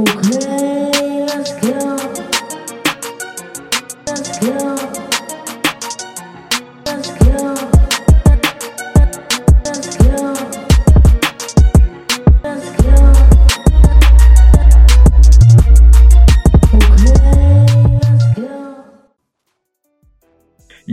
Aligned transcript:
Okay, 0.00 0.89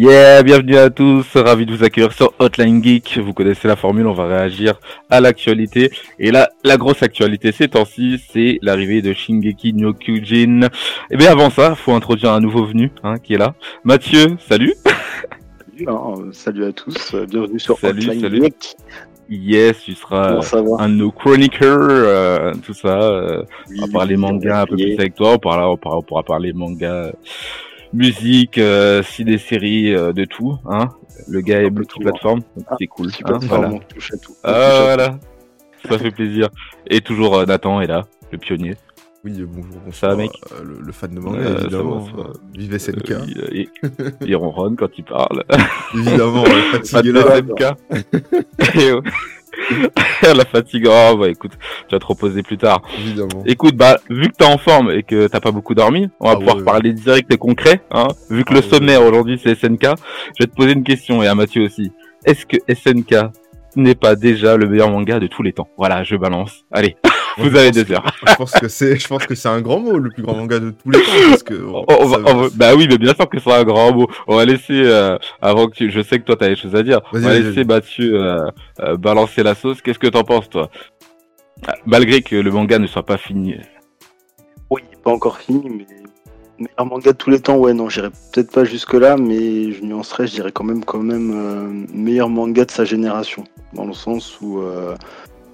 Yeah, 0.10 0.42
bienvenue 0.42 0.78
à 0.78 0.90
tous, 0.90 1.26
ravi 1.36 1.66
de 1.66 1.76
vous 1.76 1.84
accueillir 1.84 2.14
sur 2.14 2.32
Hotline 2.40 2.82
Geek. 2.82 3.20
Vous 3.22 3.34
connaissez 3.34 3.68
la 3.68 3.76
formule, 3.76 4.08
on 4.08 4.14
va 4.14 4.26
réagir 4.28 4.80
à 5.10 5.20
l'actualité. 5.20 5.92
Et 6.18 6.32
là, 6.32 6.48
la 6.64 6.78
grosse 6.78 7.04
actualité 7.04 7.52
ces 7.52 7.68
temps-ci, 7.68 8.24
c'est 8.32 8.58
l'arrivée 8.62 9.02
de 9.02 9.12
Shingeki 9.12 9.74
no 9.74 9.94
Kyojin. 9.94 10.70
Et 11.12 11.18
bien 11.18 11.32
avant 11.32 11.50
ça, 11.50 11.76
faut 11.76 11.92
introduire 11.94 12.32
un 12.32 12.40
nouveau 12.40 12.66
venu 12.66 12.90
hein, 13.04 13.16
qui 13.22 13.34
est 13.34 13.38
là. 13.38 13.54
Mathieu, 13.84 14.38
salut. 14.48 14.74
Salut, 15.76 15.90
hein, 15.90 16.14
salut 16.32 16.66
à 16.66 16.72
tous, 16.72 17.14
bienvenue 17.30 17.60
sur 17.60 17.78
Salut, 17.78 18.00
Hotline 18.08 18.22
salut. 18.22 18.42
Geek. 18.44 18.76
Yes, 19.30 19.82
tu 19.84 19.94
seras 19.94 20.40
un 20.80 20.88
de 20.88 20.94
nos 20.94 21.12
chroniqueurs, 21.12 21.78
euh, 21.90 22.54
tout 22.66 22.74
ça. 22.74 23.02
euh, 23.02 23.44
Oui, 23.70 23.80
on 23.82 23.88
va 23.88 23.92
parler 23.92 24.16
manga 24.16 24.62
un 24.62 24.66
peu 24.66 24.78
plus 24.78 24.94
avec 24.94 25.16
toi. 25.16 25.34
On 25.34 25.38
pourra, 25.38 25.70
on 25.70 25.76
pourra, 25.76 25.98
on 25.98 26.02
pourra 26.02 26.24
parler 26.24 26.54
manga, 26.54 27.12
musique, 27.94 28.58
euh, 28.58 29.02
ciné, 29.04 29.38
séries, 29.38 29.94
euh, 29.94 30.14
de 30.14 30.26
tout. 30.26 30.58
Hein. 30.70 30.90
Le 31.28 31.42
gars 31.42 31.62
est 31.62 31.70
multiplateforme, 31.70 32.42
donc 32.56 32.66
Ah, 32.70 32.76
c'est 32.80 32.88
cool. 32.88 33.08
Hein, 33.08 33.12
plateforme, 33.26 33.48
voilà. 33.48 33.70
on 33.74 33.80
touche 33.80 34.14
à 34.14 34.18
tout. 34.18 34.34
On 34.44 34.48
Ah, 34.48 34.54
touche 34.54 34.64
à 34.80 34.84
voilà. 34.84 35.20
Ça 35.90 35.98
fait 36.00 36.12
plaisir. 36.12 36.50
Et 36.90 37.02
toujours 37.02 37.36
euh, 37.38 37.46
Nathan 37.46 37.82
est 37.82 37.88
là, 37.88 38.06
le 38.32 38.38
pionnier. 38.38 38.76
Oui, 39.24 39.34
euh, 39.40 39.46
bonjour, 39.48 39.74
bonsoir. 39.86 39.94
Ça 39.94 40.08
va, 40.10 40.16
mec 40.16 40.32
euh, 40.54 40.64
le, 40.64 40.80
le 40.86 40.92
fan 40.92 41.14
de 41.14 41.20
manga, 41.20 41.40
Ouais, 41.40 41.46
ça 41.46 41.62
évidemment. 41.62 42.00
va, 42.00 42.06
ça 42.12 42.18
va. 42.18 42.24
euh, 42.30 42.34
Vive 42.56 42.78
SNK. 42.78 43.12
Euh, 43.12 43.26
il, 43.28 43.68
il- 44.00 44.14
il 44.28 44.36
ronronne 44.36 44.76
quand 44.76 44.90
il 44.98 45.04
parle. 45.04 45.44
évidemment, 45.96 46.44
fatigué 46.46 47.12
de 47.14 47.20
là. 47.20 47.38
SNK. 47.38 49.04
La 50.22 50.46
fatigue, 50.46 50.88
oh, 50.90 51.18
bah 51.18 51.30
écoute, 51.30 51.52
tu 51.88 51.96
vas 51.96 52.00
te 52.00 52.06
reposer 52.06 52.44
plus 52.44 52.58
tard. 52.58 52.82
Évidemment. 52.98 53.44
Écoute, 53.46 53.76
bah, 53.76 53.98
vu 54.10 54.30
que 54.30 54.36
t'es 54.36 54.46
en 54.46 54.58
forme 54.58 54.92
et 54.92 55.04
que 55.04 55.28
t'as 55.28 55.40
pas 55.40 55.52
beaucoup 55.52 55.74
dormi, 55.76 56.10
on 56.20 56.28
va 56.28 56.34
Ah 56.34 56.38
pouvoir 56.38 56.58
ouais. 56.58 56.64
parler 56.64 56.94
direct 56.94 57.32
et 57.34 57.38
concret, 57.38 57.82
hein. 57.92 58.08
Vu 58.30 58.44
que 58.44 58.52
Ah 58.52 58.56
le 58.56 58.62
ouais. 58.62 58.70
sommaire 58.70 59.02
aujourd'hui 59.04 59.40
c'est 59.44 59.56
SNK, 59.56 59.84
je 60.38 60.44
vais 60.44 60.48
te 60.48 60.56
poser 60.56 60.72
une 60.74 60.84
question 60.84 61.22
et 61.24 61.28
à 61.28 61.36
Mathieu 61.36 61.64
aussi. 61.64 61.92
Est-ce 62.26 62.46
que 62.46 62.58
SNK 62.74 63.32
n'est 63.76 63.96
pas 63.96 64.16
déjà 64.16 64.58
le 64.58 64.68
meilleur 64.68 64.90
manga 64.90 65.20
de 65.20 65.28
tous 65.28 65.44
les 65.44 65.54
temps? 65.54 65.68
Voilà, 65.78 66.04
je 66.04 66.16
balance. 66.16 66.66
Allez, 66.72 66.98
vous 67.38 67.56
avez 67.56 67.72
deux 67.72 67.92
heures. 67.92 68.06
Je 68.28 68.36
pense 68.36 68.52
que 68.52 68.68
c'est, 68.68 68.98
je 68.98 69.08
pense 69.08 69.26
que 69.26 69.36
c'est 69.36 69.48
un 69.50 69.62
grand 69.62 69.80
mot, 69.80 69.98
le 69.98 70.10
plus 70.10 70.24
grand 70.24 70.36
manga 70.36 70.60
de 70.60 70.72
tous 70.72 70.90
les 70.92 71.00
temps, 71.00 71.12
parce 71.30 71.44
que. 71.44 71.54
On- 71.56 71.86
on 71.88 72.06
va- 72.06 72.18
ça- 72.18 72.36
on 72.36 72.38
va- 72.42 72.48
bah 72.56 72.76
oui, 72.76 72.88
mais 72.90 72.98
bien 72.98 73.14
sûr 73.14 73.30
que 73.30 73.40
c'est 73.40 73.52
un 73.52 73.64
grand 73.64 73.94
mot. 73.94 74.08
On 74.28 74.36
va 74.36 74.46
laisser, 74.46 74.82
euh, 74.86 75.18
avant 75.42 75.68
que 75.68 75.76
tu, 75.76 75.92
je 75.92 76.02
sais 76.02 76.20
que 76.20 76.26
toi 76.26 76.36
t'as 76.36 76.48
des 76.50 76.56
choses 76.56 76.76
à 76.76 76.84
dire. 76.84 77.02
On 77.14 77.20
va 77.20 77.38
laisser. 77.40 77.64
Mathieu 77.64 78.22
euh, 78.22 78.50
euh, 78.82 78.98
balancer 78.98 79.44
la 79.44 79.56
sauce. 79.56 79.82
Qu'est-ce 79.82 80.00
que 80.00 80.08
t'en 80.08 80.24
penses, 80.24 80.50
toi? 80.50 80.70
Malgré 81.86 82.22
que 82.22 82.36
le 82.36 82.52
manga 82.52 82.78
ne 82.80 82.88
soit 82.88 83.06
pas 83.06 83.18
fini. 83.18 83.56
Oui, 84.70 84.82
pas 85.04 85.12
encore 85.12 85.38
fini, 85.40 85.64
mais 85.70 85.86
meilleur 86.60 86.86
manga 86.86 87.12
de 87.12 87.18
tous 87.18 87.30
les 87.30 87.40
temps, 87.40 87.58
ouais, 87.58 87.74
non, 87.74 87.88
j'irai 87.90 88.10
peut-être 88.10 88.52
pas 88.52 88.64
jusque-là, 88.64 89.16
mais 89.18 89.72
je 89.72 89.82
nuancerais, 89.84 90.28
je 90.28 90.34
dirais 90.34 90.52
quand 90.52 90.64
même, 90.64 90.84
quand 90.84 91.00
même, 91.02 91.32
euh, 91.34 91.86
meilleur 91.94 92.30
manga 92.30 92.66
de 92.66 92.72
sa 92.72 92.84
génération, 92.84 93.44
dans 93.74 93.86
le 93.86 93.94
sens 93.94 94.38
où, 94.42 94.60
euh, 94.60 94.96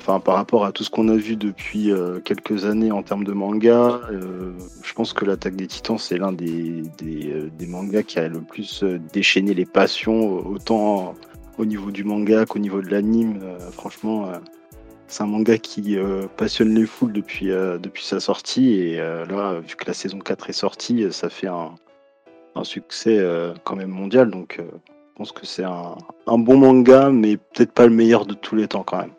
enfin, 0.03 0.19
par 0.19 0.35
rapport 0.35 0.65
à 0.65 0.73
tout 0.73 0.83
ce 0.83 0.89
qu'on 0.89 1.07
a 1.07 1.15
vu 1.15 1.37
depuis 1.37 1.89
euh, 1.89 2.19
quelques 2.19 2.65
années 2.65 2.91
en 2.91 3.03
termes 3.03 3.23
de 3.23 3.31
manga, 3.31 4.01
euh, 4.11 4.51
je 4.83 4.93
pense 4.93 5.13
que 5.13 5.23
l'attaque 5.23 5.55
des 5.55 5.67
Titans, 5.67 5.97
c'est 5.97 6.17
l'un 6.17 6.33
des, 6.33 6.83
euh, 7.05 7.49
mangas 7.67 8.03
qui 8.03 8.19
a 8.19 8.27
le 8.27 8.41
plus 8.41 8.83
déchaîné 9.13 9.53
les 9.53 9.65
passions, 9.65 10.45
autant 10.45 11.15
au 11.57 11.63
niveau 11.63 11.89
du 11.91 12.03
manga 12.03 12.45
qu'au 12.45 12.59
niveau 12.59 12.81
de 12.81 12.89
l'anime, 12.89 13.39
franchement. 13.71 14.31
c'est 15.07 15.23
un 15.23 15.27
manga 15.27 15.57
qui 15.57 15.95
passionne 16.35 16.73
les 16.73 16.85
foules 16.85 17.13
depuis, 17.13 17.51
sa 18.01 18.19
sortie. 18.19 18.73
Et 18.73 18.97
là, 18.97 19.59
vu 19.59 19.75
que 19.75 19.85
la 19.85 19.93
saison 19.93 20.19
4 20.19 20.49
est 20.49 20.53
sortie, 20.53 21.05
ça 21.11 21.29
fait 21.29 21.47
un, 21.47 21.75
succès 22.63 23.23
quand 23.63 23.75
même 23.75 23.91
mondial. 23.91 24.31
Donc, 24.31 24.57
je 24.59 25.15
pense 25.15 25.31
que 25.31 25.45
c'est 25.45 25.63
un 25.63 26.37
bon 26.39 26.57
manga, 26.57 27.09
mais 27.09 27.37
peut-être 27.37 27.71
pas 27.71 27.85
le 27.85 27.93
meilleur 27.93 28.25
de 28.25 28.33
tous 28.33 28.55
les 28.55 28.67
temps 28.67 28.83
quand 28.83 28.97
même. 28.97 29.13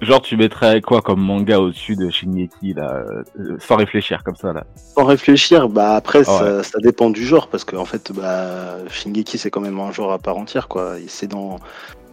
Genre, 0.00 0.20
tu 0.20 0.36
mettrais 0.36 0.80
quoi 0.80 1.00
comme 1.00 1.20
manga 1.20 1.58
au-dessus 1.58 1.96
de 1.96 2.10
Shingeki, 2.10 2.74
là, 2.74 3.04
euh, 3.38 3.56
sans 3.58 3.76
réfléchir, 3.76 4.22
comme 4.24 4.36
ça, 4.36 4.52
là 4.52 4.64
Sans 4.94 5.04
réfléchir, 5.04 5.68
bah 5.68 5.94
après, 5.94 6.20
Ah 6.20 6.24
ça, 6.24 6.62
ça 6.62 6.78
dépend 6.80 7.10
du 7.10 7.24
genre. 7.24 7.48
Parce 7.48 7.64
qu'en 7.64 7.84
fait, 7.84 8.12
bah, 8.12 8.76
Shingeki, 8.88 9.38
c'est 9.38 9.50
quand 9.50 9.60
même 9.60 9.78
un 9.80 9.92
genre 9.92 10.12
à 10.12 10.18
part 10.18 10.36
entière. 10.36 10.68
quoi. 10.68 10.98
Et 10.98 11.06
C'est 11.08 11.26
dans. 11.28 11.58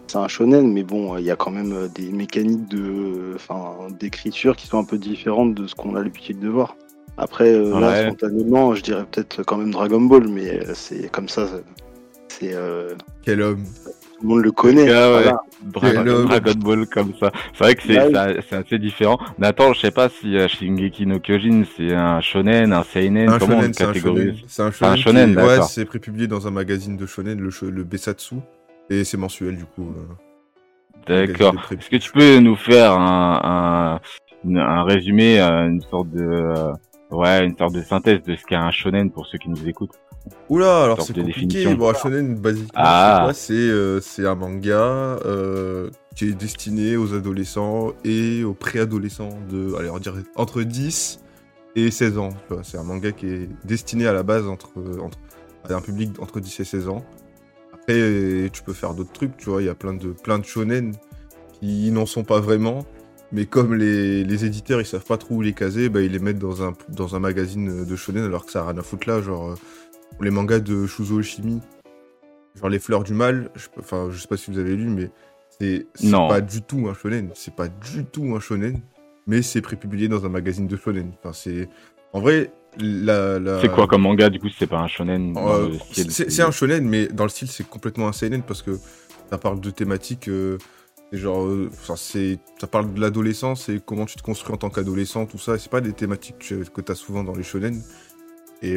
C'est 0.06 0.18
un 0.18 0.28
shonen, 0.28 0.70
mais 0.70 0.82
bon, 0.82 1.16
il 1.16 1.24
y 1.24 1.30
a 1.30 1.36
quand 1.36 1.50
même 1.50 1.72
euh, 1.72 1.88
des 1.88 2.10
mécaniques 2.12 2.68
de, 2.68 3.32
enfin, 3.34 3.74
d'écriture 3.98 4.54
qui 4.54 4.66
sont 4.66 4.78
un 4.78 4.84
peu 4.84 4.98
différentes 4.98 5.54
de 5.54 5.66
ce 5.66 5.74
qu'on 5.74 5.96
a 5.96 6.02
l'habitude 6.02 6.40
de 6.40 6.48
voir. 6.48 6.76
Après, 7.16 7.52
euh, 7.52 7.80
là, 7.80 8.06
spontanément, 8.06 8.74
je 8.74 8.82
dirais 8.82 9.04
peut-être 9.10 9.42
quand 9.44 9.56
même 9.56 9.70
Dragon 9.70 10.00
Ball, 10.02 10.28
mais 10.28 10.60
c'est 10.74 11.10
comme 11.10 11.28
ça. 11.28 11.46
C'est, 12.28 12.52
euh, 12.54 12.94
Quel 13.22 13.40
homme. 13.40 13.64
Tout 14.18 14.22
le 14.22 14.28
monde 14.28 14.42
le 14.44 14.52
connaît. 14.52 14.90
Ah 14.90 15.08
ouais. 15.12 15.22
voilà. 15.22 15.40
Dragon, 15.62 16.54
Ball 16.56 16.86
comme 16.86 17.12
ça. 17.18 17.30
C'est 17.52 17.64
vrai 17.64 17.74
que 17.74 17.82
c'est 17.82 18.10
Bah 18.12 18.28
assez 18.52 18.78
différent. 18.78 19.18
Nathan, 19.38 19.72
je 19.72 19.80
sais 19.80 19.90
pas 19.90 20.08
si 20.08 20.36
euh, 20.36 20.46
Shingeki 20.48 21.06
no 21.06 21.18
Kyojin 21.20 21.64
c'est 21.76 21.92
un 21.94 22.20
shonen, 22.20 22.72
un 22.72 22.82
seinen, 22.84 23.28
Un 23.28 23.38
comment 23.38 23.56
on 23.56 23.60
shonen, 23.60 23.72
c'est 23.74 23.84
un 23.84 23.86
catégorise 23.92 24.26
shonen. 24.36 24.44
C'est 24.46 24.62
un 24.62 24.66
un 24.66 24.70
shonen. 24.70 24.96
shonen, 24.98 25.30
qui- 25.32 25.36
Ouais, 25.42 25.46
d'accord. 25.46 25.68
c'est 25.68 25.84
prépublié 25.84 26.26
dans 26.26 26.46
un 26.46 26.50
magazine 26.50 26.96
de 26.96 27.06
shonen, 27.06 27.40
le, 27.40 27.50
le 27.70 27.84
Besatsu. 27.84 28.36
Et 28.90 29.04
c'est 29.04 29.16
mensuel, 29.16 29.56
du 29.56 29.64
coup. 29.64 29.92
euh. 29.96 31.26
D'accord. 31.26 31.54
Est-ce 31.70 31.90
que 31.90 31.96
tu 31.96 32.12
peux 32.12 32.38
nous 32.38 32.56
faire 32.56 32.92
un, 32.92 34.00
un, 34.44 34.56
un 34.56 34.84
résumé, 34.84 35.40
euh, 35.40 35.68
une 35.68 35.80
sorte 35.82 36.10
de 36.10 36.22
euh, 36.22 36.72
ouais, 37.10 37.44
une 37.46 37.56
sorte 37.56 37.74
de 37.74 37.82
synthèse 37.82 38.22
de 38.22 38.36
ce 38.36 38.44
qu'est 38.44 38.54
un 38.54 38.70
shonen 38.70 39.10
pour 39.10 39.26
ceux 39.26 39.38
qui 39.38 39.48
nous 39.50 39.68
écoutent? 39.68 39.98
Oula, 40.48 40.84
alors 40.84 41.02
c'est 41.02 41.14
compliqué. 41.14 41.74
Bon, 41.74 41.90
un 41.90 41.94
shonen, 41.94 42.34
basiquement, 42.36 42.70
Ah. 42.74 43.16
c'est 43.16 43.24
quoi? 43.24 43.34
C'est 43.34 43.52
euh, 43.54 44.00
c'est 44.00 44.26
un 44.26 44.34
manga 44.34 44.76
euh, 45.24 45.90
qui 46.14 46.26
est 46.26 46.32
destiné 46.32 46.96
aux 46.96 47.14
adolescents 47.14 47.92
et 48.04 48.44
aux 48.44 48.54
préadolescents 48.54 49.38
de, 49.50 49.74
allez, 49.74 49.90
on 49.90 49.98
dirait 49.98 50.22
entre 50.36 50.62
10 50.62 51.20
et 51.76 51.90
16 51.90 52.18
ans. 52.18 52.30
C'est 52.62 52.78
un 52.78 52.84
manga 52.84 53.12
qui 53.12 53.26
est 53.26 53.48
destiné 53.64 54.06
à 54.06 54.12
la 54.12 54.22
base 54.22 54.46
entre, 54.46 54.70
entre, 55.02 55.18
à 55.68 55.74
un 55.74 55.80
public 55.80 56.10
entre 56.20 56.40
10 56.40 56.60
et 56.60 56.64
16 56.64 56.88
ans. 56.88 57.04
Après, 57.72 58.48
tu 58.52 58.62
peux 58.62 58.72
faire 58.72 58.94
d'autres 58.94 59.12
trucs, 59.12 59.36
tu 59.36 59.50
vois. 59.50 59.60
Il 59.60 59.66
y 59.66 59.70
a 59.70 59.74
plein 59.74 59.92
de, 59.94 60.08
plein 60.08 60.38
de 60.38 60.44
shonen 60.44 60.92
qui 61.60 61.90
n'en 61.90 62.06
sont 62.06 62.24
pas 62.24 62.40
vraiment. 62.40 62.84
Mais 63.32 63.46
comme 63.46 63.74
les, 63.74 64.22
les 64.22 64.44
éditeurs 64.44 64.80
ils 64.80 64.86
savent 64.86 65.04
pas 65.04 65.16
trop 65.16 65.34
où 65.36 65.42
les 65.42 65.54
caser, 65.54 65.88
bah, 65.88 66.00
ils 66.02 66.12
les 66.12 66.18
mettent 66.20 66.38
dans 66.38 66.62
un, 66.62 66.72
dans 66.88 67.16
un 67.16 67.18
magazine 67.18 67.84
de 67.84 67.96
shonen 67.96 68.22
alors 68.24 68.46
que 68.46 68.52
ça 68.52 68.60
a 68.60 68.68
rien 68.70 68.78
à 68.78 68.82
foutre 68.82 69.08
là. 69.08 69.20
Genre, 69.20 69.56
les 70.20 70.30
mangas 70.30 70.60
de 70.60 70.86
Shuzo 70.86 71.16
Oshimi, 71.16 71.60
genre 72.54 72.68
Les 72.68 72.78
Fleurs 72.78 73.04
du 73.04 73.14
Mal, 73.14 73.50
je, 73.54 73.66
enfin, 73.78 74.08
je 74.10 74.18
sais 74.18 74.28
pas 74.28 74.36
si 74.36 74.50
vous 74.50 74.58
avez 74.58 74.76
lu, 74.76 74.86
mais 74.88 75.10
c'est 75.60 75.86
pas 76.10 76.40
du 76.40 76.62
tout 76.62 76.86
un 76.88 76.94
shonen. 76.94 77.30
C'est 77.34 77.54
pas 77.54 77.68
du 77.68 78.04
tout 78.04 78.34
un 78.34 78.40
shonen, 78.40 78.80
mais 79.26 79.42
c'est 79.42 79.60
prépublié 79.60 80.08
dans 80.08 80.24
un 80.24 80.28
magazine 80.28 80.66
de 80.66 80.76
shonen. 80.76 81.12
Enfin, 81.18 81.32
c'est. 81.32 81.68
En 82.12 82.20
vrai, 82.20 82.52
la. 82.78 83.38
la- 83.38 83.60
C'est 83.60 83.70
quoi 83.70 83.86
comme 83.86 84.02
manga 84.02 84.30
du 84.30 84.38
coup 84.40 84.48
c'est 84.56 84.66
pas 84.66 84.78
un 84.78 84.88
shonen 84.88 85.34
euh, 85.36 85.70
c'est 85.92 86.42
un 86.42 86.50
shonen, 86.50 86.86
mais 86.88 87.06
dans 87.06 87.24
le 87.24 87.30
style, 87.30 87.48
c'est 87.48 87.68
complètement 87.68 88.08
un 88.08 88.12
seinen 88.12 88.42
parce 88.42 88.62
que 88.62 88.78
ça 89.30 89.38
parle 89.38 89.60
de 89.60 89.70
thématiques. 89.70 90.28
euh, 90.28 90.58
genre, 91.12 91.46
euh, 91.46 91.70
c'est, 91.96 92.40
ça 92.60 92.66
parle 92.66 92.92
de 92.92 93.00
l'adolescence 93.00 93.68
et 93.68 93.80
comment 93.84 94.04
tu 94.04 94.16
te 94.16 94.22
construis 94.22 94.52
en 94.52 94.56
tant 94.56 94.70
qu'adolescent, 94.70 95.26
tout 95.26 95.38
ça. 95.38 95.58
C'est 95.58 95.70
pas 95.70 95.80
des 95.80 95.92
thématiques 95.92 96.38
que, 96.50 96.80
tu 96.80 96.92
as 96.92 96.94
souvent 96.96 97.22
dans 97.22 97.34
les 97.34 97.44
shonen. 97.44 97.80
Et, 98.62 98.74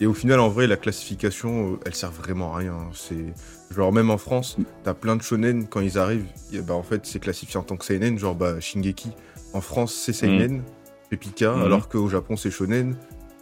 et 0.00 0.06
au 0.06 0.14
final, 0.14 0.40
en 0.40 0.48
vrai, 0.48 0.66
la 0.66 0.76
classification, 0.76 1.72
euh, 1.72 1.76
elle 1.86 1.94
sert 1.94 2.10
vraiment 2.12 2.54
à 2.54 2.58
rien. 2.58 2.76
C'est 2.92 3.34
genre 3.74 3.92
même 3.92 4.10
en 4.10 4.18
France, 4.18 4.56
t'as 4.84 4.94
plein 4.94 5.16
de 5.16 5.22
shonen 5.22 5.66
quand 5.68 5.80
ils 5.80 5.98
arrivent. 5.98 6.26
bah, 6.66 6.74
en 6.74 6.82
fait, 6.82 7.04
c'est 7.06 7.18
classifié 7.20 7.58
en 7.58 7.62
tant 7.62 7.76
que 7.76 7.84
seinen, 7.84 8.18
genre 8.18 8.34
bah, 8.34 8.60
Shingeki. 8.60 9.10
En 9.54 9.60
France, 9.60 9.94
c'est 9.94 10.12
seinen, 10.12 10.62
c'est 11.10 11.16
Pika, 11.16 11.54
Mhm. 11.54 11.62
alors 11.62 11.88
qu'au 11.88 12.08
Japon, 12.08 12.36
c'est 12.36 12.50
shonen. 12.50 12.96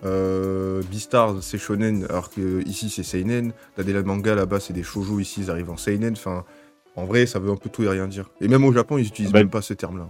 Euh, 0.04 0.82
Beastars, 0.90 1.42
c'est 1.42 1.58
shonen, 1.58 2.06
alors 2.10 2.30
que 2.30 2.62
ici, 2.66 2.90
c'est 2.90 3.02
seinen. 3.02 3.52
T'as 3.76 3.82
des 3.82 3.94
mangas 4.02 4.34
là-bas, 4.34 4.60
c'est 4.60 4.72
des 4.74 4.82
shoujo. 4.82 5.18
Ici, 5.20 5.40
ils 5.42 5.50
arrivent 5.50 5.70
en 5.70 5.76
seinen. 5.76 6.12
Enfin, 6.12 6.44
en 6.96 7.04
vrai, 7.06 7.26
ça 7.26 7.38
veut 7.38 7.50
un 7.50 7.56
peu 7.56 7.68
tout 7.70 7.82
et 7.82 7.88
rien 7.88 8.06
dire. 8.06 8.30
Et 8.40 8.48
même 8.48 8.64
au 8.64 8.72
Japon, 8.72 8.98
ils 8.98 9.06
utilisent 9.08 9.32
Bah, 9.32 9.38
même 9.40 9.50
pas 9.50 9.62
ce 9.62 9.74
terme-là. 9.74 10.06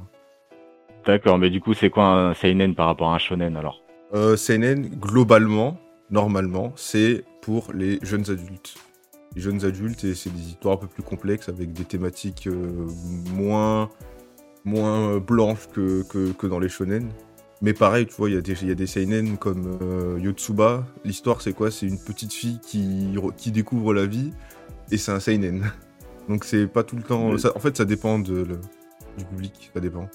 D'accord, 1.07 1.39
mais 1.39 1.51
du 1.51 1.61
coup 1.61 1.73
c'est 1.73 1.89
quoi 1.89 2.05
un 2.07 2.35
seinen 2.35 2.75
par 2.75 2.87
rapport 2.87 3.11
à 3.11 3.15
un 3.15 3.19
shonen 3.19 3.57
alors? 3.57 3.81
Euh, 4.13 4.37
seinen, 4.37 4.89
globalement, 4.89 5.79
normalement, 6.11 6.73
c'est 6.77 7.25
pour 7.43 7.73
les 7.73 7.99
jeunes 8.03 8.29
adultes. 8.31 8.75
Les 9.35 9.43
jeunes 9.43 9.65
adultes, 9.65 10.05
et 10.05 10.15
c'est 10.15 10.31
des 10.33 10.49
histoires 10.49 10.75
un 10.75 10.79
peu 10.79 10.87
plus 10.87 11.03
complexes 11.03 11.49
avec 11.49 11.73
des 11.73 11.85
thématiques 11.85 12.47
euh, 12.47 12.87
moins, 13.35 13.91
moins 14.65 15.19
blanches 15.19 15.69
que, 15.73 16.03
que, 16.09 16.33
que 16.33 16.47
dans 16.47 16.59
les 16.59 16.69
shonen. 16.69 17.09
Mais 17.63 17.73
pareil, 17.73 18.07
tu 18.07 18.15
vois, 18.15 18.29
il 18.29 18.35
y, 18.35 18.39
a 18.39 18.41
des- 18.43 18.65
y 18.67 18.71
a 18.71 18.75
des 18.75 18.87
seinen 18.87 19.37
comme 19.39 19.79
euh, 19.83 20.19
Yotsuba. 20.21 20.85
L'histoire, 21.05 21.41
c'est 21.41 21.53
quoi? 21.55 21.71
C'est 21.71 21.87
une 21.87 21.99
petite 21.99 22.33
fille 22.33 22.61
qui, 22.67 23.17
qui 23.37 23.51
découvre 23.51 23.95
la 23.95 24.05
vie 24.07 24.31
et 24.91 24.99
c'est 24.99 25.13
un 25.13 25.21
seinen. 25.21 25.71
Donc 26.29 26.45
c'est 26.45 26.67
pas 26.67 26.83
tout 26.83 26.97
le 26.97 27.03
temps. 27.03 27.37
Ça- 27.39 27.53
en 27.57 27.61
fait, 27.61 27.77
ça 27.77 27.85
dépend 27.85 28.19
de, 28.19 28.35
le- 28.43 28.61
du 29.19 29.25
public. 29.25 29.71
Ça 29.75 29.81
dépend. 29.81 30.09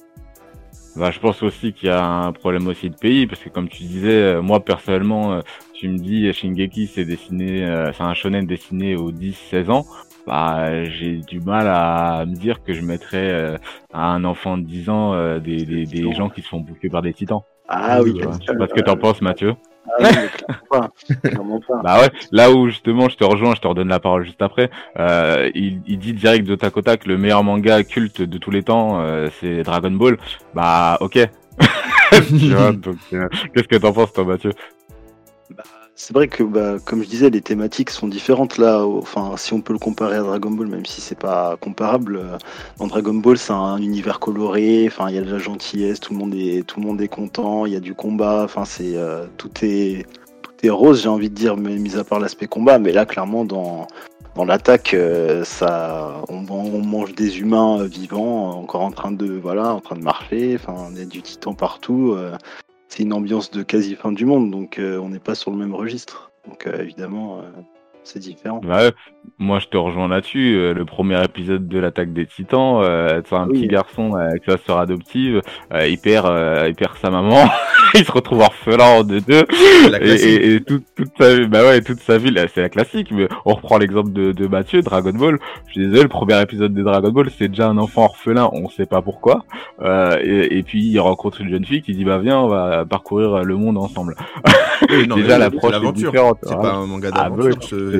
Bah, 0.95 1.09
je 1.09 1.19
pense 1.19 1.41
aussi 1.41 1.73
qu'il 1.73 1.87
y 1.87 1.91
a 1.91 2.03
un 2.05 2.31
problème 2.33 2.67
aussi 2.67 2.89
de 2.89 2.95
pays, 2.95 3.25
parce 3.25 3.41
que 3.41 3.49
comme 3.49 3.69
tu 3.69 3.83
disais, 3.83 4.09
euh, 4.35 4.41
moi 4.41 4.59
personnellement, 4.63 5.41
tu 5.81 5.89
me 5.89 5.97
dis 5.97 6.31
Shingeki 6.31 6.85
c'est 6.85 7.05
dessiné, 7.05 7.65
euh, 7.65 7.91
c'est 7.93 8.03
un 8.03 8.13
shonen 8.13 8.45
dessiné 8.45 8.95
aux 8.95 9.11
10-16 9.11 9.71
ans. 9.71 9.85
Bah, 10.27 10.83
j'ai 10.85 11.17
du 11.17 11.39
mal 11.39 11.67
à 11.67 12.23
me 12.27 12.35
dire 12.35 12.61
que 12.63 12.71
je 12.73 12.81
mettrais 12.83 13.31
euh, 13.31 13.57
à 13.91 14.11
un 14.11 14.23
enfant 14.23 14.59
de 14.59 14.63
10 14.63 14.89
ans 14.91 15.13
euh, 15.15 15.39
des, 15.39 15.65
des, 15.65 15.85
des 15.85 16.13
gens 16.13 16.29
qui 16.29 16.43
se 16.43 16.49
font 16.49 16.59
bouffer 16.59 16.89
par 16.89 17.01
des 17.01 17.13
titans. 17.13 17.41
Ah 17.67 18.03
oui, 18.03 18.11
Oui, 18.11 18.19
Tu 18.19 18.23
vois. 18.25 18.33
bah, 18.33 18.37
Je 18.41 18.45
sais 18.51 18.57
pas 18.59 18.67
ce 18.67 18.73
que 18.75 18.81
t'en 18.81 18.95
penses, 18.95 19.21
Mathieu. 19.23 19.55
Ah 19.87 19.93
oui, 19.99 20.09
mais 20.13 20.27
clairement 20.29 20.59
pas. 20.69 20.89
Clairement 21.29 21.59
pas. 21.67 21.81
Bah 21.83 22.01
ouais, 22.01 22.09
là 22.31 22.51
où 22.51 22.67
justement 22.69 23.09
je 23.09 23.17
te 23.17 23.23
rejoins, 23.23 23.55
je 23.55 23.61
te 23.61 23.67
redonne 23.67 23.87
la 23.87 23.99
parole 23.99 24.23
juste 24.23 24.43
après. 24.43 24.69
Euh, 24.99 25.49
il, 25.55 25.81
il 25.87 25.97
dit 25.97 26.13
direct 26.13 26.45
de 26.45 26.53
tac 26.53 26.77
au 26.77 26.83
tac 26.83 27.07
le 27.07 27.17
meilleur 27.17 27.43
manga 27.43 27.83
culte 27.83 28.21
de 28.21 28.37
tous 28.37 28.51
les 28.51 28.61
temps, 28.61 29.01
euh, 29.01 29.29
c'est 29.39 29.63
Dragon 29.63 29.89
Ball. 29.89 30.19
Bah 30.53 30.99
ok. 31.01 31.17
tu 32.27 32.53
vois, 32.53 32.71
donc 32.73 32.97
euh, 33.13 33.27
qu'est-ce 33.55 33.67
que 33.67 33.77
t'en 33.77 33.91
penses 33.91 34.13
toi 34.13 34.23
Mathieu? 34.25 34.51
C'est 35.95 36.13
vrai 36.13 36.27
que, 36.27 36.41
bah, 36.43 36.77
comme 36.83 37.03
je 37.03 37.09
disais, 37.09 37.29
les 37.29 37.41
thématiques 37.41 37.89
sont 37.89 38.07
différentes 38.07 38.57
là. 38.57 38.83
Enfin, 38.85 39.35
si 39.37 39.53
on 39.53 39.61
peut 39.61 39.73
le 39.73 39.79
comparer 39.79 40.15
à 40.15 40.23
Dragon 40.23 40.49
Ball, 40.49 40.67
même 40.67 40.85
si 40.85 41.01
c'est 41.01 41.19
pas 41.19 41.57
comparable, 41.57 42.15
euh, 42.17 42.37
dans 42.79 42.87
Dragon 42.87 43.13
Ball, 43.13 43.37
c'est 43.37 43.53
un 43.53 43.77
univers 43.77 44.19
coloré. 44.19 44.85
Enfin, 44.87 45.09
il 45.09 45.15
y 45.15 45.17
a 45.19 45.21
de 45.21 45.31
la 45.31 45.37
gentillesse, 45.37 45.99
tout 45.99 46.13
le 46.13 46.19
monde 46.19 46.33
est, 46.33 46.65
tout 46.65 46.79
le 46.79 46.87
monde 46.87 47.01
est 47.01 47.07
content. 47.07 47.65
Il 47.65 47.73
y 47.73 47.75
a 47.75 47.79
du 47.79 47.93
combat. 47.93 48.43
Enfin, 48.45 48.65
c'est 48.65 48.95
euh, 48.95 49.25
tout 49.37 49.51
est, 49.61 50.07
tout 50.41 50.53
est 50.63 50.69
rose, 50.69 51.03
j'ai 51.03 51.09
envie 51.09 51.29
de 51.29 51.35
dire, 51.35 51.57
mais 51.57 51.75
mis 51.75 51.97
à 51.97 52.03
part 52.03 52.19
l'aspect 52.19 52.47
combat. 52.47 52.79
Mais 52.79 52.91
là, 52.93 53.05
clairement, 53.05 53.45
dans 53.45 53.87
dans 54.35 54.45
l'attaque, 54.45 54.93
euh, 54.93 55.43
ça, 55.43 56.23
on, 56.29 56.41
mange 56.81 57.13
des 57.15 57.39
humains 57.41 57.83
vivants, 57.83 58.51
encore 58.59 58.81
en 58.81 58.91
train 58.91 59.11
de, 59.11 59.25
voilà, 59.33 59.73
en 59.73 59.81
train 59.81 59.97
de 59.97 60.03
marcher. 60.03 60.55
Enfin, 60.55 60.87
il 60.93 60.99
y 60.99 61.01
a 61.01 61.05
du 61.05 61.21
titan 61.21 61.53
partout. 61.53 62.15
C'est 62.91 63.03
une 63.03 63.13
ambiance 63.13 63.51
de 63.51 63.63
quasi 63.63 63.95
fin 63.95 64.11
du 64.11 64.25
monde, 64.25 64.51
donc 64.51 64.77
euh, 64.77 64.97
on 64.97 65.07
n'est 65.07 65.19
pas 65.19 65.33
sur 65.33 65.49
le 65.49 65.55
même 65.57 65.73
registre. 65.73 66.33
Donc 66.45 66.67
euh, 66.67 66.81
évidemment, 66.81 67.39
euh, 67.39 67.43
c'est 68.03 68.19
différent. 68.19 68.61
Bah 68.63 68.77
ouais, 68.85 68.91
moi 69.37 69.59
je 69.59 69.67
te 69.67 69.77
rejoins 69.77 70.07
là-dessus. 70.07 70.55
Euh, 70.55 70.73
Le 70.73 70.85
premier 70.85 71.23
épisode 71.23 71.67
de 71.67 71.79
l'attaque 71.79 72.13
des 72.13 72.25
Titans, 72.25 72.81
euh, 72.83 73.21
c'est 73.27 73.35
un 73.35 73.47
Oui. 73.47 73.59
petit 73.61 73.67
garçon 73.67 74.15
euh, 74.15 74.29
avec 74.29 74.43
sa 74.45 74.57
sœur 74.57 74.79
adoptive, 74.79 75.41
euh, 75.73 75.87
il 75.87 75.97
perd, 75.97 76.25
euh, 76.27 76.65
il 76.67 76.75
perd 76.75 76.95
sa 77.01 77.09
maman, 77.11 77.45
il 77.93 78.03
se 78.05 78.11
retrouve 78.11 78.39
orphelin 78.39 79.03
de 79.03 79.19
deux. 79.19 79.43
La 79.89 80.01
Et, 80.03 80.09
et, 80.15 80.55
et 80.55 80.61
toute, 80.63 80.83
toute 80.95 81.11
sa 81.19 81.35
vie, 81.37 81.47
bah 81.47 81.63
ouais, 81.63 81.81
toute 81.81 81.99
sa 81.99 82.17
vie, 82.17 82.33
c'est 82.53 82.61
la 82.61 82.69
classique, 82.69 83.11
mais 83.11 83.27
on 83.45 83.53
reprend 83.53 83.77
l'exemple 83.77 84.11
de, 84.11 84.31
de 84.31 84.47
Mathieu, 84.47 84.81
Dragon 84.81 85.13
Ball. 85.13 85.37
Je 85.67 85.71
suis 85.73 85.81
désolé, 85.81 86.01
le 86.03 86.07
premier 86.09 86.41
épisode 86.41 86.73
de 86.73 86.81
Dragon 86.83 87.11
Ball, 87.11 87.29
c'est 87.37 87.47
déjà 87.49 87.67
un 87.67 87.77
enfant 87.77 88.05
orphelin, 88.05 88.49
on 88.53 88.69
sait 88.69 88.85
pas 88.87 89.01
pourquoi. 89.01 89.45
Euh, 89.81 90.17
et, 90.23 90.57
et 90.57 90.63
puis 90.63 90.83
il 90.83 90.99
rencontre 90.99 91.41
une 91.41 91.49
jeune 91.49 91.65
fille 91.65 91.81
qui 91.81 91.93
dit 91.93 92.03
bah 92.05 92.17
viens, 92.17 92.39
on 92.39 92.47
va 92.47 92.85
parcourir 92.85 93.43
le 93.43 93.55
monde 93.55 93.77
ensemble. 93.77 94.15
Oui, 94.89 95.07
non, 95.07 95.15
déjà 95.17 95.37
l'approche 95.37 95.75
est 95.75 95.91
différente. 95.91 96.39
C'est 96.43 96.53
hein. 96.53 96.57
pas 96.61 96.71
un 96.73 96.85
manga 96.87 97.09
Ah, 97.13 97.29
bah 97.29 97.35
d'aventure. 97.43 97.90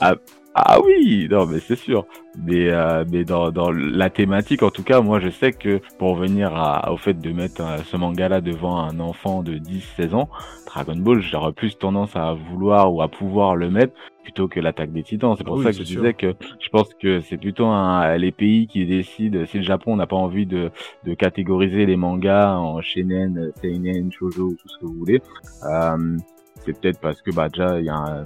Ah, 0.00 0.14
Ah 0.54 0.78
oui, 0.84 1.28
non, 1.30 1.46
mais 1.46 1.60
c'est 1.60 1.76
sûr. 1.76 2.06
Mais, 2.44 2.70
euh, 2.70 3.04
mais 3.10 3.24
dans, 3.24 3.52
dans 3.52 3.70
la 3.70 4.10
thématique, 4.10 4.64
en 4.64 4.70
tout 4.70 4.82
cas, 4.82 5.00
moi, 5.00 5.20
je 5.20 5.28
sais 5.30 5.52
que 5.52 5.80
pour 5.98 6.16
revenir 6.16 6.54
à- 6.56 6.92
au 6.92 6.96
fait 6.96 7.14
de 7.20 7.30
mettre 7.32 7.60
euh, 7.62 7.78
ce 7.84 7.96
manga-là 7.96 8.40
devant 8.40 8.78
un 8.80 8.98
enfant 8.98 9.42
de 9.44 9.58
10-16 9.58 10.12
ans, 10.14 10.28
Dragon 10.66 10.96
Ball, 10.96 11.20
j'aurais 11.20 11.52
plus 11.52 11.78
tendance 11.78 12.16
à 12.16 12.32
vouloir 12.34 12.92
ou 12.92 13.00
à 13.00 13.08
pouvoir 13.08 13.54
le 13.54 13.70
mettre 13.70 13.94
plutôt 14.24 14.48
que 14.48 14.58
l'attaque 14.58 14.92
des 14.92 15.04
titans. 15.04 15.34
C'est 15.36 15.44
pour 15.44 15.56
oui, 15.56 15.62
ça 15.62 15.72
que 15.72 15.78
je 15.78 15.84
sûr. 15.84 16.02
disais 16.02 16.14
que 16.14 16.34
je 16.58 16.68
pense 16.68 16.92
que 16.94 17.20
c'est 17.20 17.38
plutôt 17.38 17.66
un, 17.66 18.16
les 18.16 18.32
pays 18.32 18.66
qui 18.66 18.84
décident. 18.86 19.46
Si 19.46 19.58
le 19.58 19.64
Japon 19.64 19.96
n'a 19.96 20.06
pas 20.08 20.16
envie 20.16 20.46
de, 20.46 20.70
de 21.04 21.14
catégoriser 21.14 21.86
les 21.86 21.96
mangas 21.96 22.56
en 22.56 22.80
shonen, 22.82 23.52
seinen, 23.60 24.10
shoujo, 24.12 24.56
tout 24.60 24.68
ce 24.68 24.78
que 24.78 24.84
vous 24.86 24.94
voulez, 24.94 25.22
euh, 25.64 26.16
c'est 26.64 26.78
peut-être 26.78 27.00
parce 27.00 27.22
que 27.22 27.30
bah 27.30 27.48
déjà 27.48 27.78
il 27.78 27.86
y 27.86 27.88
a 27.88 27.94
un, 27.96 28.24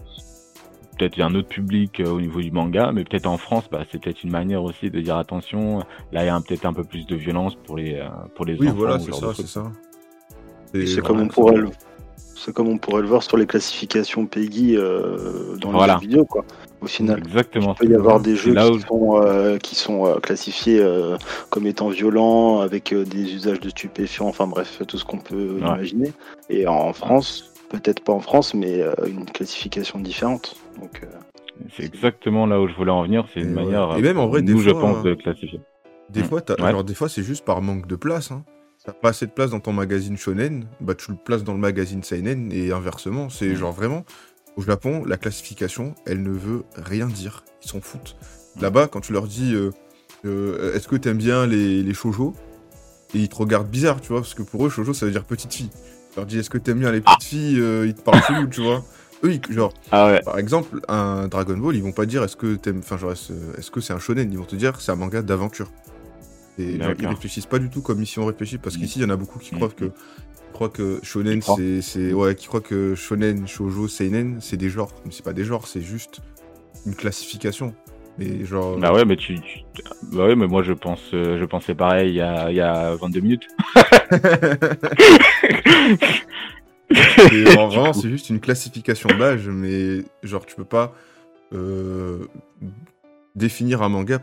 peut-être 0.97 1.17
il 1.17 1.21
y 1.21 1.23
a 1.23 1.27
un 1.27 1.35
autre 1.35 1.49
public 1.49 2.01
euh, 2.01 2.11
au 2.11 2.21
niveau 2.21 2.41
du 2.41 2.51
manga, 2.51 2.91
mais 2.93 3.05
peut-être 3.05 3.27
en 3.27 3.37
France, 3.39 3.65
bah, 3.71 3.85
c'est 3.91 4.01
peut-être 4.01 4.23
une 4.25 4.31
manière 4.31 4.63
aussi 4.63 4.91
de 4.91 5.01
dire 5.01 5.17
attention. 5.17 5.79
Là, 6.13 6.25
il 6.25 6.27
y 6.27 6.31
a 6.31 6.41
peut-être 6.41 6.67
un 6.67 6.73
peu 6.73 6.85
plus 6.85 7.07
de 7.07 7.17
violence 7.17 7.55
pour 7.67 7.77
les 7.77 7.95
euh, 7.95 8.09
pour 8.35 8.45
les 8.45 8.55
Oui, 8.59 8.69
enfants. 8.69 8.77
voilà, 8.77 8.99
c'est 8.99 9.13
ça, 9.15 9.33
c'est 9.35 9.47
ça. 9.47 9.73
C'est 10.73 11.03
comme 11.03 11.21
on 11.21 11.29
pourrait 11.29 11.57
le, 11.57 11.69
c'est 12.37 12.53
comme 12.53 12.69
on 12.69 12.79
pourrait 12.79 13.03
le 13.03 13.09
voir 13.09 13.23
sur 13.23 13.37
les 13.37 13.47
classifications 13.47 14.27
PEGI 14.27 14.77
euh, 14.77 15.57
dans 15.57 15.71
Voilà. 15.71 15.95
les 15.95 16.01
jeux 16.01 16.09
vidéo, 16.09 16.25
quoi. 16.25 16.45
Au 16.81 16.87
final. 16.87 17.19
Exactement. 17.19 17.75
Il 17.81 17.87
peut 17.87 17.93
y 17.93 17.97
avoir 17.97 18.21
des 18.21 18.35
jeux 18.37 18.53
là 18.53 18.65
qui 18.69 18.73
où- 18.73 18.81
sont, 18.81 19.23
euh, 19.23 19.57
qui 19.59 19.75
sont 19.77 20.05
euh, 20.05 20.19
classifiés 20.19 20.81
euh, 20.81 21.17
comme 21.49 21.67
étant 21.67 21.89
violents, 21.89 22.61
avec 22.61 22.93
euh, 22.93 23.05
des 23.05 23.33
usages 23.33 23.61
de 23.61 23.69
stupéfiants, 23.71 24.27
enfin 24.27 24.47
bref, 24.49 24.83
tout 24.87 24.99
ce 24.99 25.05
qu'on 25.05 25.19
peut 25.19 25.57
imaginer. 25.61 26.13
Et 26.51 26.67
en 26.67 26.93
France, 26.93 27.53
peut-être 27.81 28.03
pas 28.03 28.13
en 28.13 28.21
France, 28.21 28.55
mais 28.55 28.81
euh, 28.83 28.93
une 29.07 29.25
classification 29.25 29.99
différente. 30.01 30.57
Donc, 30.81 31.01
euh, 31.03 31.07
C'est 31.77 31.85
exactement 31.85 32.47
là 32.47 32.61
où 32.61 32.69
je 32.69 32.75
voulais 32.75 32.91
en 32.91 33.03
venir. 33.03 33.27
C'est 33.33 33.41
une 33.41 33.53
Et 33.53 33.55
ouais. 33.55 33.65
manière. 33.65 33.97
Et 33.97 34.03
même, 34.03 34.19
en 34.19 34.27
vrai, 34.29 34.43
nous, 34.43 34.57
des 34.59 34.63
je 34.63 34.71
fois, 34.71 34.81
pense, 34.81 34.97
hein, 34.99 35.03
de 35.03 35.15
classifier. 35.15 35.61
Des 36.11 36.23
Mm. 36.23 36.25
fois, 36.25 36.41
Ouais. 36.59 36.71
genre, 36.71 36.85
des 36.85 36.95
fois, 36.95 37.09
c'est 37.09 37.23
juste 37.23 37.45
par 37.45 37.63
manque 37.63 37.87
de 37.87 37.97
place. 37.97 38.31
Hein. 38.31 38.45
T'as 38.85 38.93
pas 38.93 39.09
assez 39.11 39.27
de 39.27 39.31
place 39.31 39.51
dans 39.51 39.61
ton 39.61 39.73
magazine 39.73 40.17
shonen, 40.19 40.67
bah 40.81 40.95
tu 40.95 41.11
le 41.11 41.17
places 41.17 41.43
dans 41.43 41.55
le 41.55 41.59
magazine 41.59 42.03
seinen 42.03 42.53
et 42.53 42.71
inversement. 42.73 43.31
C'est 43.31 43.49
Mm. 43.49 43.55
genre 43.55 43.73
vraiment 43.73 44.05
au 44.57 44.63
Japon, 44.63 45.05
la 45.07 45.17
classification, 45.17 45.95
elle 46.07 46.23
ne 46.23 46.31
veut 46.31 46.65
rien 46.77 47.07
dire. 47.07 47.45
Ils 47.65 47.69
s'en 47.69 47.81
foutent. 47.81 48.17
Mm. 48.57 48.63
Là-bas, 48.63 48.89
quand 48.89 49.01
tu 49.01 49.13
leur 49.15 49.27
dis, 49.27 49.55
euh, 49.55 49.71
euh, 50.27 50.75
est-ce 50.75 50.87
que 50.89 50.97
t'aimes 50.97 51.17
bien 51.19 51.47
les, 51.47 51.83
les 51.83 51.95
shoujo 51.95 52.35
et 53.15 53.19
ils 53.21 53.29
te 53.29 53.37
regardent 53.37 53.69
bizarre, 53.71 54.01
tu 54.01 54.09
vois, 54.09 54.21
parce 54.21 54.35
que 54.35 54.43
pour 54.43 54.67
eux, 54.67 54.69
shoujo, 54.69 54.93
ça 54.93 55.07
veut 55.07 55.13
dire 55.13 55.25
petite 55.25 55.55
fille. 55.55 55.71
Tu 56.15 56.21
leur 56.21 56.27
dis, 56.27 56.39
est-ce 56.39 56.49
que 56.51 56.59
t'aimes 56.59 56.79
bien 56.79 56.93
les 56.93 57.01
petites 57.01 57.25
filles 57.25 57.59
euh, 57.61 57.87
Ils 57.87 57.95
te 57.95 58.01
parlent 58.01 58.23
chelou, 58.23 58.47
tu 58.47 58.61
vois. 58.63 58.85
Eux, 59.25 59.33
ils- 59.35 59.53
genre, 59.53 59.75
Ah 59.91 60.07
ouais. 60.07 60.21
par 60.23 60.39
exemple, 60.39 60.81
un 60.87 61.27
Dragon 61.27 61.57
Ball, 61.57 61.75
ils 61.75 61.83
vont 61.83 61.91
pas 61.93 62.07
dire 62.07 62.23
est-ce 62.23 62.37
que 62.37 62.55
t'aimes, 62.55 62.79
enfin 62.79 62.97
genre 62.99 63.11
est-ce 63.13 63.33
est-ce 63.59 63.71
que 63.73 63.81
c'est 63.81 63.93
un 63.93 63.99
shonen? 63.99 64.31
Ils 64.31 64.39
vont 64.39 64.45
te 64.45 64.55
dire 64.55 64.81
c'est 64.81 64.93
un 64.93 64.97
manga 64.97 65.23
d'aventure. 65.23 65.73
Et 66.59 66.79
genre, 66.81 66.93
ils 66.99 67.07
réfléchissent 67.09 67.47
pas 67.47 67.59
du 67.59 67.69
tout 67.69 67.83
comme 67.83 68.01
ici 68.01 68.19
on 68.21 68.27
réfléchit 68.27 68.59
parce 68.59 68.77
qu'ici 68.77 69.01
il 69.01 69.03
y 69.03 69.05
en 69.05 69.11
a 69.11 69.17
beaucoup 69.17 69.39
qui 69.41 69.55
Mm. 69.57 69.59
croient 70.53 70.69
que 70.69 71.01
que 71.01 71.01
shonen 71.05 71.43
c'est 71.43 71.83
c'est 71.83 72.13
ouais 72.13 72.37
qui 72.37 72.47
croient 72.47 72.61
que 72.61 72.95
shonen, 72.95 73.49
shoujo, 73.49 73.89
seinen 73.89 74.39
c'est 74.41 74.57
des 74.57 74.71
genres. 74.71 74.93
Mais 75.05 75.11
c'est 75.11 75.25
pas 75.25 75.33
des 75.33 75.43
genres, 75.45 75.67
c'est 75.67 75.81
juste 75.83 76.21
une 76.87 76.95
classification. 76.95 77.75
Mais 78.19 78.45
genre 78.45 78.79
Bah 78.79 78.93
ouais, 78.93 79.05
mais 79.05 79.17
tu, 79.17 79.41
tu- 79.41 79.61
bah 80.13 80.27
ouais, 80.27 80.37
mais 80.37 80.47
moi 80.47 80.63
je 80.63 80.73
pense, 80.73 81.01
euh, 81.15 81.39
je 81.39 81.45
pensais 81.45 81.75
pareil 81.75 82.11
il 82.11 82.15
y 82.17 82.21
a, 82.21 82.51
il 82.51 82.57
y 82.57 82.61
a 82.61 82.95
22 82.97 83.21
minutes. 83.21 83.49
Et 87.33 87.47
genre, 87.47 87.71
vraiment, 87.71 87.93
c'est 87.93 88.09
juste 88.09 88.31
une 88.31 88.41
classification 88.41 89.09
d'âge, 89.19 89.49
mais 89.49 90.05
genre, 90.23 90.47
tu 90.47 90.55
peux 90.55 90.65
pas 90.65 90.95
euh, 91.53 92.19
définir 93.35 93.83
un 93.83 93.89
manga 93.89 94.21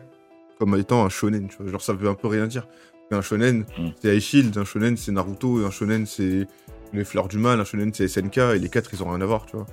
comme 0.59 0.75
étant 0.77 1.03
un 1.03 1.09
shonen, 1.09 1.47
tu 1.49 1.57
vois. 1.61 1.71
Genre, 1.71 1.81
ça 1.81 1.93
veut 1.93 2.07
un 2.09 2.13
peu 2.13 2.27
rien 2.27 2.47
dire. 2.47 2.67
Un 3.13 3.21
shonen, 3.21 3.65
Mm. 3.77 3.87
c'est 4.01 4.15
High 4.15 4.21
Shield, 4.21 4.57
un 4.57 4.63
shonen, 4.63 4.95
c'est 4.95 5.11
Naruto, 5.11 5.65
un 5.65 5.71
shonen, 5.71 6.05
c'est 6.05 6.47
Les 6.93 7.03
Fleurs 7.03 7.27
du 7.27 7.37
Mal, 7.37 7.59
un 7.59 7.65
shonen, 7.65 7.91
c'est 7.93 8.07
SNK, 8.07 8.37
et 8.55 8.59
les 8.59 8.69
quatre, 8.69 8.93
ils 8.93 9.03
ont 9.03 9.09
rien 9.09 9.19
à 9.19 9.25
voir, 9.25 9.45
tu 9.47 9.57
vois. 9.57 9.65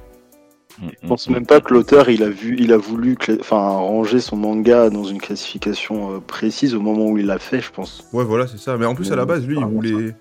Je 1.02 1.08
pense 1.08 1.28
même 1.28 1.46
pas 1.46 1.60
que 1.60 1.74
l'auteur 1.74 2.08
il 2.10 2.22
a 2.22 2.30
vu, 2.30 2.56
il 2.58 2.72
a 2.72 2.76
voulu, 2.76 3.16
enfin, 3.40 3.56
ranger 3.68 4.20
son 4.20 4.36
manga 4.36 4.90
dans 4.90 5.04
une 5.04 5.18
classification 5.20 6.14
euh, 6.14 6.18
précise 6.20 6.74
au 6.74 6.80
moment 6.80 7.06
où 7.10 7.18
il 7.18 7.26
l'a 7.26 7.38
fait, 7.38 7.60
je 7.60 7.70
pense. 7.72 8.06
Ouais, 8.12 8.24
voilà, 8.24 8.46
c'est 8.46 8.58
ça. 8.58 8.76
Mais 8.76 8.86
en 8.86 8.94
plus, 8.94 9.10
à 9.12 9.16
la 9.16 9.24
base, 9.24 9.46
lui, 9.46 9.56
il 9.58 9.64
voulait, 9.64 10.14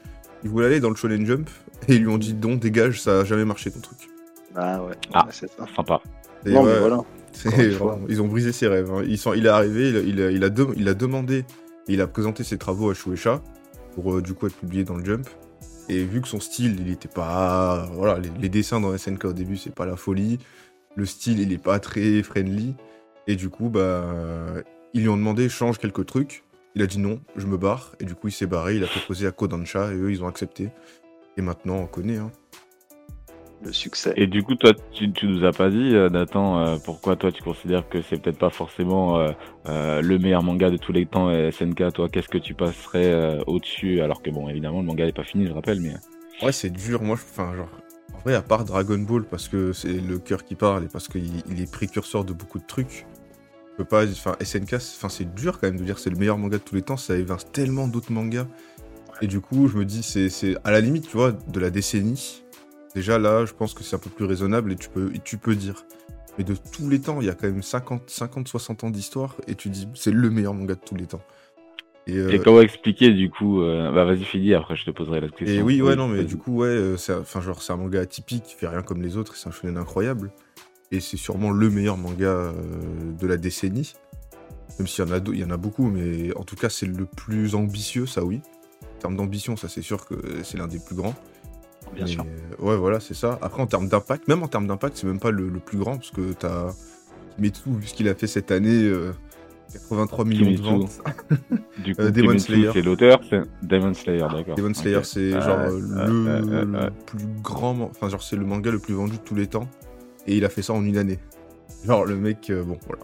il 0.43 0.49
voulait 0.49 0.65
aller 0.67 0.79
dans 0.79 0.89
le 0.89 0.95
shonen 0.95 1.25
jump, 1.25 1.49
et 1.87 1.95
ils 1.95 2.01
lui 2.01 2.07
ont 2.09 2.17
dit, 2.17 2.33
non, 2.33 2.55
dégage, 2.55 3.01
ça 3.01 3.19
a 3.21 3.23
jamais 3.23 3.45
marché 3.45 3.69
ton 3.71 3.79
truc. 3.79 3.97
Ah 4.55 4.81
ouais, 4.83 4.93
Ah. 5.13 5.25
ouais, 5.25 5.31
c'est 5.31 5.49
ça. 5.51 5.65
Sympa. 5.75 6.01
Et 6.45 6.51
non, 6.51 6.63
ouais, 6.63 6.73
mais 6.73 6.79
voilà. 6.79 7.01
Vraiment- 7.45 7.99
ils 8.09 8.21
ont 8.21 8.27
brisé 8.27 8.51
ses 8.51 8.67
rêves. 8.67 8.89
hein. 8.91 9.03
Ils 9.07 9.17
sont, 9.19 9.33
il 9.33 9.45
est 9.45 9.49
arrivé, 9.49 9.89
il 9.89 9.97
a, 9.97 9.99
il 9.99 10.21
a, 10.21 10.31
il 10.31 10.43
a 10.43 10.49
de- 10.49 10.67
il 10.75 10.87
a 10.89 10.93
demandé, 10.95 11.45
et 11.87 11.93
il 11.93 12.01
a 12.01 12.07
présenté 12.07 12.43
ses 12.43 12.57
travaux 12.57 12.89
à 12.89 12.93
Shueisha 12.95 13.41
pour 13.93 14.15
euh, 14.15 14.21
du 14.23 14.33
coup 14.33 14.47
être 14.47 14.55
publié 14.55 14.83
dans 14.83 14.95
le 14.95 15.05
Jump. 15.05 15.27
Et 15.89 16.03
vu 16.03 16.21
que 16.21 16.27
son 16.27 16.39
style, 16.39 16.77
il 16.79 16.91
était 16.91 17.07
pas, 17.07 17.89
voilà, 17.93 18.19
les, 18.19 18.49
dessins 18.49 18.81
dans 18.81 18.97
SNK 18.97 19.25
au 19.25 19.33
début, 19.33 19.57
c'est 19.57 19.73
pas 19.73 19.85
la 19.85 19.95
folie. 19.95 20.37
Le 20.95 21.05
style, 21.05 21.39
il 21.39 21.53
est 21.53 21.57
pas 21.57 21.79
très 21.79 22.21
friendly. 22.23 22.75
Et 23.27 23.35
du 23.35 23.49
coup, 23.49 23.69
bah, 23.69 24.03
ils 24.93 25.01
lui 25.01 25.09
ont 25.09 25.17
demandé 25.17 25.47
change 25.49 25.77
quelques 25.77 26.05
trucs. 26.05 26.43
Il 26.75 26.81
a 26.81 26.87
dit 26.87 26.99
non, 26.99 27.21
je 27.35 27.47
me 27.47 27.57
barre. 27.57 27.95
Et 27.99 28.05
du 28.05 28.15
coup, 28.15 28.27
il 28.27 28.31
s'est 28.31 28.47
barré. 28.47 28.75
Il 28.75 28.83
a 28.83 28.87
proposé 28.87 29.27
à 29.27 29.31
Kodansha 29.31 29.93
et 29.93 29.97
eux, 29.97 30.11
ils 30.11 30.23
ont 30.23 30.27
accepté. 30.27 30.69
Et 31.37 31.41
maintenant, 31.41 31.77
on 31.77 31.87
connaît. 31.87 32.17
Hein. 32.17 32.31
Le 33.63 33.73
succès. 33.73 34.13
Et 34.15 34.27
du 34.27 34.43
coup, 34.43 34.53
toi, 34.53 34.71
tu, 34.91 35.11
tu 35.11 35.25
nous 35.27 35.43
as 35.43 35.51
pas 35.51 35.69
dit, 35.71 35.95
euh, 35.95 36.09
Nathan, 36.09 36.59
euh, 36.59 36.77
pourquoi 36.77 37.15
toi 37.15 37.31
tu 37.31 37.41
considères 37.41 37.89
que 37.89 38.03
c'est 38.03 38.21
peut-être 38.21 38.37
pas 38.37 38.51
forcément 38.51 39.17
euh, 39.17 39.31
euh, 39.67 40.01
le 40.01 40.19
meilleur 40.19 40.43
manga 40.43 40.69
de 40.69 40.77
tous 40.77 40.91
les 40.93 41.07
temps, 41.07 41.29
euh, 41.29 41.49
SNK. 41.49 41.91
Toi, 41.93 42.07
qu'est-ce 42.07 42.27
que 42.27 42.37
tu 42.37 42.53
passerais 42.53 43.05
euh, 43.11 43.41
au-dessus? 43.47 44.01
Alors 44.01 44.21
que 44.21 44.29
bon, 44.29 44.47
évidemment, 44.47 44.79
le 44.81 44.85
manga 44.85 45.07
est 45.07 45.11
pas 45.15 45.23
fini, 45.23 45.47
je 45.47 45.53
rappelle, 45.53 45.81
mais 45.81 45.95
Ouais, 46.43 46.51
c'est 46.51 46.69
dur. 46.69 47.01
Moi, 47.01 47.15
je- 47.15 47.23
enfin, 47.23 47.55
genre, 47.55 47.69
en 48.13 48.19
vrai, 48.19 48.35
à 48.35 48.43
part 48.43 48.63
Dragon 48.63 48.99
Ball, 48.99 49.23
parce 49.23 49.47
que 49.47 49.73
c'est 49.73 49.91
le 50.07 50.19
cœur 50.19 50.45
qui 50.45 50.53
parle 50.53 50.83
et 50.83 50.87
parce 50.87 51.07
qu'il 51.07 51.23
il 51.49 51.59
est 51.59 51.71
précurseur 51.71 52.23
de 52.25 52.33
beaucoup 52.33 52.59
de 52.59 52.65
trucs, 52.67 53.07
je 53.71 53.77
peux 53.77 53.85
pas. 53.85 54.05
Enfin, 54.05 54.35
SNK, 54.39 54.79
c'est- 54.79 54.97
enfin, 54.97 55.09
c'est 55.09 55.33
dur 55.33 55.59
quand 55.59 55.65
même 55.65 55.77
de 55.79 55.83
dire 55.83 55.95
que 55.95 56.01
c'est 56.01 56.11
le 56.11 56.17
meilleur 56.17 56.37
manga 56.37 56.59
de 56.59 56.63
tous 56.63 56.75
les 56.75 56.83
temps. 56.83 56.95
Ça 56.97 57.15
évince 57.17 57.51
tellement 57.51 57.87
d'autres 57.87 58.11
mangas. 58.11 58.45
Et 59.23 59.25
du 59.25 59.39
coup, 59.41 59.67
je 59.67 59.77
me 59.79 59.83
dis, 59.85 60.03
c'est 60.03 60.29
c'est 60.29 60.55
à 60.63 60.69
la 60.69 60.79
limite, 60.79 61.09
tu 61.09 61.17
vois, 61.17 61.31
de 61.31 61.59
la 61.59 61.71
décennie. 61.71 62.43
Déjà 62.97 63.19
là, 63.19 63.45
je 63.45 63.53
pense 63.53 63.75
que 63.75 63.83
c'est 63.83 63.95
un 63.95 63.99
peu 63.99 64.09
plus 64.09 64.25
raisonnable 64.25 64.71
et 64.71 64.75
tu 64.75 64.89
peux, 64.89 65.11
et 65.13 65.19
tu 65.23 65.37
peux 65.37 65.53
dire. 65.53 65.85
Mais 66.39 66.43
de 66.43 66.55
tous 66.55 66.89
les 66.89 66.99
temps, 66.99 67.21
il 67.21 67.27
y 67.27 67.29
a 67.29 67.35
quand 67.35 67.45
même 67.45 67.61
50, 67.61 68.09
50 68.09 68.47
60 68.47 68.85
ans 68.85 68.89
d'histoire 68.89 69.35
et 69.47 69.53
tu 69.53 69.69
dis, 69.69 69.87
c'est 69.93 70.09
le 70.09 70.31
meilleur 70.31 70.55
manga 70.55 70.73
de 70.73 70.79
tous 70.83 70.95
les 70.95 71.05
temps. 71.05 71.21
Et, 72.07 72.15
euh, 72.17 72.31
Et 72.31 72.39
comment 72.39 72.59
expliquer 72.59 73.13
du 73.13 73.29
coup 73.29 73.61
euh, 73.61 73.91
Bah 73.91 74.03
vas-y 74.03 74.23
finis, 74.23 74.55
après 74.55 74.75
je 74.75 74.83
te 74.83 74.89
poserai 74.89 75.21
la 75.21 75.29
question. 75.29 75.45
Et 75.45 75.61
oui, 75.61 75.79
ouais, 75.79 75.95
non, 75.95 76.07
mais 76.07 76.23
du 76.23 76.37
coup, 76.37 76.55
ouais, 76.61 76.69
euh, 76.69 76.97
c'est 76.97 77.13
un- 77.13 77.19
enfin, 77.19 77.39
genre, 77.39 77.61
c'est 77.61 77.71
un 77.71 77.77
manga 77.77 78.01
atypique 78.01 78.41
qui 78.45 78.55
fait 78.55 78.67
rien 78.67 78.81
comme 78.81 79.03
les 79.03 79.15
autres, 79.15 79.35
c'est 79.35 79.47
un 79.47 79.51
shonen 79.51 79.77
incroyable. 79.77 80.31
Et 80.91 80.99
c'est 80.99 81.17
sûrement 81.17 81.51
le 81.51 81.69
meilleur 81.69 81.97
manga 81.97 82.25
euh, 82.25 82.51
de 83.19 83.27
la 83.27 83.37
décennie. 83.37 83.93
Même 84.79 84.87
s'il 84.87 85.05
y 85.05 85.07
en 85.07 85.11
a, 85.11 85.19
il 85.19 85.37
y 85.37 85.43
en 85.43 85.51
a 85.51 85.57
beaucoup, 85.57 85.87
mais 85.91 86.35
en 86.35 86.43
tout 86.43 86.55
cas, 86.55 86.69
c'est 86.69 86.87
le 86.87 87.05
plus 87.05 87.53
ambitieux, 87.53 88.07
ça 88.07 88.23
oui. 88.23 88.41
En 88.95 88.99
termes 89.01 89.15
d'ambition, 89.17 89.55
ça 89.55 89.67
c'est 89.69 89.83
sûr 89.83 90.07
que 90.07 90.15
c'est 90.41 90.57
l'un 90.57 90.65
des 90.67 90.79
plus 90.79 90.95
grands. 90.95 91.13
Bien 91.93 92.05
Mais, 92.05 92.11
sûr. 92.11 92.25
euh, 92.25 92.63
ouais, 92.65 92.75
voilà, 92.77 92.99
c'est 92.99 93.13
ça. 93.13 93.37
Après, 93.41 93.61
en 93.61 93.67
termes 93.67 93.87
d'impact, 93.87 94.27
même 94.27 94.43
en 94.43 94.47
termes 94.47 94.67
d'impact, 94.67 94.97
c'est 94.97 95.07
même 95.07 95.19
pas 95.19 95.31
le, 95.31 95.49
le 95.49 95.59
plus 95.59 95.77
grand, 95.77 95.95
parce 95.97 96.11
que 96.11 96.33
t'as 96.33 96.73
Kimetsu, 97.35 97.69
vu 97.69 97.87
ce 97.87 97.93
qu'il 97.93 98.07
a 98.09 98.15
fait 98.15 98.27
cette 98.27 98.51
année, 98.51 98.83
euh, 98.83 99.11
83 99.73 100.25
millions 100.25 100.45
Kimetsu. 100.45 100.61
de 100.61 100.67
ventes. 100.67 101.01
Du 101.83 101.95
coup, 101.95 102.01
euh, 102.01 102.11
Demon 102.11 102.27
Kimetsu, 102.29 102.45
Slayer. 102.53 102.69
c'est 102.73 102.81
l'auteur, 102.81 103.21
c'est 103.29 103.41
Demon 103.61 103.93
Slayer, 103.93 104.25
d'accord. 104.33 104.55
Demon 104.55 104.73
Slayer, 104.73 105.03
c'est 105.03 105.33
Ouais, 105.33 105.41
genre 105.41 105.59
ouais, 105.67 105.79
le 105.79 106.89
plus 107.05 107.25
grand, 107.43 107.79
enfin 107.81 108.09
genre 108.09 108.21
c'est 108.23 108.35
le 108.35 108.45
manga 108.45 108.71
le 108.71 108.79
plus 108.79 108.93
vendu 108.95 109.17
de 109.17 109.21
tous 109.21 109.35
les 109.35 109.47
temps, 109.47 109.67
et 110.25 110.35
il 110.37 110.43
a 110.45 110.49
fait 110.49 110.61
ça 110.63 110.73
en 110.73 110.83
une 110.83 110.97
année. 110.97 111.19
Genre 111.85 112.05
le 112.05 112.15
mec, 112.15 112.49
euh, 112.49 112.63
bon 112.63 112.77
voilà. 112.87 113.03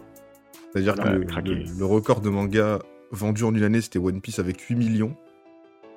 C'est-à-dire 0.72 0.96
que 0.96 1.08
le, 1.08 1.24
craqué. 1.24 1.50
le- 1.54 1.64
le 1.78 1.84
record 1.84 2.20
de 2.20 2.28
manga 2.30 2.80
vendu 3.12 3.44
en 3.44 3.54
une 3.54 3.62
année, 3.62 3.80
c'était 3.80 4.00
One 4.00 4.20
Piece 4.20 4.40
avec 4.40 4.60
8 4.60 4.74
millions 4.74 5.14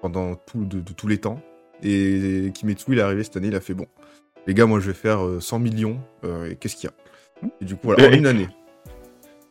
pendant 0.03 0.35
tout 0.35 0.63
de, 0.65 0.79
de 0.79 0.93
tous 0.93 1.07
les 1.07 1.17
temps, 1.17 1.39
et 1.83 2.51
Kimetsu 2.53 2.85
il 2.93 2.99
est 2.99 3.01
arrivé 3.01 3.23
cette 3.23 3.37
année, 3.37 3.47
il 3.47 3.55
a 3.55 3.61
fait 3.61 3.73
bon, 3.73 3.85
les 4.47 4.53
gars, 4.53 4.65
moi 4.65 4.79
je 4.79 4.87
vais 4.87 4.93
faire 4.93 5.23
euh, 5.25 5.39
100 5.39 5.59
millions, 5.59 5.99
euh, 6.23 6.51
et 6.51 6.55
qu'est-ce 6.55 6.75
qu'il 6.75 6.89
y 6.89 6.93
a? 6.93 7.47
Et 7.61 7.65
du 7.65 7.75
coup 7.75 7.87
voilà, 7.87 8.07
en 8.07 8.11
Et- 8.11 8.17
une 8.17 8.27
année. 8.27 8.47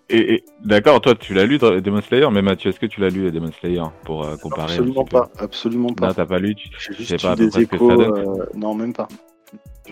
Et, 0.09 0.35
et- 0.35 0.45
d'accord, 0.65 1.01
toi 1.01 1.15
tu 1.17 1.35
l'as 1.35 1.45
lu 1.47 1.59
Demon 1.59 2.01
Slayer, 2.01 2.29
mais 2.31 2.41
Mathieu, 2.43 2.71
est-ce 2.71 2.79
que 2.79 2.87
tu 2.87 3.01
l'as 3.01 3.09
lu 3.11 3.31
Demon 3.33 3.51
Slayer 3.61 3.83
pour 4.05 4.25
euh, 4.25 4.37
comparer 4.37 4.75
Absolument 4.75 5.05
pas, 5.05 5.31
absolument 5.39 5.93
pas. 5.93 6.09
Non, 6.09 6.15
t'as 6.15 6.27
pas 6.27 6.39
lu 6.39 6.55
tu- 6.55 6.69
sais 6.79 6.95
juste 6.95 7.23
pas 7.23 7.31
à 7.31 7.35
eu 7.35 7.37
peu 7.37 7.45
des 7.47 7.51
près 7.51 7.61
ce 7.63 7.67
que 7.67 7.79
ça 7.79 7.85
échos. 7.85 7.97
donne. 7.97 8.41
euh, 8.41 8.45
Non, 8.55 8.75
même 8.75 8.93
pas. 8.93 9.09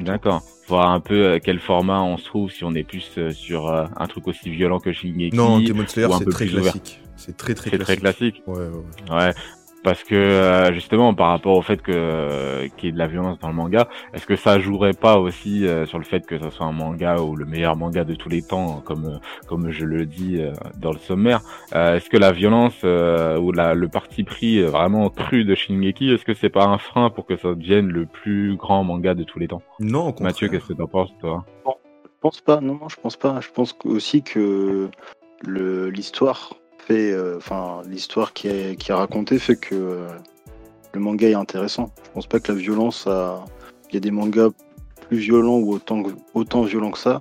D'accord. 0.01 0.43
Voir 0.69 0.91
un 0.91 1.01
peu 1.01 1.15
euh, 1.15 1.39
quel 1.43 1.59
format 1.61 2.01
on 2.03 2.17
se 2.17 2.25
trouve, 2.25 2.51
si 2.51 2.65
on 2.65 2.75
est 2.75 2.83
plus 2.85 3.09
euh, 3.19 3.31
sur 3.31 3.69
euh, 3.69 3.87
un 3.97 4.07
truc 4.07 4.27
aussi 4.29 4.51
violent 4.51 4.79
que 4.81 4.93
Shingeki. 4.93 5.37
Non, 5.37 5.59
Demon 5.61 5.87
Slayer 5.87 6.09
ou 6.09 6.15
un 6.15 6.19
c'est 6.19 6.25
peu 6.25 6.31
très 6.33 6.47
classique. 6.47 7.01
C'est 7.17 7.37
très 7.37 7.55
très 7.55 7.71
c'est 7.71 7.77
classique. 7.79 8.01
très 8.01 8.13
classique. 8.13 8.43
Ouais, 8.47 8.57
ouais, 8.59 9.17
ouais. 9.17 9.33
Parce 9.85 10.03
que 10.03 10.15
euh, 10.15 10.73
justement, 10.73 11.13
par 11.13 11.29
rapport 11.29 11.59
au 11.59 11.61
fait 11.61 11.83
que 11.83 12.67
qu'il 12.79 12.87
y 12.87 12.89
ait 12.89 12.93
de 12.93 12.99
la 12.99 13.07
violence 13.07 13.39
dans 13.39 13.49
le 13.49 13.55
manga, 13.55 13.87
est-ce 14.15 14.27
que 14.27 14.35
ça 14.35 14.59
jouerait 14.59 14.95
pas 14.95 15.19
aussi 15.19 15.67
euh, 15.67 15.85
sur 15.85 15.99
le 15.99 16.05
fait 16.05 16.27
que 16.27 16.39
ça 16.39 16.51
soit 16.51 16.65
un 16.65 16.73
manga 16.73 17.21
ou 17.21 17.37
le 17.37 17.45
meilleur 17.45 17.77
manga 17.77 18.03
de 18.03 18.15
tous 18.15 18.31
les 18.31 18.41
temps, 18.41 18.81
comme 18.81 19.21
comme 19.47 19.71
je 19.71 19.85
le 19.85 20.07
dis 20.07 20.41
euh, 20.41 20.53
dans 20.79 20.91
le 20.91 20.99
sommaire 20.99 21.43
Est-ce 21.75 22.09
que 22.09 22.17
la 22.17 22.33
violence 22.33 22.83
ou 22.83 23.53
la, 23.53 23.75
le 23.75 23.89
parti 23.89 24.25
pris 24.25 24.63
vraiment 24.63 25.11
cru 25.11 25.45
de 25.45 25.55
Shingeki, 25.55 26.13
est-ce 26.13 26.25
que 26.25 26.33
c'est 26.33 26.49
pas 26.49 26.65
un 26.65 26.79
frein 26.79 27.11
pour 27.11 27.27
que 27.27 27.37
ça 27.37 27.55
devienne 27.55 27.89
le 27.89 28.07
plus 28.07 28.57
grand 28.57 28.85
manga 28.85 29.13
de 29.13 29.23
tous 29.23 29.39
les 29.39 29.49
temps? 29.49 29.63
Non, 29.81 30.13
au. 30.13 30.23
Mathieu, 30.23 30.49
qu'est-ce 30.49 30.69
que 30.69 30.73
t'en 30.73 30.87
penses 30.87 31.11
toi? 31.21 31.45
Je 31.67 32.11
pense 32.21 32.41
pas, 32.41 32.63
non, 32.63 32.79
non, 32.81 32.89
je 32.89 32.97
pense 32.97 33.19
pas. 33.19 33.39
Je 33.43 33.51
pense 33.51 33.77
aussi 33.85 34.23
que 34.23 34.89
l'histoire 35.47 36.55
fait, 36.87 37.13
euh, 37.13 37.37
enfin, 37.39 37.83
l'histoire 37.89 38.33
qui 38.33 38.49
est, 38.49 38.77
qui 38.79 38.91
est 38.91 38.95
racontée 38.95 39.39
fait 39.39 39.57
que 39.57 39.75
euh, 39.75 40.09
le 40.93 41.01
manga 41.01 41.29
est 41.29 41.35
intéressant. 41.35 41.93
Je 42.05 42.11
pense 42.11 42.27
pas 42.27 42.41
que 42.41 42.53
la 42.53 42.59
violence 42.59 43.07
a. 43.07 43.45
Il 43.91 43.95
y 43.95 43.97
a 43.99 44.01
des 44.01 44.11
mangas 44.11 44.51
plus 45.09 45.19
violents 45.19 45.59
ou 45.59 45.73
autant, 45.73 46.03
que- 46.03 46.13
autant 46.35 46.63
violents 46.63 46.91
que 46.91 46.99
ça 46.99 47.21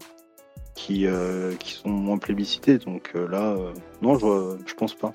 qui, 0.76 1.06
euh, 1.06 1.54
qui 1.56 1.74
sont 1.74 1.90
moins 1.90 2.18
plébiscités. 2.18 2.78
Donc 2.80 3.12
euh, 3.16 3.28
là, 3.28 3.52
euh, 3.52 3.72
non, 4.02 4.18
je, 4.18 4.58
je 4.66 4.74
pense 4.74 4.94
pas. 4.96 5.12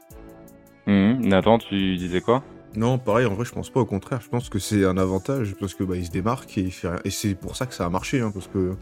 Mhm. 0.86 1.26
Nathan, 1.26 1.58
tu 1.58 1.96
disais 1.96 2.20
quoi? 2.20 2.42
Non, 2.76 2.98
pareil, 2.98 3.26
en 3.26 3.34
vrai, 3.34 3.44
je 3.44 3.52
pense 3.52 3.70
pas. 3.70 3.80
Au 3.80 3.86
contraire, 3.86 4.20
je 4.20 4.28
pense 4.28 4.48
que 4.48 4.58
c'est 4.58 4.84
un 4.84 4.98
avantage 4.98 5.54
parce 5.58 5.74
que 5.74 5.82
bah, 5.84 5.96
il 5.96 6.06
se 6.06 6.10
démarque 6.10 6.56
et 6.58 6.60
il 6.60 6.70
fait 6.70 6.88
rien. 6.88 7.00
Et 7.04 7.10
c'est 7.10 7.34
pour 7.34 7.56
ça 7.56 7.66
que 7.66 7.74
ça 7.74 7.86
a 7.86 7.88
marché, 7.90 8.20
hein, 8.20 8.30
parce 8.32 8.46
que 8.46 8.76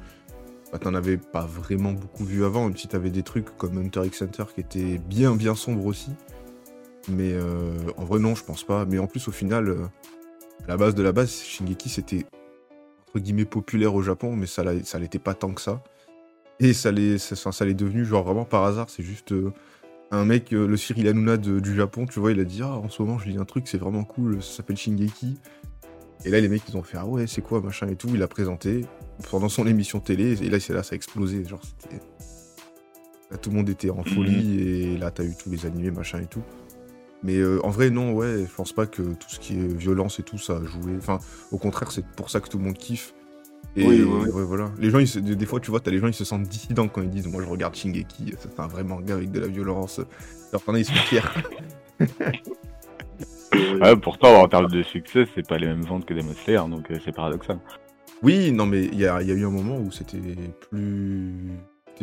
bah, 0.72 0.78
t'en 0.78 0.94
avais 0.94 1.16
pas 1.16 1.46
vraiment 1.46 1.92
beaucoup 1.92 2.24
vu 2.24 2.44
avant, 2.44 2.64
même 2.64 2.76
si 2.76 2.88
t'avais 2.88 3.10
des 3.10 3.22
trucs 3.22 3.56
comme 3.56 3.78
Hunter 3.78 4.02
x 4.04 4.22
Hunter 4.22 4.44
qui 4.54 4.60
étaient 4.60 4.98
bien, 4.98 5.34
bien 5.34 5.54
sombres 5.54 5.86
aussi. 5.86 6.10
Mais 7.08 7.32
euh, 7.32 7.76
en 7.96 8.04
vrai, 8.04 8.18
non, 8.18 8.34
je 8.34 8.44
pense 8.44 8.64
pas. 8.64 8.84
Mais 8.84 8.98
en 8.98 9.06
plus, 9.06 9.28
au 9.28 9.32
final, 9.32 9.68
euh, 9.68 9.86
à 10.64 10.68
la 10.68 10.76
base 10.76 10.94
de 10.94 11.02
la 11.02 11.12
base, 11.12 11.30
Shingeki, 11.30 11.88
c'était 11.88 12.26
entre 13.08 13.20
guillemets 13.20 13.44
populaire 13.44 13.94
au 13.94 14.02
Japon, 14.02 14.34
mais 14.34 14.46
ça 14.46 14.64
ça 14.84 14.98
l'était 14.98 15.20
pas 15.20 15.34
tant 15.34 15.52
que 15.52 15.60
ça. 15.60 15.82
Et 16.58 16.72
ça 16.72 16.90
l'est 16.90 17.18
ça, 17.18 17.64
devenu 17.66 18.04
genre 18.04 18.24
vraiment 18.24 18.44
par 18.44 18.64
hasard. 18.64 18.90
C'est 18.90 19.02
juste 19.02 19.32
euh, 19.32 19.52
un 20.10 20.24
mec, 20.24 20.52
euh, 20.52 20.66
le 20.66 20.76
Cyril 20.76 21.08
Hanouna 21.08 21.36
du 21.36 21.74
Japon, 21.74 22.06
tu 22.06 22.18
vois, 22.18 22.32
il 22.32 22.40
a 22.40 22.44
dit 22.44 22.60
Ah, 22.62 22.72
en 22.72 22.88
ce 22.88 23.02
moment, 23.02 23.18
je 23.18 23.28
lis 23.28 23.38
un 23.38 23.44
truc, 23.44 23.68
c'est 23.68 23.78
vraiment 23.78 24.04
cool, 24.04 24.42
ça 24.42 24.58
s'appelle 24.58 24.76
Shingeki. 24.76 25.38
Et 26.24 26.30
là, 26.30 26.40
les 26.40 26.48
mecs, 26.48 26.62
ils 26.68 26.76
ont 26.76 26.82
fait 26.82 26.96
Ah 26.98 27.06
ouais, 27.06 27.26
c'est 27.26 27.42
quoi, 27.42 27.60
machin 27.60 27.88
et 27.88 27.96
tout. 27.96 28.08
Il 28.14 28.22
a 28.22 28.28
présenté 28.28 28.86
pendant 29.30 29.48
son 29.48 29.66
émission 29.66 30.00
télé, 30.00 30.42
et 30.44 30.48
là, 30.50 30.60
c'est 30.60 30.72
là, 30.72 30.82
ça 30.82 30.94
a 30.94 30.96
explosé. 30.96 31.44
Genre, 31.44 31.60
c'était. 31.80 32.02
Là, 33.30 33.38
tout 33.38 33.50
le 33.50 33.56
monde 33.56 33.68
était 33.68 33.90
en 33.90 34.02
folie, 34.14 34.60
et 34.60 34.96
là, 34.98 35.10
t'as 35.10 35.24
eu 35.24 35.34
tous 35.36 35.50
les 35.50 35.66
animés, 35.66 35.90
machin 35.90 36.20
et 36.20 36.26
tout. 36.26 36.42
Mais 37.22 37.36
euh, 37.38 37.64
en 37.64 37.70
vrai, 37.70 37.90
non, 37.90 38.12
ouais, 38.12 38.44
je 38.48 38.54
pense 38.54 38.72
pas 38.72 38.86
que 38.86 39.02
tout 39.02 39.28
ce 39.28 39.40
qui 39.40 39.54
est 39.58 39.66
violence 39.76 40.20
et 40.20 40.22
tout, 40.22 40.38
ça 40.38 40.58
a 40.58 40.64
joué. 40.64 40.92
Enfin, 40.98 41.18
au 41.50 41.58
contraire, 41.58 41.90
c'est 41.90 42.06
pour 42.06 42.30
ça 42.30 42.40
que 42.40 42.48
tout 42.48 42.58
le 42.58 42.64
monde 42.64 42.76
kiffe. 42.78 43.14
Et 43.74 43.84
Oui, 43.86 44.02
oui, 44.02 44.20
oui. 44.26 44.28
ouais, 44.30 44.44
voilà. 44.44 44.70
Les 44.78 44.90
gens, 44.90 44.98
ils 45.00 45.08
se- 45.08 45.18
des 45.18 45.34
des 45.34 45.46
fois, 45.46 45.58
tu 45.60 45.70
vois, 45.70 45.80
t'as 45.80 45.90
les 45.90 45.98
gens, 45.98 46.06
ils 46.06 46.14
se 46.14 46.24
sentent 46.24 46.44
dissidents 46.48 46.88
quand 46.88 47.02
ils 47.02 47.10
disent 47.10 47.26
Moi, 47.26 47.42
je 47.42 47.48
regarde 47.48 47.74
Shingeki, 47.74 48.32
ça, 48.38 48.48
c'est 48.54 48.60
un 48.60 48.66
vrai 48.68 48.84
manga 48.84 49.14
avec 49.14 49.30
de 49.32 49.40
la 49.40 49.48
violence. 49.48 50.00
Alors, 50.52 50.62
t'en 50.62 50.74
as, 50.74 50.78
ils 50.78 50.84
sont 50.84 50.92
fiers. 50.94 51.20
Ouais, 53.80 53.96
pourtant, 53.96 54.42
en 54.42 54.48
termes 54.48 54.70
de 54.70 54.82
succès, 54.82 55.24
c'est 55.34 55.46
pas 55.46 55.58
les 55.58 55.66
mêmes 55.66 55.82
ventes 55.84 56.04
que 56.04 56.14
Demon 56.14 56.34
Slayer, 56.44 56.60
donc 56.68 56.90
euh, 56.90 56.98
c'est 57.04 57.12
paradoxal. 57.12 57.58
Oui, 58.22 58.52
non, 58.52 58.66
mais 58.66 58.84
il 58.84 58.98
y 58.98 59.06
a, 59.06 59.20
il 59.22 59.28
y 59.28 59.32
a 59.32 59.34
eu 59.34 59.44
un 59.44 59.50
moment 59.50 59.76
où 59.76 59.90
c'était 59.92 60.18
plus. 60.70 61.34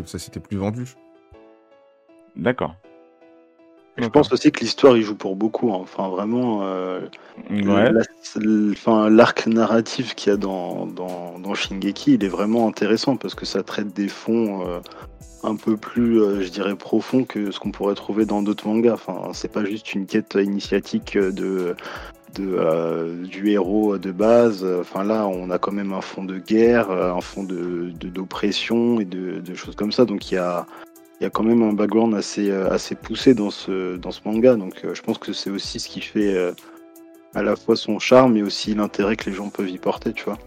Ça 0.06 0.20
s'était 0.20 0.40
plus 0.40 0.58
vendu. 0.58 0.86
D'accord. 2.36 2.76
Je 3.98 4.08
pense 4.08 4.32
aussi 4.34 4.52
que 4.52 4.62
l'histoire 4.62 4.98
y 4.98 5.04
joue 5.04 5.14
pour 5.16 5.36
beaucoup. 5.36 5.72
hein. 5.72 5.78
Enfin, 5.80 6.10
vraiment, 6.10 6.62
euh, 6.64 7.02
Ouais. 7.52 7.92
la- 7.92 8.02
l- 8.38 8.70
enfin, 8.74 9.08
l'arc 9.12 9.46
narratif 9.46 10.16
qu'il 10.16 10.32
y 10.32 10.34
a 10.34 10.38
dans, 10.38 10.88
dans, 10.88 11.38
dans 11.38 11.54
Shingeki, 11.54 12.16
il 12.16 12.24
est 12.24 12.28
vraiment 12.30 12.68
intéressant 12.68 13.18
parce 13.18 13.36
que 13.36 13.46
ça 13.46 13.62
traite 13.62 13.94
des 13.94 14.08
fonds 14.08 14.68
euh, 14.68 14.80
un 15.44 15.56
peu 15.56 15.78
plus, 15.78 16.20
euh, 16.22 16.42
je 16.42 16.50
dirais, 16.50 16.76
profonds 16.76 17.24
que 17.24 17.52
ce 17.52 17.60
qu'on 17.60 17.70
pourrait 17.70 17.94
trouver 17.94 18.26
dans 18.26 18.42
d'autres 18.42 18.68
mangas. 18.68 18.94
Enfin, 18.94 19.30
c'est 19.34 19.52
pas 19.52 19.64
juste 19.64 19.94
une 19.94 20.08
quête 20.08 20.36
initiatique 20.42 21.16
de, 21.16 21.76
de, 22.36 22.56
euh, 22.58 23.24
du 23.26 23.50
héros 23.52 23.98
de 23.98 24.12
base. 24.12 24.66
Enfin, 24.80 25.04
là, 25.04 25.28
on 25.28 25.50
a 25.50 25.58
quand 25.60 25.72
même 25.72 25.94
un 25.94 26.02
fond 26.02 26.24
de 26.24 26.38
guerre, 26.40 26.90
euh, 26.92 27.14
un 27.14 27.22
fond 27.22 27.44
de 27.44 27.92
de- 28.00 28.10
d'oppression 28.10 29.00
et 29.00 29.06
de, 29.06 29.40
de 29.40 29.56
choses 29.56 29.76
comme 29.76 29.92
ça. 29.92 30.06
Donc, 30.06 30.32
il 30.32 30.36
y 30.36 30.38
a 30.38 30.66
y 31.22 31.26
a 31.26 31.30
quand 31.30 31.44
même 31.44 31.62
un 31.64 31.72
background 31.74 32.14
assez, 32.16 32.50
euh, 32.52 32.70
assez 32.70 32.96
poussé 32.96 33.34
dans 33.34 33.50
ce, 33.50 33.96
dans 33.98 34.12
ce 34.12 34.20
manga. 34.26 34.56
Donc 34.56 34.82
euh, 34.84 34.94
je 34.94 35.02
pense 35.02 35.18
que 35.18 35.32
c'est 35.32 35.50
aussi 35.50 35.80
ce 35.80 35.88
qui 35.88 36.02
fait 36.02 36.34
euh, 36.36 36.52
à 37.34 37.44
la 37.44 37.56
fois 37.56 37.76
son 37.78 37.98
charme 38.00 38.36
et 38.36 38.44
aussi 38.44 38.76
l'intérêt 38.76 39.16
que 39.16 39.30
les 39.30 39.36
gens 39.36 39.50
peuvent 39.50 39.70
y 39.70 39.78
porter, 39.78 40.12
tu 40.12 40.26
vois. 40.26 40.38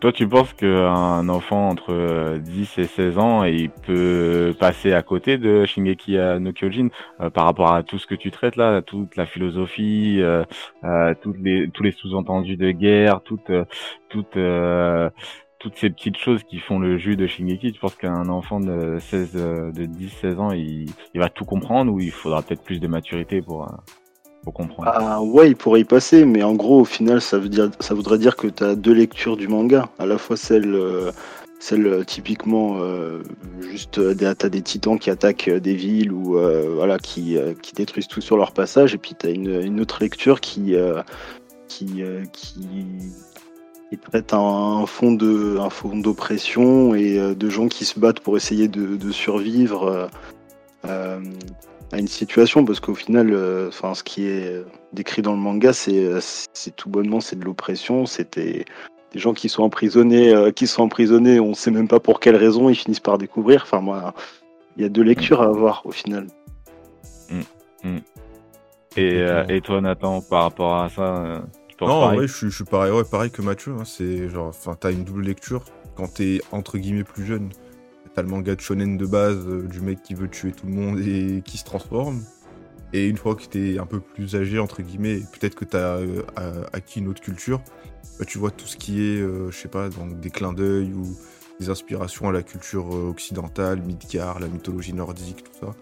Toi, 0.00 0.12
tu 0.12 0.28
penses 0.28 0.52
qu'un 0.52 1.28
enfant 1.28 1.70
entre 1.70 1.92
euh, 1.92 2.38
10 2.38 2.78
et 2.78 2.84
16 2.84 3.18
ans, 3.18 3.42
il 3.42 3.68
peut 3.68 4.54
passer 4.60 4.92
à 4.92 5.02
côté 5.02 5.38
de 5.38 5.64
Shingeki 5.66 6.16
euh, 6.16 6.38
no 6.38 6.52
Kyojin 6.52 6.90
euh, 7.20 7.30
par 7.30 7.46
rapport 7.46 7.72
à 7.72 7.82
tout 7.82 7.98
ce 7.98 8.06
que 8.06 8.14
tu 8.14 8.30
traites 8.30 8.54
là, 8.54 8.80
toute 8.80 9.16
la 9.16 9.26
philosophie, 9.26 10.18
euh, 10.20 10.44
euh, 10.84 11.14
toutes 11.20 11.38
les, 11.38 11.68
tous 11.70 11.82
les 11.82 11.90
sous-entendus 11.90 12.56
de 12.56 12.70
guerre, 12.70 13.22
toutes, 13.22 13.50
euh, 13.50 13.64
toutes, 14.08 14.36
euh, 14.36 15.10
toutes 15.58 15.74
ces 15.74 15.90
petites 15.90 16.16
choses 16.16 16.44
qui 16.44 16.60
font 16.60 16.78
le 16.78 16.96
jus 16.96 17.16
de 17.16 17.26
Shingeki? 17.26 17.72
Tu 17.72 17.80
penses 17.80 17.96
qu'un 17.96 18.28
enfant 18.28 18.60
de 18.60 18.98
16, 19.00 19.32
euh, 19.34 19.72
de 19.72 19.84
10, 19.84 20.10
16 20.10 20.38
ans, 20.38 20.52
il, 20.52 20.86
il 21.12 21.20
va 21.20 21.28
tout 21.28 21.44
comprendre 21.44 21.92
ou 21.92 21.98
il 21.98 22.12
faudra 22.12 22.42
peut-être 22.42 22.62
plus 22.62 22.78
de 22.78 22.86
maturité 22.86 23.42
pour, 23.42 23.66
Ah 24.84 25.22
ouais, 25.22 25.48
il 25.48 25.56
pourrait 25.56 25.80
y 25.80 25.84
passer, 25.84 26.24
mais 26.24 26.42
en 26.42 26.54
gros, 26.54 26.80
au 26.80 26.84
final, 26.84 27.20
ça, 27.20 27.38
veut 27.38 27.48
dire, 27.48 27.70
ça 27.80 27.94
voudrait 27.94 28.18
dire 28.18 28.36
que 28.36 28.46
tu 28.46 28.64
as 28.64 28.74
deux 28.74 28.92
lectures 28.92 29.36
du 29.36 29.48
manga. 29.48 29.88
À 29.98 30.06
la 30.06 30.18
fois 30.18 30.36
celle, 30.36 30.74
euh, 30.74 31.10
celle 31.60 31.86
euh, 31.86 32.04
typiquement, 32.04 32.78
euh, 32.78 33.22
juste, 33.60 34.00
t'as 34.16 34.48
des 34.48 34.62
titans 34.62 34.98
qui 34.98 35.10
attaquent 35.10 35.50
des 35.50 35.74
villes 35.74 36.12
ou 36.12 36.38
voilà, 36.74 36.98
qui, 36.98 37.36
qui 37.62 37.74
détruisent 37.74 38.08
tout 38.08 38.20
sur 38.20 38.36
leur 38.36 38.52
passage, 38.52 38.94
et 38.94 38.98
puis 38.98 39.14
tu 39.18 39.26
as 39.26 39.30
une, 39.30 39.80
autre 39.80 39.98
lecture 40.00 40.40
qui, 40.40 40.74
qui, 41.68 42.02
traite 44.10 44.32
un, 44.32 44.86
fond 44.86 45.18
un 45.60 45.70
fond 45.70 45.96
d'oppression 45.96 46.94
et 46.94 47.34
de 47.34 47.50
gens 47.50 47.68
qui 47.68 47.84
se 47.84 47.98
battent 47.98 48.20
pour 48.20 48.36
essayer 48.36 48.68
de, 48.68 49.10
survivre 49.10 50.08
à 51.92 51.98
une 51.98 52.08
situation 52.08 52.64
parce 52.64 52.80
qu'au 52.80 52.94
final 52.94 53.32
euh, 53.32 53.68
enfin 53.68 53.94
ce 53.94 54.02
qui 54.02 54.26
est 54.26 54.62
décrit 54.92 55.22
dans 55.22 55.32
le 55.32 55.38
manga 55.38 55.72
c'est 55.72 56.04
euh, 56.04 56.20
c'est 56.52 56.76
tout 56.76 56.90
bonnement 56.90 57.20
c'est 57.20 57.36
de 57.38 57.44
l'oppression 57.44 58.04
c'était 58.06 58.64
des 59.12 59.18
gens 59.18 59.32
qui 59.32 59.48
sont 59.48 59.62
emprisonnés 59.62 60.34
euh, 60.34 60.50
qui 60.50 60.66
sont 60.66 60.82
emprisonnés 60.82 61.40
on 61.40 61.54
sait 61.54 61.70
même 61.70 61.88
pas 61.88 62.00
pour 62.00 62.20
quelle 62.20 62.36
raison 62.36 62.68
ils 62.68 62.76
finissent 62.76 63.00
par 63.00 63.16
découvrir 63.16 63.62
enfin 63.62 63.80
moi 63.80 64.12
il 64.76 64.82
y 64.82 64.86
a 64.86 64.88
deux 64.90 65.02
lectures 65.02 65.40
à 65.42 65.46
avoir 65.46 65.84
au 65.86 65.92
final 65.92 66.26
Et, 68.96 69.14
euh, 69.14 69.42
Exactement. 69.42 69.56
et 69.56 69.60
toi, 69.60 69.80
Nathan, 69.80 70.20
par 70.22 70.42
rapport 70.44 70.76
à 70.76 70.88
ça, 70.88 71.02
euh, 71.02 71.40
tu 71.68 71.76
penses 71.76 71.88
Non, 71.88 72.00
pareil 72.00 72.18
vrai, 72.18 72.26
je 72.26 72.34
suis, 72.34 72.50
je 72.50 72.54
suis 72.56 72.64
pareil, 72.64 72.90
ouais, 72.90 73.04
pareil 73.04 73.30
que 73.30 73.42
Mathieu. 73.42 73.72
hein, 73.78 73.84
c'est 73.84 74.28
genre, 74.28 74.48
enfin, 74.48 74.74
t'as 74.78 74.90
une 74.90 75.04
double 75.04 75.22
lecture 75.22 75.62
quand 75.94 76.14
t'es 76.14 76.40
entre 76.52 76.78
guillemets 76.78 77.04
plus 77.04 77.24
jeune. 77.24 77.50
T'as 78.18 78.22
le 78.22 78.30
manga 78.30 78.56
de 78.56 78.60
shonen 78.60 78.96
de 78.96 79.06
base 79.06 79.46
euh, 79.46 79.62
du 79.68 79.80
mec 79.80 80.02
qui 80.02 80.14
veut 80.14 80.26
tuer 80.28 80.50
tout 80.50 80.66
le 80.66 80.72
monde 80.72 80.98
et 80.98 81.40
qui 81.44 81.56
se 81.56 81.62
transforme. 81.62 82.24
Et 82.92 83.06
une 83.06 83.16
fois 83.16 83.36
que 83.36 83.44
t'es 83.44 83.78
un 83.78 83.86
peu 83.86 84.00
plus 84.00 84.34
âgé 84.34 84.58
entre 84.58 84.82
guillemets, 84.82 85.18
et 85.18 85.20
peut-être 85.20 85.54
que 85.54 85.64
t'as 85.64 85.98
euh, 85.98 86.22
acquis 86.72 86.98
une 86.98 87.06
autre 87.06 87.20
culture, 87.20 87.62
bah, 88.18 88.24
tu 88.24 88.38
vois 88.38 88.50
tout 88.50 88.66
ce 88.66 88.76
qui 88.76 89.04
est, 89.04 89.20
euh, 89.20 89.52
je 89.52 89.56
sais 89.56 89.68
pas, 89.68 89.88
donc 89.88 90.18
des 90.18 90.30
clins 90.30 90.52
d'œil 90.52 90.92
ou 90.94 91.04
des 91.60 91.70
inspirations 91.70 92.28
à 92.28 92.32
la 92.32 92.42
culture 92.42 92.90
occidentale, 92.90 93.82
Midgard, 93.82 94.40
la 94.40 94.48
mythologie 94.48 94.94
nordique, 94.94 95.44
tout 95.44 95.66
ça. 95.66 95.76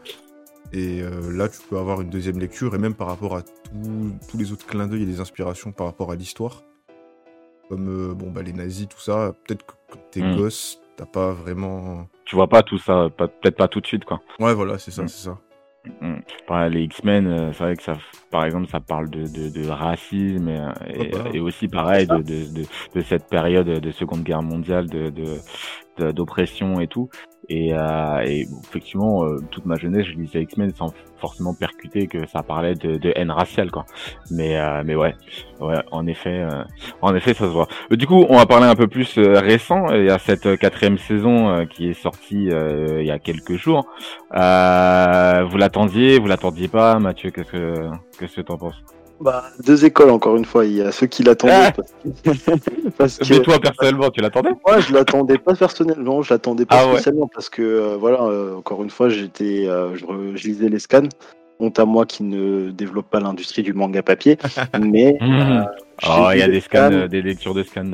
Et 0.74 1.00
euh, 1.00 1.32
là, 1.32 1.48
tu 1.48 1.60
peux 1.70 1.78
avoir 1.78 2.02
une 2.02 2.10
deuxième 2.10 2.38
lecture, 2.38 2.74
et 2.74 2.78
même 2.78 2.92
par 2.92 3.06
rapport 3.06 3.34
à 3.34 3.40
tout- 3.40 4.12
tous 4.28 4.36
les 4.36 4.52
autres 4.52 4.66
clins 4.66 4.88
d'œil 4.88 5.04
et 5.04 5.06
des 5.06 5.20
inspirations 5.20 5.72
par 5.72 5.86
rapport 5.86 6.12
à 6.12 6.16
l'histoire. 6.16 6.64
Comme 7.70 7.88
euh, 7.88 8.12
bon, 8.12 8.30
bah, 8.30 8.42
les 8.42 8.52
nazis, 8.52 8.88
tout 8.88 9.00
ça, 9.00 9.32
peut-être 9.46 9.64
que 9.64 9.72
quand 9.90 10.00
t'es 10.10 10.20
Mm. 10.20 10.36
gosse, 10.36 10.80
t'as 10.98 11.06
pas 11.06 11.32
vraiment. 11.32 12.06
Tu 12.26 12.34
vois 12.36 12.48
pas 12.48 12.62
tout 12.62 12.78
ça, 12.78 13.08
peut-être 13.16 13.56
pas 13.56 13.68
tout 13.68 13.80
de 13.80 13.86
suite, 13.86 14.04
quoi. 14.04 14.20
Ouais, 14.40 14.52
voilà, 14.54 14.78
c'est 14.78 14.90
ça, 14.90 15.04
Mm. 15.04 15.08
c'est 15.08 15.24
ça. 15.30 15.38
Pareil, 16.48 16.72
les 16.74 16.82
X-Men, 16.82 17.26
euh, 17.28 17.52
c'est 17.52 17.62
vrai 17.62 17.76
que 17.76 17.82
ça, 17.84 17.96
par 18.32 18.44
exemple, 18.44 18.66
ça 18.66 18.80
parle 18.80 19.08
de, 19.08 19.28
de, 19.28 19.48
de 19.48 19.68
racisme 19.68 20.48
et, 20.48 20.60
et, 20.88 21.08
bah. 21.10 21.24
et 21.32 21.38
aussi 21.38 21.68
pareil 21.68 22.08
de, 22.08 22.16
de, 22.16 22.44
de, 22.52 22.64
de 22.94 23.00
cette 23.02 23.28
période 23.28 23.68
de 23.68 23.90
Seconde 23.92 24.24
Guerre 24.24 24.42
mondiale, 24.42 24.88
de- 24.88 25.10
d'oppression 26.00 26.80
et 26.80 26.86
tout. 26.86 27.08
Et, 27.48 27.72
euh, 27.72 28.20
effectivement, 28.22 29.24
euh, 29.24 29.38
toute 29.50 29.66
ma 29.66 29.76
jeunesse, 29.76 30.06
je 30.06 30.12
lisais 30.12 30.42
X-Men 30.42 30.72
sans 30.74 30.92
forcément 31.18 31.54
percuter 31.54 32.06
que 32.08 32.26
ça 32.26 32.42
parlait 32.42 32.74
de, 32.74 33.12
haine 33.14 33.30
raciale, 33.30 33.70
quoi. 33.70 33.86
Mais, 34.30 34.58
euh, 34.58 34.82
mais 34.84 34.96
ouais, 34.96 35.14
ouais, 35.60 35.76
en 35.92 36.06
effet, 36.06 36.40
euh, 36.40 36.64
en 37.02 37.14
effet, 37.14 37.34
ça 37.34 37.44
se 37.46 37.50
voit. 37.52 37.68
Euh, 37.92 37.96
Du 37.96 38.06
coup, 38.06 38.26
on 38.28 38.36
va 38.36 38.46
parler 38.46 38.66
un 38.66 38.74
peu 38.74 38.88
plus 38.88 39.16
euh, 39.18 39.38
récent. 39.38 39.86
Il 39.94 40.04
y 40.04 40.10
a 40.10 40.18
cette 40.18 40.46
euh, 40.46 40.56
quatrième 40.56 40.98
saison 40.98 41.48
euh, 41.48 41.64
qui 41.66 41.88
est 41.88 41.94
sortie 41.94 42.50
euh, 42.50 43.00
il 43.00 43.06
y 43.06 43.10
a 43.12 43.18
quelques 43.18 43.56
jours. 43.56 43.86
Euh, 44.34 45.44
vous 45.48 45.56
l'attendiez, 45.56 46.18
vous 46.18 46.26
l'attendiez 46.26 46.68
pas, 46.68 46.98
Mathieu 46.98 47.30
Qu'est-ce 47.30 47.52
que 47.52 47.90
qu'est-ce 48.18 48.36
que 48.36 48.40
t'en 48.42 48.58
penses? 48.58 48.82
Bah, 49.20 49.44
deux 49.64 49.84
écoles 49.84 50.10
encore 50.10 50.36
une 50.36 50.44
fois 50.44 50.64
il 50.66 50.72
y 50.74 50.82
a 50.82 50.92
ceux 50.92 51.06
qui 51.06 51.22
l'attendaient 51.22 51.54
Ah 51.54 51.72
parce 51.72 51.90
que, 51.92 52.90
parce 52.98 53.18
que- 53.18 53.32
Mais 53.34 53.42
toi 53.42 53.58
personnellement, 53.58 54.10
tu 54.10 54.20
l'attendais? 54.20 54.50
Moi, 54.66 54.80
je 54.80 54.92
l'attendais 54.92 55.38
pas 55.38 55.54
personnellement, 55.54 56.22
je 56.22 56.32
l'attendais 56.34 56.66
pas 56.66 56.80
Ah 56.80 56.86
ouais. 56.86 56.92
spécialement 56.94 57.28
parce 57.32 57.48
que 57.48 57.62
euh, 57.62 57.96
voilà, 57.96 58.22
euh, 58.22 58.56
encore 58.56 58.82
une 58.82 58.90
fois, 58.90 59.08
j'étais, 59.08 59.66
euh, 59.68 59.96
je, 59.96 60.46
lisais 60.46 60.68
les 60.68 60.78
scans. 60.78 61.08
Honte 61.58 61.78
à 61.78 61.86
moi 61.86 62.04
qui 62.04 62.22
ne 62.22 62.70
développe 62.70 63.08
pas 63.08 63.18
l'industrie 63.18 63.62
du 63.62 63.72
manga 63.72 64.02
papier, 64.02 64.36
mais 64.78 65.16
j'ai 65.22 65.56
Oh, 66.06 66.28
il 66.34 66.38
y 66.38 66.42
a 66.42 66.48
des 66.48 66.60
scans, 66.60 67.06
des 67.06 67.22
lectures 67.22 67.54
de 67.54 67.62
scans, 67.62 67.90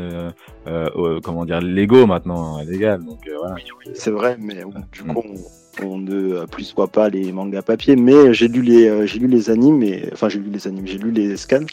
comment 1.23 1.45
dire, 1.45 1.61
Lego 1.61 2.06
maintenant, 2.06 2.58
euh, 2.58 2.65
légal. 2.65 3.04
Donc 3.04 3.21
voilà. 3.39 3.54
C'est 3.95 4.11
vrai, 4.11 4.37
mais 4.41 4.65
du 4.91 5.04
Mm. 5.04 5.15
coup, 5.15 5.23
on, 5.25 5.35
on 5.82 5.99
ne 5.99 6.35
euh, 6.35 6.47
plus 6.47 6.75
voit 6.75 6.89
pas 6.89 7.08
les 7.08 7.32
mangas 7.32 7.63
papier. 7.63 7.97
Mais 7.97 8.35
j'ai 8.35 8.49
lu 8.49 8.63
les, 8.63 8.89
euh, 8.89 9.06
j'ai 9.06 9.19
lu 9.19 9.26
les 9.26 9.50
animes, 9.50 9.82
et, 9.82 10.08
enfin 10.13 10.28
j'ai 10.28 10.39
lu 10.39 10.50
les 10.50 10.67
animes, 10.67 10.87
j'ai 10.87 10.99
lu 10.99 11.11
les 11.11 11.37
scans, 11.37 11.67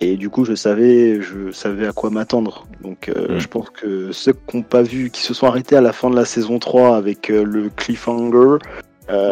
et 0.00 0.16
du 0.16 0.28
coup, 0.28 0.44
je 0.44 0.54
savais, 0.54 1.22
je 1.22 1.50
savais 1.52 1.86
à 1.86 1.92
quoi 1.92 2.10
m'attendre. 2.10 2.66
Donc, 2.82 3.08
euh, 3.08 3.36
Mm. 3.36 3.38
je 3.40 3.48
pense 3.48 3.70
que 3.70 4.12
ceux 4.12 4.32
qui 4.34 4.56
n'ont 4.56 4.62
pas 4.62 4.82
vu, 4.82 5.10
qui 5.10 5.22
se 5.22 5.32
sont 5.32 5.46
arrêtés 5.46 5.76
à 5.76 5.80
la 5.80 5.92
fin 5.92 6.10
de 6.10 6.16
la 6.16 6.24
saison 6.26 6.58
3 6.58 6.96
avec 6.96 7.30
euh, 7.30 7.42
le 7.44 7.70
cliffhanger. 7.70 8.58
Euh, 9.08 9.30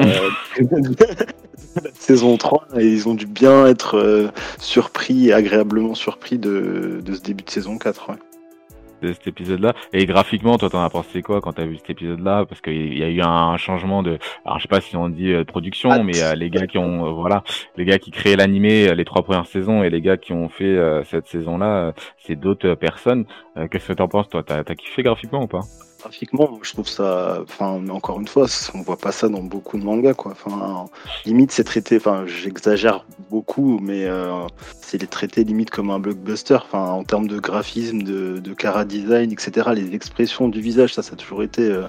de 0.60 0.94
la 1.82 1.90
saison 1.98 2.36
3 2.36 2.68
et 2.78 2.86
ils 2.86 3.08
ont 3.08 3.14
dû 3.14 3.26
bien 3.26 3.66
être 3.66 4.30
surpris, 4.60 5.32
agréablement 5.32 5.94
surpris 5.96 6.38
de, 6.38 7.00
de 7.04 7.14
ce 7.14 7.20
début 7.20 7.42
de 7.42 7.50
saison 7.50 7.76
4. 7.76 8.10
ouais. 8.10 8.16
Cet 9.12 9.26
épisode-là. 9.26 9.74
Et 9.92 10.06
graphiquement, 10.06 10.56
toi, 10.58 10.70
t'en 10.70 10.82
as 10.82 10.90
pensé 10.90 11.22
quoi 11.22 11.40
quand 11.40 11.52
t'as 11.52 11.66
vu 11.66 11.76
cet 11.76 11.90
épisode-là? 11.90 12.46
Parce 12.46 12.60
qu'il 12.60 12.98
y 12.98 13.02
a 13.02 13.08
eu 13.08 13.20
un 13.20 13.56
changement 13.56 14.02
de, 14.02 14.18
alors 14.44 14.58
je 14.58 14.62
sais 14.62 14.68
pas 14.68 14.80
si 14.80 14.96
on 14.96 15.08
dit 15.08 15.32
euh, 15.32 15.44
production, 15.44 15.90
Ah, 15.90 16.02
mais 16.02 16.22
euh, 16.22 16.34
les 16.34 16.50
gars 16.50 16.66
qui 16.66 16.78
ont, 16.78 17.06
euh, 17.06 17.10
voilà, 17.10 17.44
les 17.76 17.84
gars 17.84 17.98
qui 17.98 18.10
créaient 18.10 18.36
l'animé 18.36 18.94
les 18.94 19.04
trois 19.04 19.22
premières 19.22 19.46
saisons 19.46 19.82
et 19.82 19.90
les 19.90 20.00
gars 20.00 20.16
qui 20.16 20.32
ont 20.32 20.48
fait 20.48 20.78
cette 21.04 21.26
saison-là, 21.26 21.92
c'est 22.18 22.36
d'autres 22.36 22.74
personnes. 22.74 23.26
Euh, 23.56 23.68
Qu'est-ce 23.68 23.88
que 23.88 23.92
t'en 23.92 24.08
penses, 24.08 24.28
toi? 24.28 24.42
T'as 24.42 24.58
as 24.66 24.74
kiffé 24.74 25.02
graphiquement 25.02 25.44
ou 25.44 25.46
pas? 25.46 25.60
Graphiquement, 26.00 26.58
je 26.62 26.72
trouve 26.72 26.88
ça. 26.88 27.38
Enfin, 27.42 27.88
encore 27.88 28.20
une 28.20 28.28
fois, 28.28 28.46
on 28.74 28.82
voit 28.82 28.98
pas 28.98 29.12
ça 29.12 29.28
dans 29.28 29.42
beaucoup 29.42 29.78
de 29.78 29.84
mangas, 29.84 30.14
quoi. 30.14 30.32
Enfin, 30.32 30.86
limite, 31.24 31.50
c'est 31.52 31.64
traité. 31.64 31.96
Enfin, 31.96 32.24
j'exagère 32.26 33.06
beaucoup, 33.30 33.78
mais 33.80 34.04
euh, 34.04 34.46
c'est 34.82 35.08
traité 35.08 35.44
limite 35.44 35.70
comme 35.70 35.90
un 35.90 35.98
blockbuster. 36.00 36.56
Enfin, 36.56 36.90
en 36.90 37.04
termes 37.04 37.28
de 37.28 37.38
graphisme, 37.38 38.02
de, 38.02 38.38
de 38.38 38.54
cara 38.54 38.84
design, 38.84 39.32
etc. 39.32 39.70
Les 39.74 39.94
expressions 39.94 40.48
du 40.48 40.60
visage, 40.60 40.94
ça, 40.94 41.02
ça 41.02 41.14
a 41.14 41.16
toujours 41.16 41.42
été 41.42 41.62
euh, 41.62 41.86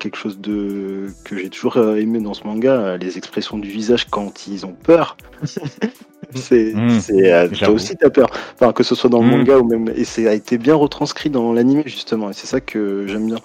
quelque 0.00 0.16
chose 0.16 0.40
de 0.40 1.06
que 1.24 1.38
j'ai 1.38 1.48
toujours 1.50 1.76
euh, 1.76 1.94
aimé 1.94 2.18
dans 2.20 2.34
ce 2.34 2.44
manga. 2.44 2.96
Les 2.96 3.16
expressions 3.18 3.58
du 3.58 3.68
visage 3.68 4.06
quand 4.10 4.48
ils 4.48 4.66
ont 4.66 4.72
peur. 4.74 5.16
c'est, 6.34 6.74
Mm. 6.74 7.00
c'est, 7.00 7.32
euh, 7.32 7.48
toi 7.48 7.70
aussi, 7.70 7.96
t'as 7.96 8.10
peur. 8.10 8.28
Enfin, 8.54 8.72
que 8.72 8.82
ce 8.82 8.94
soit 8.96 9.08
dans 9.10 9.20
le 9.22 9.28
Mm. 9.28 9.30
manga 9.30 9.58
ou 9.58 9.64
même. 9.68 9.92
Et 9.94 10.04
ça 10.04 10.22
a 10.28 10.32
été 10.34 10.58
bien 10.58 10.74
retranscrit 10.74 11.30
dans 11.30 11.52
l'anime, 11.52 11.82
justement. 11.86 12.30
Et 12.30 12.32
c'est 12.32 12.46
ça 12.48 12.60
que 12.60 13.06
j'aime 13.06 13.26
bien. 13.26 13.38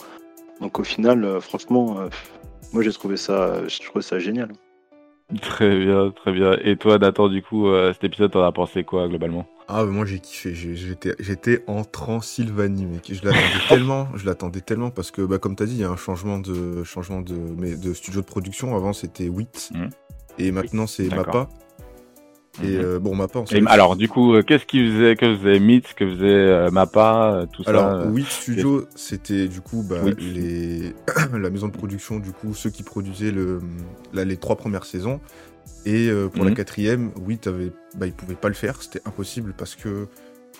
Donc, 0.62 0.80
au 0.80 0.84
final, 0.84 1.24
euh, 1.24 1.40
franchement, 1.40 1.98
euh, 2.00 2.08
moi, 2.74 2.82
j'ai 2.84 2.92
trouvé 2.94 3.18
ça, 3.18 3.68
j'ai 3.68 3.84
trouvé 3.84 4.02
ça 4.02 4.18
génial. 4.20 4.50
Très 5.42 5.78
bien, 5.80 6.12
très 6.12 6.32
bien. 6.32 6.58
Et 6.64 6.78
toi, 6.78 6.98
Nathan, 7.00 7.28
du 7.30 7.42
coup, 7.42 7.68
euh, 7.68 7.92
cet 7.94 8.04
épisode, 8.06 8.32
t'en 8.32 8.44
as 8.44 8.52
pensé 8.52 8.84
quoi 8.84 9.08
globalement? 9.08 9.46
Ah, 9.68 9.84
moi 9.86 10.06
j'ai 10.06 10.20
kiffé, 10.20 10.54
j'étais 10.54 11.64
en 11.66 11.84
Transylvanie, 11.84 12.86
mec. 12.86 13.12
Je 13.12 13.26
l'attendais 13.26 13.42
tellement, 13.70 14.08
je 14.16 14.26
l'attendais 14.26 14.62
tellement 14.62 14.92
parce 14.92 15.10
que, 15.10 15.22
bah, 15.24 15.40
comme 15.40 15.56
t'as 15.56 15.66
dit, 15.66 15.74
il 15.74 15.82
y 15.82 15.84
a 15.84 15.90
un 15.90 15.96
changement 15.98 16.38
de, 16.38 16.84
changement 16.84 17.22
de, 17.22 17.34
mais 17.58 17.76
de 17.76 17.94
studio 17.94 18.22
de 18.22 18.26
production. 18.26 18.76
Avant 18.76 18.94
c'était 18.94 19.28
WIT 19.28 19.72
Mhm. 19.74 19.90
et 20.38 20.52
maintenant 20.52 20.86
c'est. 20.88 21.10
MAPPA. 21.10 21.50
Et 22.64 22.78
Mhm. 22.78 22.84
euh, 22.86 23.00
bon, 23.00 23.16
MAPPA, 23.16 23.40
on 23.40 23.46
Et, 23.46 23.62
alors, 23.68 23.98
du 23.98 24.08
coup, 24.08 24.34
euh, 24.34 24.42
qu'est-ce 24.42 24.66
qui 24.66 24.90
faisait, 24.90 25.16
que 25.18 25.36
faisait 25.36 25.60
Myth, 25.60 25.94
que 25.94 26.10
faisait 26.10 26.26
euh, 26.26 26.72
Mappa, 26.72 27.34
euh, 27.34 27.46
tout 27.52 27.64
Alors, 27.66 27.84
ça 27.84 28.08
euh, 28.08 28.12
WIT 28.12 28.26
Studio, 28.30 28.86
c'était 28.96 29.50
du 29.50 29.60
coup 29.60 29.84
bah, 29.84 29.98
les... 30.18 30.94
la 31.38 31.50
maison 31.50 31.68
de 31.68 31.74
production, 31.74 32.20
du 32.20 32.32
coup, 32.32 32.54
ceux 32.54 32.70
qui 32.70 32.84
produisaient 32.84 33.32
le... 33.32 33.60
les 34.14 34.38
trois 34.38 34.56
premières 34.56 34.86
saisons. 34.86 35.20
Et 35.86 36.08
euh, 36.10 36.30
pour 36.30 36.44
la 36.44 36.52
Mhm. 36.52 36.56
quatrième, 36.58 37.12
WIT 37.26 37.48
avait... 37.48 37.72
bah, 37.96 38.08
ils 38.08 38.14
pouvaient 38.14 38.36
pas 38.36 38.48
le 38.48 38.54
faire, 38.56 38.82
c'était 38.82 39.02
impossible 39.06 39.54
parce 39.58 39.76
que 39.76 40.08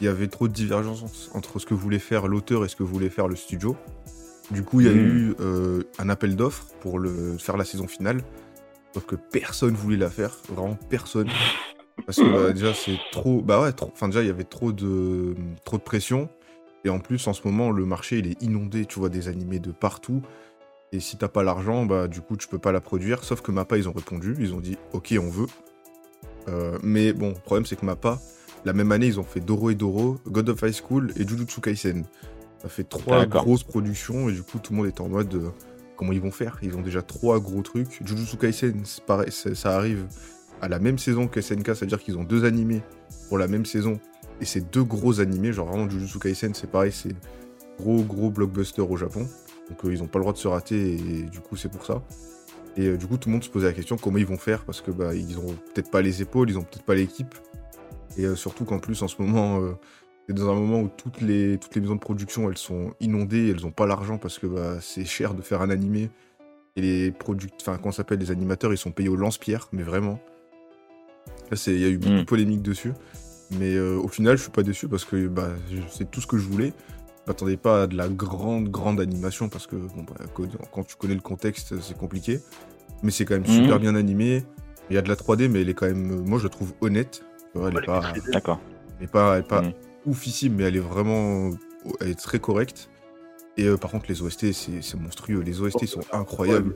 il 0.02 0.06
y 0.06 0.08
avait 0.10 0.28
trop 0.28 0.48
de 0.48 0.54
divergence 0.54 1.32
entre 1.34 1.58
ce 1.60 1.66
que 1.66 1.74
voulait 1.74 2.00
faire 2.00 2.28
l'auteur 2.28 2.66
et 2.66 2.68
ce 2.68 2.76
que 2.76 2.84
voulait 2.84 3.10
faire 3.10 3.28
le 3.28 3.36
studio. 3.36 3.78
Du 4.52 4.62
coup, 4.62 4.82
il 4.82 4.88
y 4.88 4.90
a 4.90 4.94
Mhm. 4.94 5.00
eu 5.00 5.36
euh, 5.40 5.84
un 5.98 6.10
appel 6.10 6.36
d'offres 6.36 6.68
pour 6.82 7.00
le... 7.00 7.38
faire 7.38 7.58
la 7.58 7.64
saison 7.66 7.88
finale. 7.88 8.22
Sauf 8.94 9.06
que 9.06 9.16
personne 9.16 9.74
voulait 9.74 9.98
la 9.98 10.10
faire, 10.10 10.38
vraiment 10.50 10.78
personne. 10.90 11.28
Parce 12.06 12.20
que 12.20 12.28
bah, 12.28 12.52
déjà, 12.54 12.74
c'est 12.74 12.98
trop. 13.12 13.42
Bah 13.42 13.62
ouais, 13.62 13.72
trop... 13.72 13.90
enfin, 13.94 14.08
déjà, 14.10 14.22
il 14.22 14.28
y 14.28 14.30
avait 14.30 14.44
trop 14.44 14.72
de... 14.72 15.34
trop 15.64 15.78
de 15.78 15.82
pression. 15.82 16.30
Et 16.84 16.90
en 16.90 17.00
plus, 17.00 17.26
en 17.28 17.34
ce 17.34 17.42
moment, 17.46 17.72
le 17.72 17.84
marché, 17.86 18.20
il 18.20 18.28
est 18.28 18.42
inondé. 18.44 18.86
Tu 18.86 19.00
vois 19.00 19.10
des 19.10 19.28
animés 19.28 19.60
de 19.60 19.72
partout. 19.72 20.22
Et 20.96 21.00
si 21.02 21.18
t'as 21.18 21.28
pas 21.28 21.44
l'argent, 21.44 21.86
bah 21.86 22.08
du 22.08 22.22
coup, 22.22 22.38
tu 22.38 22.48
peux 22.48 22.58
pas 22.58 22.72
la 22.72 22.82
produire. 22.82 23.24
Sauf 23.24 23.42
que 23.42 23.52
Mappa, 23.52 23.78
ils 23.78 23.90
ont 23.90 23.94
répondu. 23.94 24.36
Ils 24.40 24.54
ont 24.54 24.62
dit, 24.62 24.78
OK, 24.94 25.14
on 25.20 25.30
veut. 25.30 25.48
Euh, 26.48 26.78
mais 26.84 27.12
bon, 27.12 27.30
le 27.30 27.42
problème, 27.42 27.66
c'est 27.66 27.76
que 27.76 27.86
Mappa, 27.86 28.20
la 28.64 28.74
même 28.74 28.92
année, 28.92 29.08
ils 29.08 29.20
ont 29.20 29.24
fait 29.24 29.42
Doro 29.42 29.70
et 29.70 29.76
Doro, 29.76 30.18
God 30.28 30.50
of 30.50 30.62
High 30.62 30.74
School 30.74 31.12
et 31.18 31.28
Jujutsu 31.28 31.60
Kaisen. 31.60 32.06
Ça 32.62 32.70
fait 32.70 32.86
trois 32.86 33.26
grosses 33.26 33.64
productions. 33.64 34.30
Et 34.30 34.34
du 34.34 34.42
coup, 34.42 34.60
tout 34.60 34.72
le 34.72 34.78
monde 34.78 34.88
est 34.88 35.02
en 35.02 35.10
mode. 35.10 35.34
euh, 35.36 35.50
comment 35.96 36.12
ils 36.12 36.22
vont 36.22 36.32
faire? 36.32 36.58
Ils 36.62 36.76
ont 36.76 36.82
déjà 36.82 37.02
trois 37.02 37.40
gros 37.40 37.62
trucs. 37.62 38.00
Jujutsu 38.06 38.38
Kaisen, 38.38 38.84
pareil, 39.06 39.32
ça 39.32 39.76
arrive 39.76 40.06
à 40.62 40.68
la 40.68 40.80
même 40.80 40.98
saison 40.98 41.28
que 41.28 41.42
SNK, 41.42 41.76
c'est-à-dire 41.76 42.00
qu'ils 42.00 42.18
ont 42.18 42.24
deux 42.24 42.46
animés 42.46 42.82
pour 43.28 43.38
la 43.38 43.48
même 43.48 43.66
saison. 43.66 44.00
Et 44.42 44.46
c'est 44.46 44.72
deux 44.72 44.84
gros 44.84 45.20
animés, 45.20 45.54
genre 45.54 45.68
vraiment 45.68 45.90
Jujutsu 45.90 46.20
Kaisen, 46.20 46.54
c'est 46.54 46.70
pareil, 46.70 46.92
c'est 46.92 47.16
gros 47.80 48.04
gros 48.04 48.30
blockbuster 48.30 48.82
au 48.82 48.98
Japon. 48.98 49.28
Donc 49.70 49.84
euh, 49.84 49.92
ils 49.94 50.04
ont 50.04 50.08
pas 50.08 50.20
le 50.20 50.24
droit 50.24 50.34
de 50.34 50.38
se 50.38 50.48
rater 50.48 50.96
et 50.96 51.24
du 51.24 51.40
coup 51.40 51.56
c'est 51.56 51.70
pour 51.72 51.86
ça. 51.86 52.04
Et 52.78 52.88
euh, 52.88 52.98
du 52.98 53.08
coup 53.08 53.18
tout 53.18 53.30
le 53.30 53.34
monde 53.34 53.44
se 53.44 53.50
posait 53.50 53.68
la 53.68 53.74
question 53.74 53.98
comment 53.98 54.18
ils 54.18 54.26
vont 54.26 54.38
faire? 54.38 54.64
Parce 54.66 54.82
que 54.82 54.92
bah 54.92 55.16
ils 55.16 55.38
ont 55.40 55.56
peut-être 55.74 55.90
pas 55.92 56.02
les 56.02 56.22
épaules, 56.22 56.50
ils 56.50 56.58
ont 56.58 56.64
peut-être 56.64 56.84
pas 56.86 56.96
l'équipe. 56.96 57.34
Et 58.18 58.26
euh, 58.26 58.36
surtout 58.36 58.66
qu'en 58.66 58.80
plus 58.80 59.02
en 59.02 59.08
ce 59.08 59.22
moment 59.22 59.60
C'est 60.28 60.34
dans 60.34 60.50
un 60.50 60.56
moment 60.56 60.82
où 60.82 60.90
toutes 60.90 61.22
les, 61.22 61.58
toutes 61.58 61.76
les 61.76 61.82
maisons 61.82 61.96
de 61.96 62.00
production, 62.00 62.50
elles 62.50 62.58
sont 62.58 62.94
inondées, 63.00 63.52
elles 63.52 63.66
ont 63.66 63.72
pas 63.72 63.86
l'argent 63.86 64.18
parce 64.18 64.40
que 64.40 64.48
bah, 64.48 64.78
c'est 64.82 65.06
cher 65.06 65.36
de 65.36 65.42
faire 65.42 65.62
un 65.62 65.70
animé. 65.70 66.10
Et 66.76 66.82
les 66.82 67.12
product... 67.12 67.54
enfin, 67.62 67.80
ça 67.86 67.92
s'appelle, 67.92 68.20
les 68.20 68.32
animateurs, 68.32 68.74
ils 68.74 68.78
sont 68.78 68.92
payés 68.92 69.08
au 69.10 69.16
lance-pierre, 69.16 69.70
mais 69.72 69.84
vraiment. 69.84 70.20
Là, 71.52 71.58
c'est, 71.58 71.74
il 71.74 71.80
y 71.80 71.86
a 71.86 71.90
eu 71.90 71.98
beaucoup 71.98 72.14
Mm. 72.14 72.20
de 72.20 72.24
polémiques 72.24 72.62
dessus. 72.64 72.94
Mais 73.60 73.80
au 73.80 74.08
final, 74.08 74.36
je 74.36 74.42
suis 74.42 74.52
pas 74.52 74.64
déçu 74.64 74.88
parce 74.88 75.06
que 75.06 75.28
bah, 75.28 75.50
c'est 75.92 76.10
tout 76.10 76.20
ce 76.22 76.28
que 76.28 76.38
je 76.38 76.48
voulais. 76.48 76.74
Je 77.26 77.32
m'attendais 77.32 77.58
pas 77.58 77.84
à 77.84 77.88
de 77.88 77.98
la 77.98 78.08
grande, 78.08 78.70
grande 78.70 79.00
animation 79.02 79.50
parce 79.50 79.66
que 79.66 79.76
bon, 79.76 80.04
bah, 80.04 80.14
quand- 80.72 80.84
tu 80.84 80.96
connais 80.96 81.16
le 81.16 81.22
contexte, 81.22 81.74
c'est 81.82 81.98
compliqué. 81.98 82.40
Mais 83.02 83.10
c'est 83.10 83.26
quand 83.26 83.34
même 83.34 83.48
Mhm. 83.48 83.64
super 83.64 83.80
bien 83.80 83.96
animé. 83.96 84.44
Il 84.92 84.96
y 84.96 85.00
a 85.00 85.02
de 85.02 85.10
la 85.10 85.16
3D, 85.16 85.48
mais 85.48 85.62
elle 85.62 85.70
est 85.70 85.74
quand 85.74 85.88
même, 85.88 86.24
moi, 86.28 86.38
je 86.38 86.44
la 86.44 86.50
trouve 86.50 86.74
honnête. 86.82 87.24
Tu 87.54 87.60
Elle 87.62 87.78
est 87.78 87.82
pas, 87.86 88.02
D'accord. 88.32 88.60
elle 89.00 89.06
est 89.06 89.12
pas, 89.12 89.34
elle 89.36 89.40
est 89.40 89.48
pas 89.48 89.62
Mhm. 89.64 89.74
oufissime, 90.06 90.54
mais 90.56 90.66
elle 90.66 90.76
est 90.76 90.80
vraiment, 90.80 91.50
elle 92.00 92.10
est 92.10 92.20
très 92.20 92.38
correcte. 92.38 92.90
Et 93.58 93.66
euh, 93.66 93.78
par 93.78 93.90
contre, 93.90 94.06
les 94.10 94.22
OST, 94.22 94.52
c'est 94.54 95.00
monstrueux. 95.00 95.40
Les 95.42 95.62
OST 95.62 95.88
sont 95.88 96.02
incroyables. 96.12 96.76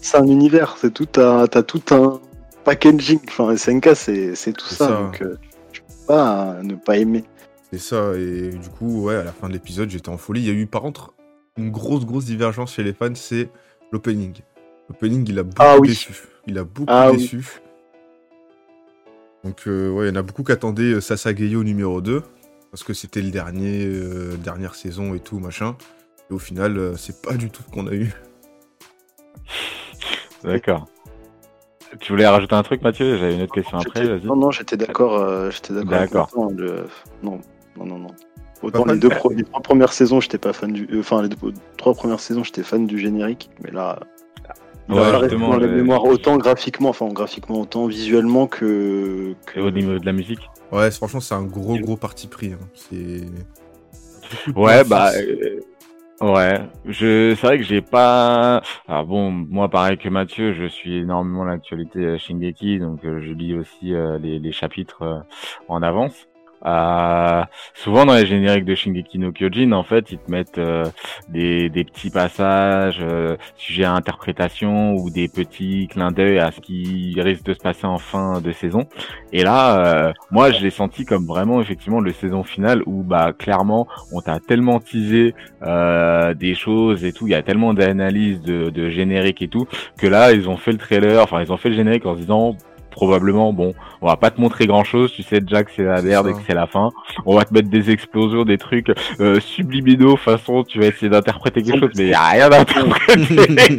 C'est 0.00 0.16
un 0.16 0.26
univers, 0.26 0.76
c'est 0.80 0.94
tout 0.94 1.08
un, 1.20 1.46
t'as 1.46 1.62
tout 1.62 1.82
un 1.90 2.20
packaging. 2.64 3.18
Enfin, 3.28 3.54
SNK, 3.54 3.94
c'est 3.94 4.52
tout 4.54 4.64
C'est 4.66 4.76
ça, 4.76 4.88
ça. 4.88 4.96
donc 5.02 5.20
euh, 5.20 5.36
je 5.72 5.80
peux 5.80 6.06
pas 6.06 6.56
ne 6.62 6.74
pas 6.76 6.96
aimer. 6.96 7.24
C'est 7.72 7.78
ça. 7.78 8.12
Et 8.16 8.50
du 8.50 8.68
coup, 8.68 9.04
ouais, 9.04 9.14
à 9.16 9.24
la 9.24 9.32
fin 9.32 9.48
de 9.48 9.52
l'épisode, 9.52 9.90
j'étais 9.90 10.08
en 10.08 10.18
folie. 10.18 10.40
Il 10.42 10.46
y 10.46 10.50
a 10.50 10.52
eu, 10.54 10.66
par 10.66 10.82
contre, 10.82 11.14
une 11.56 11.70
grosse, 11.70 12.04
grosse 12.04 12.24
divergence 12.24 12.72
chez 12.74 12.82
les 12.82 12.92
fans, 12.92 13.14
c'est 13.14 13.48
l'opening. 13.92 14.34
L'opening, 14.88 15.24
il 15.28 15.38
a 15.38 15.42
beaucoup 15.44 15.56
Ah 15.62 15.78
oui. 15.78 15.88
déçu. 15.88 16.12
Il 16.46 16.58
a 16.58 16.64
beaucoup 16.64 16.86
Ah 16.88 17.10
oui. 17.10 17.18
déçu. 17.18 17.60
Donc, 19.44 19.62
euh, 19.66 19.90
ouais, 19.90 20.06
il 20.06 20.08
y 20.08 20.12
en 20.12 20.16
a 20.16 20.22
beaucoup 20.22 20.42
qui 20.42 20.52
attendaient 20.52 20.94
euh, 20.94 21.00
Sasageyo 21.00 21.62
numéro 21.64 22.00
2, 22.00 22.22
parce 22.70 22.82
que 22.84 22.92
c'était 22.92 23.22
le 23.22 23.30
dernier, 23.30 23.84
euh, 23.86 24.36
dernière 24.36 24.74
saison 24.74 25.14
et 25.14 25.20
tout, 25.20 25.38
machin. 25.38 25.76
Et 26.30 26.34
au 26.34 26.38
final, 26.38 26.76
euh, 26.76 26.96
c'est 26.96 27.22
pas 27.22 27.34
du 27.34 27.50
tout 27.50 27.62
ce 27.62 27.70
qu'on 27.72 27.86
a 27.86 27.92
eu. 27.94 28.12
D'accord. 30.44 30.86
Tu 31.98 32.12
voulais 32.12 32.26
rajouter 32.26 32.54
un 32.54 32.62
truc, 32.62 32.82
Mathieu? 32.82 33.16
J'avais 33.16 33.34
une 33.34 33.42
autre 33.42 33.52
question 33.54 33.78
après, 33.78 34.06
vas-y. 34.06 34.24
Non, 34.24 34.36
non, 34.36 34.50
j'étais 34.50 34.76
d'accord. 34.76 35.16
euh, 35.16 35.50
j'étais 35.50 35.74
d'accord. 35.74 35.94
avec 35.94 36.12
D'accord. 36.12 36.30
Non, 37.22 37.40
non, 37.76 37.86
non, 37.86 37.98
non. 37.98 38.08
Autant 38.62 38.84
les, 38.84 38.98
deux 38.98 39.08
pro- 39.08 39.30
les 39.32 39.42
trois 39.44 39.60
premières 39.62 39.92
saisons, 39.92 40.20
j'étais 40.20 40.36
pas 40.38 40.52
fan 40.52 40.72
du. 40.72 40.86
euh, 40.92 41.00
Enfin, 41.00 41.22
les 41.22 41.28
deux- 41.30 41.36
trois 41.78 41.94
premières 41.94 42.20
saisons, 42.20 42.44
j'étais 42.44 42.62
fan 42.62 42.86
du 42.86 42.98
générique, 42.98 43.48
mais 43.64 43.70
là. 43.70 43.98
Ouais, 44.88 45.28
dans 45.28 45.56
la 45.56 45.68
mémoire 45.68 46.04
autant 46.04 46.36
graphiquement, 46.36 46.88
enfin 46.88 47.06
graphiquement 47.08 47.60
autant 47.60 47.86
visuellement 47.86 48.46
que. 48.48 49.34
que- 49.46 49.60
Et 49.60 49.62
au 49.62 49.70
niveau 49.70 49.98
de 49.98 50.04
la 50.04 50.12
musique 50.12 50.40
Ouais, 50.72 50.90
franchement, 50.90 51.20
c'est 51.20 51.34
un 51.34 51.44
gros, 51.44 51.78
gros 51.78 51.96
parti 51.96 52.26
pris. 52.26 52.52
hein. 52.52 52.58
C'est. 52.74 53.22
Ouais, 54.54 54.84
bah. 54.84 55.10
euh, 55.16 55.60
ouais. 56.20 56.60
Je, 56.86 57.34
c'est 57.34 57.46
vrai 57.46 57.58
que 57.58 57.64
j'ai 57.64 57.80
pas. 57.82 58.62
Alors 58.88 59.06
bon, 59.06 59.30
moi, 59.30 59.68
pareil 59.68 59.96
que 59.96 60.08
Mathieu, 60.08 60.52
je 60.54 60.66
suis 60.66 60.98
énormément 60.98 61.44
l'actualité 61.44 62.00
euh, 62.00 62.18
Shingeki, 62.18 62.78
donc 62.80 63.00
je 63.04 63.32
lis 63.32 63.54
aussi 63.54 63.94
euh, 63.94 64.18
les, 64.18 64.38
les 64.38 64.52
chapitres 64.52 65.02
euh, 65.02 65.18
en 65.68 65.82
avance. 65.82 66.26
Euh, 66.66 67.42
souvent 67.74 68.04
dans 68.04 68.14
les 68.14 68.26
génériques 68.26 68.64
de 68.64 68.74
Shingeki 68.74 69.18
no 69.18 69.32
Kyojin, 69.32 69.72
en 69.72 69.82
fait, 69.82 70.12
ils 70.12 70.18
te 70.18 70.30
mettent 70.30 70.58
euh, 70.58 70.84
des, 71.28 71.68
des 71.70 71.84
petits 71.84 72.10
passages, 72.10 72.98
euh, 73.00 73.36
sujets 73.56 73.84
à 73.84 73.92
interprétation 73.92 74.94
ou 74.94 75.10
des 75.10 75.28
petits 75.28 75.88
clins 75.88 76.12
d'œil 76.12 76.38
à 76.38 76.50
ce 76.50 76.60
qui 76.60 77.14
risque 77.18 77.44
de 77.44 77.54
se 77.54 77.60
passer 77.60 77.86
en 77.86 77.98
fin 77.98 78.40
de 78.40 78.52
saison. 78.52 78.86
Et 79.32 79.42
là, 79.42 80.08
euh, 80.08 80.12
moi, 80.30 80.50
je 80.50 80.62
l'ai 80.62 80.70
senti 80.70 81.04
comme 81.04 81.26
vraiment 81.26 81.60
effectivement 81.60 82.00
le 82.00 82.12
saison 82.12 82.42
finale 82.42 82.82
où 82.86 83.02
bah 83.02 83.32
clairement 83.32 83.86
on 84.12 84.20
t'a 84.20 84.40
tellement 84.40 84.80
teasé 84.80 85.34
euh, 85.62 86.34
des 86.34 86.54
choses 86.54 87.04
et 87.04 87.12
tout, 87.12 87.26
il 87.26 87.30
y 87.30 87.34
a 87.34 87.42
tellement 87.42 87.74
d'analyses 87.74 88.40
de, 88.40 88.70
de 88.70 88.88
générique 88.88 89.42
et 89.42 89.48
tout 89.48 89.66
que 89.98 90.06
là 90.06 90.32
ils 90.32 90.48
ont 90.48 90.56
fait 90.56 90.72
le 90.72 90.78
trailer, 90.78 91.22
enfin 91.22 91.42
ils 91.42 91.52
ont 91.52 91.56
fait 91.56 91.68
le 91.68 91.76
générique 91.76 92.06
en 92.06 92.14
se 92.14 92.20
disant 92.20 92.56
probablement 92.90 93.52
bon 93.52 93.72
on 94.02 94.06
va 94.06 94.16
pas 94.16 94.30
te 94.30 94.40
montrer 94.40 94.66
grand 94.66 94.84
chose 94.84 95.12
tu 95.12 95.22
sais 95.22 95.40
déjà 95.40 95.64
que 95.64 95.70
c'est 95.74 95.84
la 95.84 96.02
merde 96.02 96.28
et 96.28 96.32
que 96.32 96.38
c'est 96.46 96.54
la 96.54 96.66
fin. 96.66 96.90
On 97.26 97.36
va 97.36 97.44
te 97.44 97.54
mettre 97.54 97.68
des 97.70 97.90
explosions 97.90 98.44
des 98.44 98.58
trucs 98.58 98.92
euh, 99.20 99.40
subliminaux 99.40 100.16
façon 100.16 100.64
tu 100.64 100.78
vas 100.80 100.86
essayer 100.86 101.08
d'interpréter 101.08 101.62
quelque 101.62 101.80
chose 101.80 101.90
mais 101.96 102.04
il 102.04 102.10
y 102.10 102.14
a 102.14 102.24
rien 102.28 102.50
à 102.50 102.60
interpréter. 102.60 103.78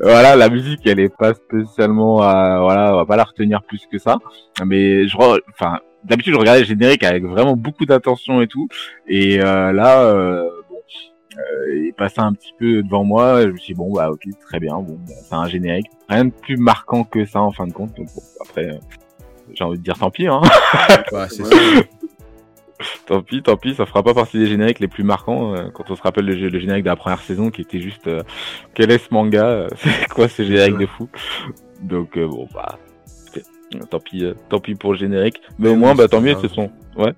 Voilà 0.00 0.36
la 0.36 0.48
musique 0.48 0.80
elle 0.86 1.00
est 1.00 1.14
pas 1.16 1.34
spécialement 1.34 2.22
euh, 2.22 2.60
voilà 2.60 2.92
on 2.94 2.96
va 2.96 3.06
pas 3.06 3.16
la 3.16 3.24
retenir 3.24 3.62
plus 3.62 3.82
que 3.90 3.98
ça. 3.98 4.16
Mais 4.64 5.06
je 5.08 5.16
re- 5.16 5.40
enfin 5.52 5.78
d'habitude 6.04 6.34
je 6.34 6.38
regardais 6.38 6.60
le 6.60 6.66
générique 6.66 7.02
avec 7.04 7.24
vraiment 7.24 7.56
beaucoup 7.56 7.84
d'attention 7.86 8.40
et 8.42 8.46
tout. 8.46 8.68
Et 9.06 9.40
euh, 9.40 9.72
là 9.72 10.00
euh, 10.02 10.48
euh, 11.38 11.76
il 11.76 11.86
est 11.88 11.92
passé 11.96 12.20
un 12.20 12.32
petit 12.32 12.52
peu 12.58 12.82
devant 12.82 13.04
moi 13.04 13.42
je 13.42 13.48
me 13.48 13.56
suis 13.56 13.74
dit, 13.74 13.78
bon 13.78 13.92
bah 13.92 14.10
ok 14.10 14.22
très 14.46 14.58
bien 14.60 14.74
bon 14.76 14.98
bah, 15.06 15.14
c'est 15.22 15.34
un 15.34 15.46
générique. 15.48 15.86
Rien 16.08 16.26
de 16.26 16.30
plus 16.30 16.56
marquant 16.56 17.04
que 17.04 17.24
ça 17.24 17.40
en 17.40 17.50
fin 17.52 17.66
de 17.66 17.72
compte 17.72 17.96
donc 17.96 18.06
bon 18.14 18.22
après 18.40 18.66
euh, 18.68 18.78
j'ai 19.54 19.64
envie 19.64 19.78
de 19.78 19.82
dire 19.82 19.98
tant 19.98 20.10
pis 20.10 20.26
hein. 20.28 20.40
Bah, 21.12 21.28
c'est 21.28 21.42
Ouais. 21.42 21.50
ça. 21.50 21.56
tant 23.06 23.22
pis 23.22 23.42
tant 23.42 23.56
pis 23.56 23.74
ça 23.74 23.86
fera 23.86 24.02
pas 24.02 24.12
partie 24.12 24.38
des 24.38 24.46
génériques 24.46 24.80
les 24.80 24.88
plus 24.88 25.02
marquants 25.04 25.54
euh, 25.54 25.68
quand 25.72 25.90
on 25.90 25.96
se 25.96 26.02
rappelle 26.02 26.26
le, 26.26 26.34
gé- 26.34 26.50
le 26.50 26.58
générique 26.58 26.84
de 26.84 26.90
la 26.90 26.96
première 26.96 27.20
saison 27.22 27.50
qui 27.50 27.62
était 27.62 27.80
juste 27.80 28.06
euh, 28.06 28.22
quel 28.74 28.90
est 28.90 28.98
ce 28.98 29.08
manga 29.12 29.66
c'est 29.76 30.08
quoi 30.08 30.28
ce 30.28 30.42
générique 30.42 30.76
de 30.78 30.86
fou? 30.86 31.08
Donc 31.82 32.18
euh, 32.18 32.26
bon 32.28 32.46
bah 32.54 32.78
tant 33.90 33.98
pis 34.00 34.24
tant 34.48 34.60
pis 34.60 34.74
pour 34.74 34.92
le 34.92 34.98
générique 34.98 35.40
mais, 35.58 35.68
Mais 35.68 35.74
au 35.74 35.76
moins 35.76 35.94
bah 35.94 36.06
tant 36.08 36.20
mieux 36.20 36.34
ce 36.40 36.48
sont 36.48 36.70
ouais 36.96 37.12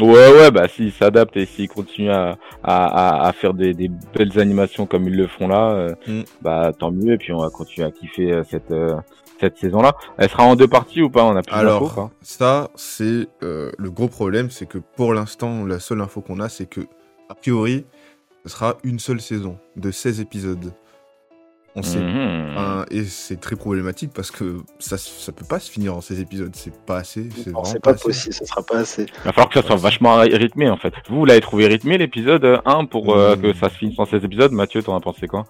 ouais 0.00 0.32
ouais 0.32 0.50
bah 0.50 0.68
s'ils 0.68 0.92
s'adaptent 0.92 1.36
et 1.36 1.46
s'ils 1.46 1.68
continuent 1.68 2.10
à, 2.10 2.38
à, 2.62 3.22
à, 3.24 3.28
à 3.28 3.32
faire 3.32 3.54
des, 3.54 3.74
des 3.74 3.90
belles 4.14 4.38
animations 4.38 4.86
comme 4.86 5.08
ils 5.08 5.16
le 5.16 5.26
font 5.26 5.48
là 5.48 5.70
euh, 5.72 5.94
Mm. 6.06 6.22
bah 6.42 6.72
tant 6.78 6.90
mieux 6.90 7.14
et 7.14 7.18
puis 7.18 7.32
on 7.32 7.38
va 7.40 7.50
continuer 7.50 7.86
à 7.86 7.90
kiffer 7.90 8.32
euh, 8.32 8.42
cette 8.48 8.70
euh, 8.70 8.94
cette 9.40 9.56
saison 9.58 9.80
là 9.82 9.94
elle 10.16 10.28
sera 10.28 10.44
en 10.44 10.56
deux 10.56 10.68
parties 10.68 11.02
ou 11.02 11.10
pas? 11.10 11.24
On 11.24 11.36
a 11.36 11.42
plus 11.42 11.54
Alors, 11.54 12.10
ça, 12.22 12.70
c'est 12.74 13.28
le 13.42 13.90
gros 13.90 14.08
problème, 14.08 14.50
c'est 14.50 14.66
que 14.66 14.78
pour 14.78 15.14
l'instant, 15.14 15.64
la 15.64 15.78
seule 15.78 16.00
info 16.00 16.20
qu'on 16.20 16.40
a, 16.40 16.48
c'est 16.48 16.66
que, 16.66 16.80
a 17.28 17.34
priori, 17.34 17.84
ce 18.44 18.50
sera 18.50 18.76
une 18.82 18.98
seule 18.98 19.20
saison 19.20 19.56
de 19.76 19.90
16 19.92 20.20
épisodes. 20.20 20.72
On 21.78 21.82
sait 21.82 22.00
Mhm. 22.00 22.54
pas, 22.56 22.86
et 22.90 23.04
c'est 23.04 23.40
très 23.40 23.54
problématique 23.54 24.10
parce 24.12 24.32
que 24.32 24.56
ça, 24.80 24.98
ça 24.98 25.30
peut 25.30 25.44
pas 25.48 25.60
se 25.60 25.70
finir 25.70 25.94
en 25.94 26.00
16 26.00 26.18
épisodes, 26.20 26.50
c'est 26.56 26.74
pas 26.76 26.96
assez, 26.98 27.28
c'est 27.36 27.46
Non, 27.52 27.60
vraiment 27.60 27.64
C'est 27.64 27.80
pas 27.80 27.92
assez. 27.92 28.02
possible, 28.02 28.34
ça 28.34 28.44
sera 28.46 28.62
pas 28.62 28.78
assez. 28.78 29.02
Il 29.02 29.22
va 29.24 29.32
falloir 29.32 29.48
que 29.48 29.60
ça 29.60 29.64
soit 29.66 29.76
vachement 29.76 30.16
rythmé 30.16 30.68
en 30.68 30.76
fait. 30.76 30.92
Vous, 31.08 31.18
vous 31.20 31.24
l'avez 31.24 31.40
trouvé 31.40 31.68
rythmé 31.68 31.96
l'épisode 31.96 32.60
1 32.64 32.86
pour 32.86 33.14
euh, 33.14 33.36
Mm. 33.36 33.42
que 33.42 33.52
ça 33.52 33.68
se 33.68 33.76
finisse 33.76 33.98
en 34.00 34.06
16 34.06 34.24
épisodes? 34.24 34.50
Mathieu, 34.50 34.82
t'en 34.82 34.96
as 34.96 35.00
pensé 35.00 35.28
quoi? 35.28 35.44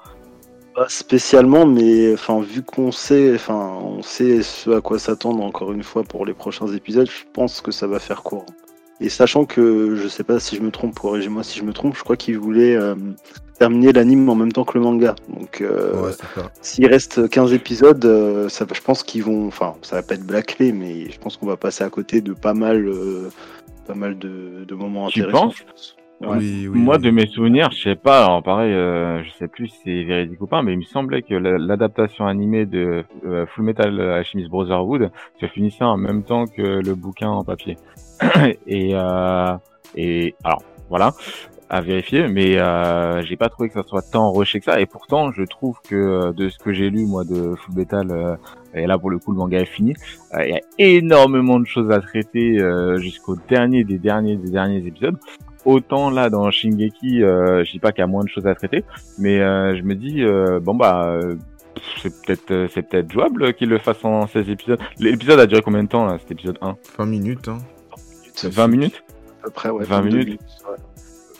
Pas 0.74 0.88
spécialement, 0.90 1.64
mais 1.66 2.12
enfin 2.12 2.40
vu 2.42 2.62
qu'on 2.62 2.92
sait, 2.92 3.34
enfin 3.34 3.78
on 3.82 4.02
sait 4.02 4.42
ce 4.42 4.70
à 4.70 4.80
quoi 4.82 4.98
s'attendre 4.98 5.42
encore 5.42 5.72
une 5.72 5.82
fois 5.82 6.04
pour 6.04 6.26
les 6.26 6.34
prochains 6.34 6.66
épisodes, 6.68 7.08
je 7.10 7.24
pense 7.32 7.60
que 7.62 7.70
ça 7.72 7.86
va 7.86 7.98
faire 7.98 8.22
court. 8.22 8.44
Et 9.00 9.08
sachant 9.08 9.44
que 9.44 9.94
je 9.94 10.08
sais 10.08 10.24
pas 10.24 10.40
si 10.40 10.56
je 10.56 10.62
me 10.62 10.70
trompe, 10.70 10.98
corrigez-moi 10.98 11.42
si 11.44 11.58
je 11.58 11.64
me 11.64 11.72
trompe, 11.72 11.96
je 11.96 12.02
crois 12.02 12.16
qu'ils 12.16 12.38
voulaient 12.38 12.74
euh, 12.74 12.94
terminer 13.58 13.92
l'anime 13.92 14.28
en 14.28 14.34
même 14.34 14.50
temps 14.52 14.64
que 14.64 14.76
le 14.76 14.82
manga. 14.84 15.14
Donc 15.28 15.60
euh, 15.60 16.02
Ouais, 16.02 16.10
s'il 16.62 16.86
reste 16.86 17.28
15 17.28 17.52
épisodes, 17.52 18.04
euh, 18.04 18.48
ça, 18.48 18.64
va- 18.64 18.74
je 18.74 18.80
pense 18.82 19.02
qu'ils 19.04 19.22
vont, 19.22 19.46
enfin 19.46 19.74
ça 19.82 19.96
va 19.96 20.02
pas 20.02 20.14
être 20.14 20.26
bâclé, 20.26 20.72
mais 20.72 21.10
je 21.10 21.18
pense 21.20 21.36
qu'on 21.36 21.46
va 21.46 21.56
passer 21.56 21.84
à 21.84 21.90
côté 21.90 22.20
de 22.20 22.32
pas 22.32 22.54
mal, 22.54 22.88
euh, 22.88 23.28
pas 23.86 23.94
mal 23.94 24.18
de, 24.18 24.64
de 24.66 24.74
moments 24.74 25.08
Tu 25.08 25.20
intéressants. 25.20 25.46
penses 25.46 25.56
je 25.58 25.64
pense. 25.64 25.96
Ouais. 26.20 26.36
Oui, 26.38 26.66
oui. 26.66 26.80
Moi, 26.80 26.96
oui. 26.96 27.02
de 27.02 27.10
mes 27.12 27.26
souvenirs, 27.28 27.70
je 27.70 27.80
sais 27.80 27.94
pas. 27.94 28.24
Alors 28.24 28.42
pareil, 28.42 28.72
euh, 28.72 29.22
je 29.22 29.30
sais 29.38 29.46
plus 29.46 29.68
si 29.68 29.76
c'est 29.84 30.02
véridique 30.02 30.40
ou 30.40 30.48
pas, 30.48 30.62
mais 30.62 30.72
il 30.72 30.78
me 30.78 30.82
semblait 30.82 31.22
que 31.22 31.34
la- 31.34 31.58
l'adaptation 31.58 32.26
animée 32.26 32.66
de 32.66 33.04
euh, 33.24 33.46
Full 33.46 33.62
Metal 33.64 34.00
Alchemist 34.00 34.48
Brotherhood 34.50 35.12
se 35.40 35.46
finissait 35.46 35.84
en 35.84 35.96
même 35.96 36.24
temps 36.24 36.46
que 36.48 36.60
le 36.84 36.94
bouquin 36.96 37.28
en 37.28 37.44
papier. 37.44 37.78
et 38.66 38.90
euh, 38.94 39.56
et 39.94 40.34
alors 40.44 40.62
voilà 40.88 41.12
à 41.70 41.80
vérifier, 41.80 42.28
mais 42.28 42.58
euh, 42.58 43.22
j'ai 43.22 43.36
pas 43.36 43.48
trouvé 43.48 43.68
que 43.68 43.74
ça 43.74 43.86
soit 43.86 44.02
tant 44.02 44.32
rushé 44.32 44.58
que 44.58 44.64
ça. 44.64 44.80
Et 44.80 44.86
pourtant, 44.86 45.32
je 45.32 45.42
trouve 45.42 45.78
que 45.86 45.94
euh, 45.94 46.32
de 46.32 46.48
ce 46.48 46.58
que 46.58 46.72
j'ai 46.72 46.88
lu 46.88 47.04
moi 47.06 47.24
de 47.24 47.54
Full 47.56 47.74
Metal, 47.74 48.10
euh, 48.10 48.36
et 48.74 48.86
là 48.86 48.98
pour 48.98 49.10
le 49.10 49.18
coup 49.18 49.32
le 49.32 49.38
manga 49.38 49.58
est 49.58 49.66
fini, 49.66 49.94
euh, 50.34 50.44
il 50.46 50.50
y 50.50 50.54
a 50.54 50.60
énormément 50.78 51.60
de 51.60 51.66
choses 51.66 51.90
à 51.90 52.00
traiter 52.00 52.58
euh, 52.60 52.96
jusqu'au 52.98 53.36
dernier 53.48 53.84
des 53.84 53.98
derniers 53.98 54.36
des 54.36 54.50
derniers 54.50 54.86
épisodes. 54.86 55.16
Autant 55.64 56.10
là 56.10 56.30
dans 56.30 56.50
Shingeki, 56.50 57.18
je 57.20 57.70
dis 57.70 57.78
pas 57.78 57.92
qu'il 57.92 58.00
y 58.00 58.04
a 58.04 58.06
moins 58.06 58.24
de 58.24 58.28
choses 58.28 58.46
à 58.46 58.54
traiter, 58.54 58.84
mais 59.18 59.38
je 59.38 59.82
me 59.82 59.94
dis 59.94 60.24
bon 60.62 60.74
bah 60.76 61.20
c'est 62.00 62.10
peut-être 62.22 62.70
c'est 62.72 62.88
peut-être 62.88 63.12
jouable 63.12 63.52
qu'il 63.52 63.68
le 63.68 63.78
fasse 63.78 64.02
en 64.04 64.26
16 64.26 64.48
épisodes. 64.48 64.80
L'épisode 64.98 65.40
a 65.40 65.46
duré 65.46 65.60
combien 65.60 65.82
de 65.82 65.88
temps 65.88 66.06
là, 66.06 66.16
cet 66.20 66.30
épisode 66.30 66.56
1 66.62 66.76
20 66.96 67.06
minutes, 67.06 67.48
hein. 67.48 67.58
20 68.44 68.68
minutes 68.68 69.02
À 69.40 69.44
peu 69.46 69.50
près, 69.50 69.70
ouais. 69.70 69.84
20 69.84 70.00
22 70.02 70.18
minutes. 70.18 70.40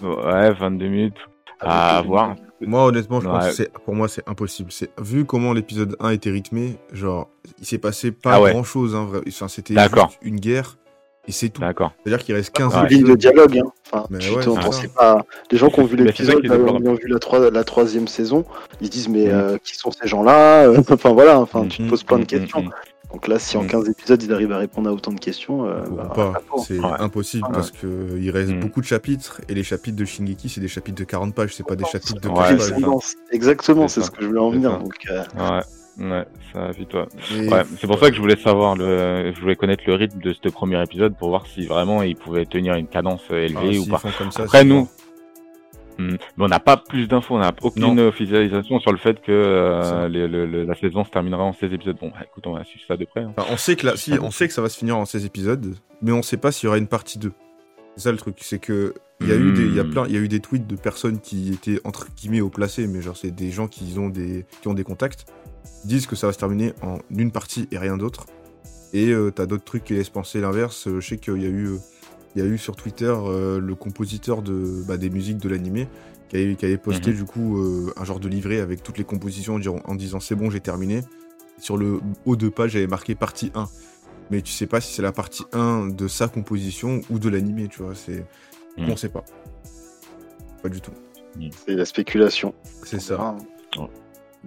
ouais. 0.03 0.09
Ouais, 0.09 0.53
22 0.53 0.89
minutes. 0.89 1.17
À 1.61 2.03
voir. 2.03 2.37
Moi, 2.61 2.85
honnêtement, 2.87 3.21
je 3.21 3.29
pense 3.29 3.47
que 3.49 3.53
c'est, 3.53 3.73
pour 3.73 3.95
moi, 3.95 4.09
c'est 4.09 4.29
impossible. 4.29 4.71
C'est, 4.73 4.91
vu 5.01 5.25
comment 5.25 5.53
l'épisode 5.53 5.97
1 6.01 6.11
était 6.11 6.31
rythmé, 6.31 6.77
genre, 6.93 7.29
il 7.59 7.67
s'est 7.67 7.79
passé 7.79 8.11
pas 8.13 8.35
Ah 8.35 8.41
ouais. 8.43 8.53
grand 8.53 8.65
chose, 8.65 8.95
hein, 8.97 9.05
vrai- 9.05 9.23
Enfin, 9.29 9.49
c'était 9.49 9.75
une 10.23 10.37
guerre. 10.41 10.77
Et 11.29 11.33
c'est 11.33 11.51
tout. 11.51 11.61
D'accord. 11.61 11.93
C'est-à-dire 12.03 12.25
qu'il 12.25 12.35
reste 12.35 12.51
15 12.55 12.75
Ouais. 12.75 12.81
Une 12.83 12.89
ligne 12.89 13.05
de 13.07 13.15
dialogue. 13.15 13.59
Hein. 13.59 13.71
Enfin, 13.93 14.07
Mais 14.11 14.19
tu 14.19 14.31
ouais, 14.35 14.43
c'est 14.73 14.93
pas. 14.95 15.25
Les 15.51 15.59
gens 15.59 15.69
qui 15.69 15.81
ont 15.81 15.85
vu 15.85 15.97
l'épisode, 15.97 16.41
qui 16.43 16.49
qui 16.49 16.53
ont 16.53 16.95
vu 16.95 17.07
la, 17.07 17.19
troi- 17.19 17.51
la 17.51 17.65
troisième 17.65 18.09
saison, 18.09 18.45
ils 18.81 18.87
se 18.87 18.91
disent 18.93 19.09
mais 19.09 19.27
Mm. 19.27 19.31
euh, 19.31 19.59
qui 19.63 19.77
sont 19.77 19.91
ces 19.91 20.09
gens-là 20.09 20.65
Euh, 20.69 20.81
Enfin 20.91 21.13
voilà, 21.13 21.39
enfin, 21.39 21.67
tu 21.69 21.79
te 21.79 21.83
Mm, 21.83 21.89
poses 21.89 22.03
plein 22.05 22.17
de 22.19 22.23
Mm, 22.23 22.27
questions. 22.27 22.61
mm, 22.63 22.67
mm. 22.67 23.13
Donc 23.13 23.27
là, 23.29 23.39
si 23.39 23.57
en 23.57 23.63
Mm. 23.63 23.67
15 23.69 23.89
épisodes, 23.91 24.23
ils 24.23 24.33
arrivent 24.33 24.53
à 24.53 24.59
répondre 24.59 24.89
à 24.89 24.93
autant 24.93 25.13
de 25.13 25.21
questions, 25.21 25.67
euh, 25.67 25.85
Ou 25.91 25.97
bah, 25.97 26.33
c'est 26.67 26.79
Ouais. 26.79 26.85
impossible 26.99 27.45
Ouais. 27.47 27.53
parce 27.53 27.71
que 27.71 27.87
il 28.19 28.31
reste 28.31 28.53
Mm. 28.53 28.61
beaucoup 28.61 28.81
de 28.81 28.87
chapitres 28.87 29.41
et 29.49 29.55
les 29.55 29.63
chapitres 29.65 29.97
de 29.97 30.05
Shingeki 30.07 30.49
c'est 30.49 30.61
des 30.61 30.69
chapitres 30.69 30.99
de 30.99 31.05
40 31.05 31.35
pages, 31.35 31.55
c'est 31.55 31.67
pas 31.67 31.77
des 31.77 31.85
chapitres 31.85 32.21
de 32.21 32.29
Ouais, 32.29 32.35
15 32.35 32.49
Quelle 32.49 32.61
c'est 32.61 32.81
pages. 32.83 33.03
Exactement, 33.33 33.89
C'est 33.89 34.01
ce 34.03 34.11
que 34.11 34.23
je 34.23 34.27
voulais 34.27 34.41
en 34.41 34.51
venir. 34.51 34.79
Ouais, 35.99 36.25
ça 36.53 36.71
vite 36.71 36.95
Ouais, 36.95 37.63
c'est 37.79 37.87
pour 37.89 37.99
ça 37.99 38.09
que 38.11 38.15
je 38.17 38.21
voulais 38.21 38.37
savoir 38.37 38.77
le, 38.77 39.33
je 39.35 39.41
voulais 39.41 39.57
connaître 39.57 39.83
le 39.87 39.95
rythme 39.95 40.21
de 40.21 40.33
ce 40.33 40.49
premier 40.49 40.81
épisode 40.83 41.17
pour 41.17 41.29
voir 41.31 41.47
si 41.47 41.67
vraiment 41.67 42.03
il 42.03 42.15
pouvait 42.15 42.45
tenir 42.47 42.75
une 42.77 42.87
cadence 42.87 43.23
euh, 43.33 43.49
Ah, 43.57 43.63
élevée 43.65 43.79
ou 43.81 43.87
pas. 43.87 44.01
comme 44.17 44.31
ça, 44.31 44.45
Après, 44.45 44.65
nous. 44.65 44.89
Hmm. 45.99 46.11
Mais 46.37 46.45
on 46.45 46.49
n'a 46.49 46.61
pas 46.61 46.77
plus 46.77 47.09
d'infos, 47.09 47.35
on 47.35 47.39
n'a 47.41 47.53
aucune 47.61 47.83
Non. 47.95 48.07
officialisation 48.07 48.79
sur 48.79 48.93
le 48.93 48.99
fait 48.99 49.21
que 49.21 49.33
euh, 49.33 49.83
Ça. 49.83 50.09
les- 50.09 50.29
le- 50.29 50.47
le- 50.47 50.63
la 50.65 50.77
saison 50.77 51.03
se 51.03 51.11
terminera 51.11 51.43
en 51.43 51.53
16 51.53 51.73
épisodes. 51.73 51.97
Bon, 52.01 52.11
bah, 52.11 52.21
écoute, 52.25 52.47
on 52.47 52.53
va 52.53 52.63
suivre 52.63 52.85
ça 52.87 52.97
de 52.97 53.05
près. 53.05 53.23
hein. 53.23 53.33
Enfin, 53.37 53.49
on 53.53 53.57
sait 53.57 53.75
que 53.75 53.85
là, 53.85 53.97
si, 53.97 54.13
on 54.23 54.31
sait 54.31 54.47
que 54.47 54.55
ça 54.55 54.63
va 54.63 54.69
se 54.69 54.79
finir 54.79 54.97
en 54.97 55.05
16 55.05 55.25
épisodes, 55.25 55.75
mais 56.01 56.13
on 56.13 56.23
sait 56.23 56.37
pas 56.37 56.53
s'il 56.53 56.67
y 56.67 56.69
aura 56.69 56.79
une 56.79 56.87
partie 56.87 57.19
2. 57.19 57.33
C'est 57.97 58.05
ça 58.05 58.13
le 58.13 58.19
truc, 58.19 58.37
c'est 58.43 58.61
que 58.61 58.95
il 59.21 59.27
y 59.27 59.33
a 59.33 59.35
eu 59.35 59.51
des, 59.53 59.63
il 59.65 59.75
y 59.75 59.81
a 59.81 59.83
Hmm. 59.83 59.91
plein, 59.91 60.05
il 60.07 60.15
y 60.15 60.17
a 60.17 60.21
eu 60.21 60.29
des 60.29 60.39
tweets 60.39 60.69
de 60.69 60.77
personnes 60.77 61.19
qui 61.19 61.51
étaient 61.53 61.81
entre 61.83 62.07
guillemets 62.17 62.41
au 62.43 62.49
placé, 62.51 62.87
mais 62.87 63.01
genre 63.03 63.17
c'est 63.17 63.33
des 63.33 63.51
gens 63.51 63.67
qui 63.67 63.99
ont 63.99 64.09
des, 64.09 64.47
qui 64.63 64.69
ont 64.69 64.75
des 64.75 64.85
contacts, 64.85 65.27
disent 65.85 66.07
que 66.07 66.17
ça 66.17 66.27
va 66.27 66.33
se 66.33 66.39
terminer 66.39 66.73
en 66.83 66.99
une 67.11 67.31
partie 67.33 67.69
et 67.71 67.79
rien 67.79 67.97
d'autre. 67.97 68.27
Et 68.93 69.09
euh, 69.11 69.31
t'as 69.31 69.47
d'autres 69.47 69.65
trucs 69.65 69.85
qui 69.85 69.95
laissent 69.95 70.09
penser 70.11 70.41
l'inverse. 70.41 70.89
Euh, 70.89 71.01
Je 71.01 71.09
sais 71.09 71.19
qu'il 71.19 71.43
y 71.43 71.47
a 71.47 71.51
eu, 71.51 71.67
euh, 71.67 71.77
il 72.35 72.43
y 72.43 72.45
a 72.45 72.49
eu 72.49 72.59
sur 72.59 72.75
Twitter 72.77 73.13
euh, 73.15 73.61
le 73.61 73.75
compositeur 73.75 74.43
de, 74.43 74.83
bah, 74.87 74.97
des 74.97 75.11
musiques 75.11 75.39
de 75.39 75.49
l'animé 75.49 75.89
qui 76.29 76.37
avait, 76.37 76.55
qui 76.57 76.65
avait 76.67 76.79
posté 76.79 77.11
Mhm. 77.11 77.17
du 77.17 77.25
coup 77.25 77.59
euh, 77.59 77.93
un 77.97 78.05
genre 78.05 78.21
de 78.21 78.29
livret 78.29 78.61
avec 78.61 78.83
toutes 78.83 78.99
les 78.99 79.05
compositions 79.05 79.59
en, 79.85 79.95
disant 79.95 80.21
c'est 80.21 80.35
bon 80.35 80.51
j'ai 80.51 80.61
terminé. 80.61 81.03
Sur 81.59 81.77
le 81.77 82.01
haut 82.25 82.37
de 82.37 82.49
page 82.49 82.73
j'avais 82.73 82.87
marqué 82.87 83.15
partie 83.15 83.51
1. 83.55 83.67
Mais 84.31 84.43
tu 84.43 84.53
sais 84.53 84.67
pas 84.67 84.81
si 84.81 84.93
c'est 84.95 85.03
la 85.03 85.13
partie 85.13 85.45
1 85.53 85.89
de 85.89 86.07
sa 86.07 86.29
composition 86.29 87.01
ou 87.11 87.19
de 87.19 87.29
l'animé, 87.31 87.69
tu 87.71 87.83
vois. 87.83 87.95
C'est, 87.95 88.27
Mhm. 88.77 88.91
on 88.91 88.97
sait 88.97 89.09
pas. 89.09 89.25
Pas 90.63 90.69
du 90.69 90.81
tout. 90.81 90.93
c'est 91.67 91.75
la 91.75 91.85
spéculation. 91.85 92.55
C'est 92.85 93.01
ça. 93.01 93.17
verra. 93.17 93.37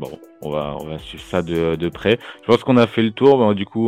Bon, 0.01 0.09
on 0.41 0.49
va, 0.49 0.75
on 0.79 0.85
va 0.87 0.97
suivre 0.97 1.23
ça 1.23 1.43
de, 1.43 1.75
de 1.75 1.87
près. 1.87 2.17
Je 2.41 2.47
pense 2.47 2.63
qu'on 2.63 2.75
a 2.77 2.87
fait 2.87 3.03
le 3.03 3.11
tour. 3.11 3.37
Bon, 3.37 3.53
du 3.53 3.67
coup, 3.67 3.87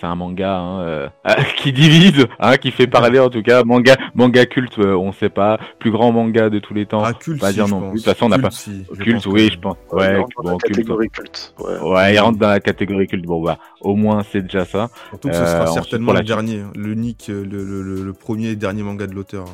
c'est 0.00 0.04
un 0.06 0.16
manga 0.16 0.58
hein, 0.58 0.80
euh, 0.80 1.08
qui 1.58 1.72
divise, 1.72 2.26
hein, 2.40 2.56
qui 2.56 2.72
fait 2.72 2.88
parler 2.88 3.20
en 3.20 3.28
tout 3.30 3.42
cas. 3.44 3.62
Manga, 3.62 3.94
manga 4.16 4.44
culte, 4.46 4.80
euh, 4.80 4.96
on 4.96 5.12
sait 5.12 5.28
pas. 5.28 5.60
Plus 5.78 5.92
grand 5.92 6.10
manga 6.10 6.50
de 6.50 6.58
tous 6.58 6.74
les 6.74 6.86
temps. 6.86 7.04
Ah, 7.04 7.12
culte, 7.12 7.40
pas 7.40 7.50
si, 7.50 7.54
dire 7.54 7.68
non 7.68 7.78
plus. 7.82 8.00
De 8.00 8.04
toute 8.04 8.04
façon, 8.12 8.26
on 8.26 8.30
n'a 8.30 8.38
pas- 8.40 8.50
si, 8.50 8.84
Culte, 8.98 9.26
oui, 9.26 9.46
que- 9.46 9.54
je 9.54 9.58
pense. 9.60 9.76
il 9.92 9.96
Ouais, 9.96 10.16
rentre 10.16 10.42
dans 10.42 10.42
bon, 10.42 10.50
la 10.50 10.56
culte. 10.56 10.76
catégorie 10.76 11.08
culte. 11.10 11.54
Ouais. 11.60 11.78
Ouais, 11.88 12.14
il 12.14 12.18
rentre 12.18 12.38
dans 12.40 12.48
la 12.48 12.58
catégorie 12.58 13.06
culte. 13.06 13.24
Bon, 13.26 13.40
bah, 13.40 13.58
au 13.80 13.94
moins, 13.94 14.24
c'est 14.32 14.42
déjà 14.42 14.64
ça. 14.64 14.88
Surtout 15.10 15.28
que 15.28 15.34
ce 15.36 15.40
Euh, 15.40 15.46
sera 15.46 15.62
ensuite, 15.70 15.74
certainement 15.84 16.14
le 16.14 16.22
dernier, 16.22 16.62
l'unique, 16.74 17.26
euh, 17.30 17.44
le, 17.48 17.62
le, 17.64 17.82
le- 17.82 18.02
le 18.02 18.12
premier 18.12 18.48
et 18.48 18.56
dernier 18.56 18.82
manga 18.82 19.06
de 19.06 19.14
l'auteur. 19.14 19.44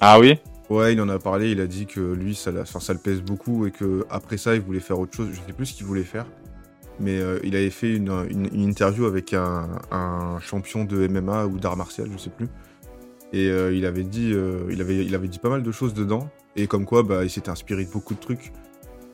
Ah 0.00 0.18
oui? 0.18 0.38
Ouais, 0.70 0.92
il 0.92 1.00
en 1.00 1.08
a 1.08 1.18
parlé, 1.18 1.50
il 1.50 1.60
a 1.60 1.66
dit 1.66 1.86
que 1.86 2.00
lui, 2.00 2.34
ça, 2.34 2.52
la- 2.52 2.62
enfin, 2.62 2.78
ça 2.80 2.92
le 2.92 3.00
pèse 3.00 3.20
beaucoup 3.22 3.66
et 3.66 3.72
que 3.72 4.06
après 4.08 4.36
ça, 4.36 4.54
il 4.54 4.60
voulait 4.60 4.78
faire 4.80 4.98
autre 5.00 5.14
chose. 5.16 5.28
Je 5.32 5.40
sais 5.46 5.52
plus 5.52 5.66
ce 5.66 5.74
qu'il 5.74 5.84
voulait 5.86 6.04
faire. 6.04 6.26
Mais 7.00 7.18
euh, 7.18 7.38
il 7.42 7.56
avait 7.56 7.70
fait 7.70 7.94
une, 7.96 8.10
une- 8.30 8.48
une 8.54 8.68
interview 8.68 9.06
avec 9.06 9.34
un, 9.34 9.68
un 9.90 10.38
champion 10.40 10.84
de 10.84 11.08
MMA 11.08 11.46
ou 11.46 11.58
d'art 11.58 11.76
martial, 11.76 12.08
je 12.12 12.18
sais 12.18 12.30
plus. 12.30 12.46
Et 13.32 13.48
euh, 13.50 13.72
il 13.74 13.84
avait 13.86 14.04
dit, 14.04 14.32
euh, 14.32 14.60
il 14.70 14.80
avait, 14.80 15.04
il 15.04 15.14
avait 15.14 15.28
dit 15.28 15.38
pas 15.38 15.48
mal 15.50 15.62
de 15.62 15.72
choses 15.72 15.92
dedans. 15.94 16.28
Et 16.56 16.66
comme 16.66 16.84
quoi, 16.84 17.02
bah, 17.02 17.24
il 17.24 17.30
s'était 17.30 17.50
inspiré 17.50 17.84
de 17.84 17.90
beaucoup 17.90 18.14
de 18.14 18.20
trucs 18.20 18.52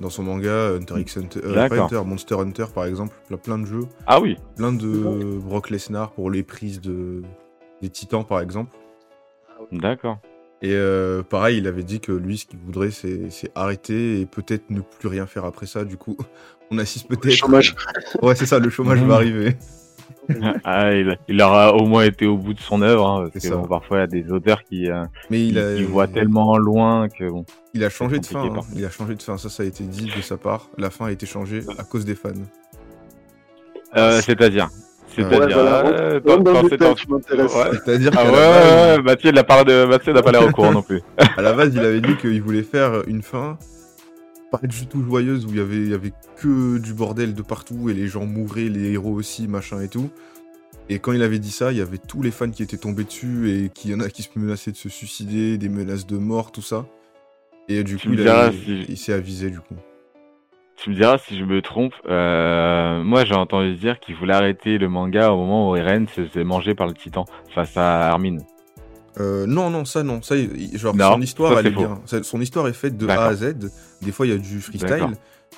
dans 0.00 0.10
son 0.10 0.24
manga, 0.24 0.74
Hunter 0.74 1.00
x 1.00 1.16
Hunter, 1.16 2.02
Monster 2.04 2.34
Hunter 2.34 2.66
par 2.74 2.84
exemple, 2.84 3.14
plein, 3.28 3.36
plein 3.38 3.58
de 3.58 3.64
jeux, 3.64 3.84
Ah 4.06 4.20
oui. 4.20 4.36
plein 4.56 4.72
de 4.74 5.38
Brock 5.38 5.70
Lesnar 5.70 6.12
pour 6.12 6.30
les 6.30 6.42
prises 6.42 6.82
de 6.82 7.22
des 7.80 7.88
Titans 7.88 8.24
par 8.26 8.40
exemple. 8.40 8.76
D'accord. 9.72 10.18
Et 10.62 10.72
euh, 10.74 11.22
pareil, 11.22 11.58
il 11.58 11.66
avait 11.66 11.82
dit 11.82 12.00
que 12.00 12.12
lui, 12.12 12.38
ce 12.38 12.46
qu'il 12.46 12.58
voudrait, 12.58 12.90
c'est 12.90 13.30
c'est 13.30 13.50
arrêter 13.54 14.20
et 14.20 14.26
peut-être 14.26 14.70
ne 14.70 14.80
plus 14.80 15.08
rien 15.08 15.26
faire 15.26 15.44
après 15.44 15.66
ça. 15.66 15.84
Du 15.84 15.96
coup, 15.98 16.16
on 16.70 16.78
assiste 16.78 17.06
Le 17.10 17.16
peut-être. 17.16 17.36
chômage. 17.36 17.74
Ouais, 18.22 18.34
c'est 18.34 18.46
ça, 18.46 18.58
le 18.58 18.70
chômage 18.70 19.00
Mhm. 19.02 19.08
va 19.08 19.14
arriver. 19.16 19.56
Ah, 20.64 20.92
il, 20.92 21.16
il 21.28 21.40
aura 21.40 21.72
au 21.74 21.86
moins 21.86 22.02
été 22.02 22.26
au 22.26 22.36
bout 22.36 22.52
de 22.52 22.58
son 22.58 22.82
œuvre, 22.82 23.06
hein, 23.06 23.20
parce 23.32 23.34
C'est 23.34 23.48
que 23.50 23.54
ça. 23.54 23.60
bon, 23.60 23.68
parfois 23.68 23.98
il 23.98 24.00
y 24.00 24.02
a 24.02 24.06
des 24.08 24.32
auteurs 24.32 24.64
qui, 24.64 24.90
euh, 24.90 25.04
Mais 25.30 25.36
qui, 25.38 25.48
il 25.50 25.58
a, 25.58 25.76
qui 25.76 25.84
voient 25.84 26.08
tellement 26.08 26.58
loin 26.58 27.08
que 27.08 27.30
bon. 27.30 27.44
il 27.74 27.84
a 27.84 27.90
changé 27.90 28.18
de 28.18 28.26
fin. 28.26 28.44
hein. 28.44 28.60
Il 28.74 28.84
a 28.84 28.90
changé 28.90 29.14
de 29.14 29.22
fin. 29.22 29.38
Ça, 29.38 29.48
ça 29.48 29.62
a 29.62 29.66
été 29.66 29.84
dit 29.84 30.06
de 30.16 30.20
sa 30.22 30.36
part. 30.36 30.68
La 30.78 30.90
fin 30.90 31.06
a 31.06 31.12
été 31.12 31.26
changée 31.26 31.62
à 31.78 31.84
cause 31.84 32.04
des 32.04 32.16
fans. 32.16 32.30
Euh, 33.96 34.20
c'est-à-dire, 34.20 34.68
c'est-à-dire, 35.14 35.56
euh, 35.58 36.20
dans- 36.20 36.38
dans 36.38 36.62
dans 36.62 36.94
tu 36.94 37.08
m'intéresses. 37.10 37.54
Ouais. 37.54 37.70
C'est-à-dire 37.84 38.10
Ah 38.16 38.24
ouais, 38.24 38.30
ouais, 38.30 38.36
base, 38.36 38.96
ouais, 38.98 39.02
Mathieu, 39.02 39.32
pas 39.44 39.64
de, 39.64 39.84
n'a 40.12 40.22
pas 40.22 40.32
l'air 40.32 40.46
au 40.46 40.50
courant 40.50 40.72
non 40.72 40.82
plus. 40.82 41.00
à 41.36 41.42
la 41.42 41.52
base, 41.52 41.72
il 41.74 41.80
avait 41.80 42.00
dit 42.00 42.16
qu'il 42.16 42.42
voulait 42.42 42.62
faire 42.62 43.02
une 43.06 43.22
fin 43.22 43.58
pas 44.52 44.60
du 44.66 44.86
tout 44.86 45.02
joyeuse 45.02 45.44
où 45.44 45.50
il 45.50 45.56
y 45.56 45.60
avait, 45.60 45.76
il 45.76 45.90
y 45.90 45.94
avait 45.94 46.12
que 46.36 46.78
du 46.78 46.94
bordel 46.94 47.34
de 47.34 47.42
partout 47.42 47.90
et 47.90 47.94
les 47.94 48.06
gens 48.06 48.26
mouraient, 48.26 48.68
les 48.68 48.92
héros 48.92 49.12
aussi, 49.12 49.48
machin 49.48 49.80
et 49.80 49.88
tout. 49.88 50.08
Et 50.88 51.00
quand 51.00 51.12
il 51.12 51.22
avait 51.22 51.40
dit 51.40 51.50
ça, 51.50 51.72
il 51.72 51.78
y 51.78 51.80
avait 51.80 51.98
tous 51.98 52.22
les 52.22 52.30
fans 52.30 52.48
qui 52.48 52.62
étaient 52.62 52.76
tombés 52.76 53.02
dessus 53.02 53.50
et 53.50 53.70
qu'il 53.70 53.90
y 53.90 53.94
en 53.94 53.98
a 54.00 54.08
qui 54.08 54.22
se 54.22 54.28
menaçaient 54.36 54.70
de 54.70 54.76
se 54.76 54.88
suicider, 54.88 55.58
des 55.58 55.68
menaces 55.68 56.06
de 56.06 56.16
mort, 56.16 56.52
tout 56.52 56.62
ça. 56.62 56.86
Et 57.68 57.82
du 57.82 57.96
Tu 57.96 58.08
coup, 58.08 58.14
si- 58.52 58.84
il 58.88 58.96
s'est 58.96 59.12
avisé 59.12 59.50
du 59.50 59.58
coup. 59.58 59.74
Tu 60.86 60.90
me 60.90 60.94
diras 60.94 61.18
si 61.18 61.36
je 61.36 61.44
me 61.44 61.60
trompe. 61.62 61.94
Euh, 62.08 63.02
moi, 63.02 63.24
j'ai 63.24 63.34
entendu 63.34 63.74
dire 63.74 63.98
qu'il 63.98 64.14
voulait 64.14 64.34
arrêter 64.34 64.78
le 64.78 64.88
manga 64.88 65.32
au 65.32 65.36
moment 65.36 65.68
où 65.72 65.74
Eren 65.74 66.06
se 66.06 66.24
faisait 66.24 66.44
manger 66.44 66.76
par 66.76 66.86
le 66.86 66.94
titan 66.94 67.24
face 67.52 67.76
à 67.76 68.10
Armin. 68.12 68.36
Euh, 69.18 69.46
non, 69.48 69.68
non, 69.68 69.84
ça 69.84 70.04
non. 70.04 70.22
Ça, 70.22 70.36
il- 70.36 70.78
genre, 70.78 70.94
Non, 70.94 71.14
son 71.14 71.20
histoire, 71.22 71.54
ça, 71.54 71.58
elle 71.58 71.64
c'est 71.64 71.70
est 71.72 71.74
faux. 71.74 71.80
bien. 71.80 72.00
Ça- 72.06 72.22
Son 72.22 72.40
histoire 72.40 72.68
est 72.68 72.72
faite 72.72 72.96
de. 72.96 73.08
A 73.08 73.20
à 73.24 73.34
Z. 73.34 73.56
Des 74.00 74.12
fois, 74.12 74.26
il 74.28 74.30
y 74.30 74.32
a 74.36 74.38
du 74.38 74.60
freestyle. 74.60 75.08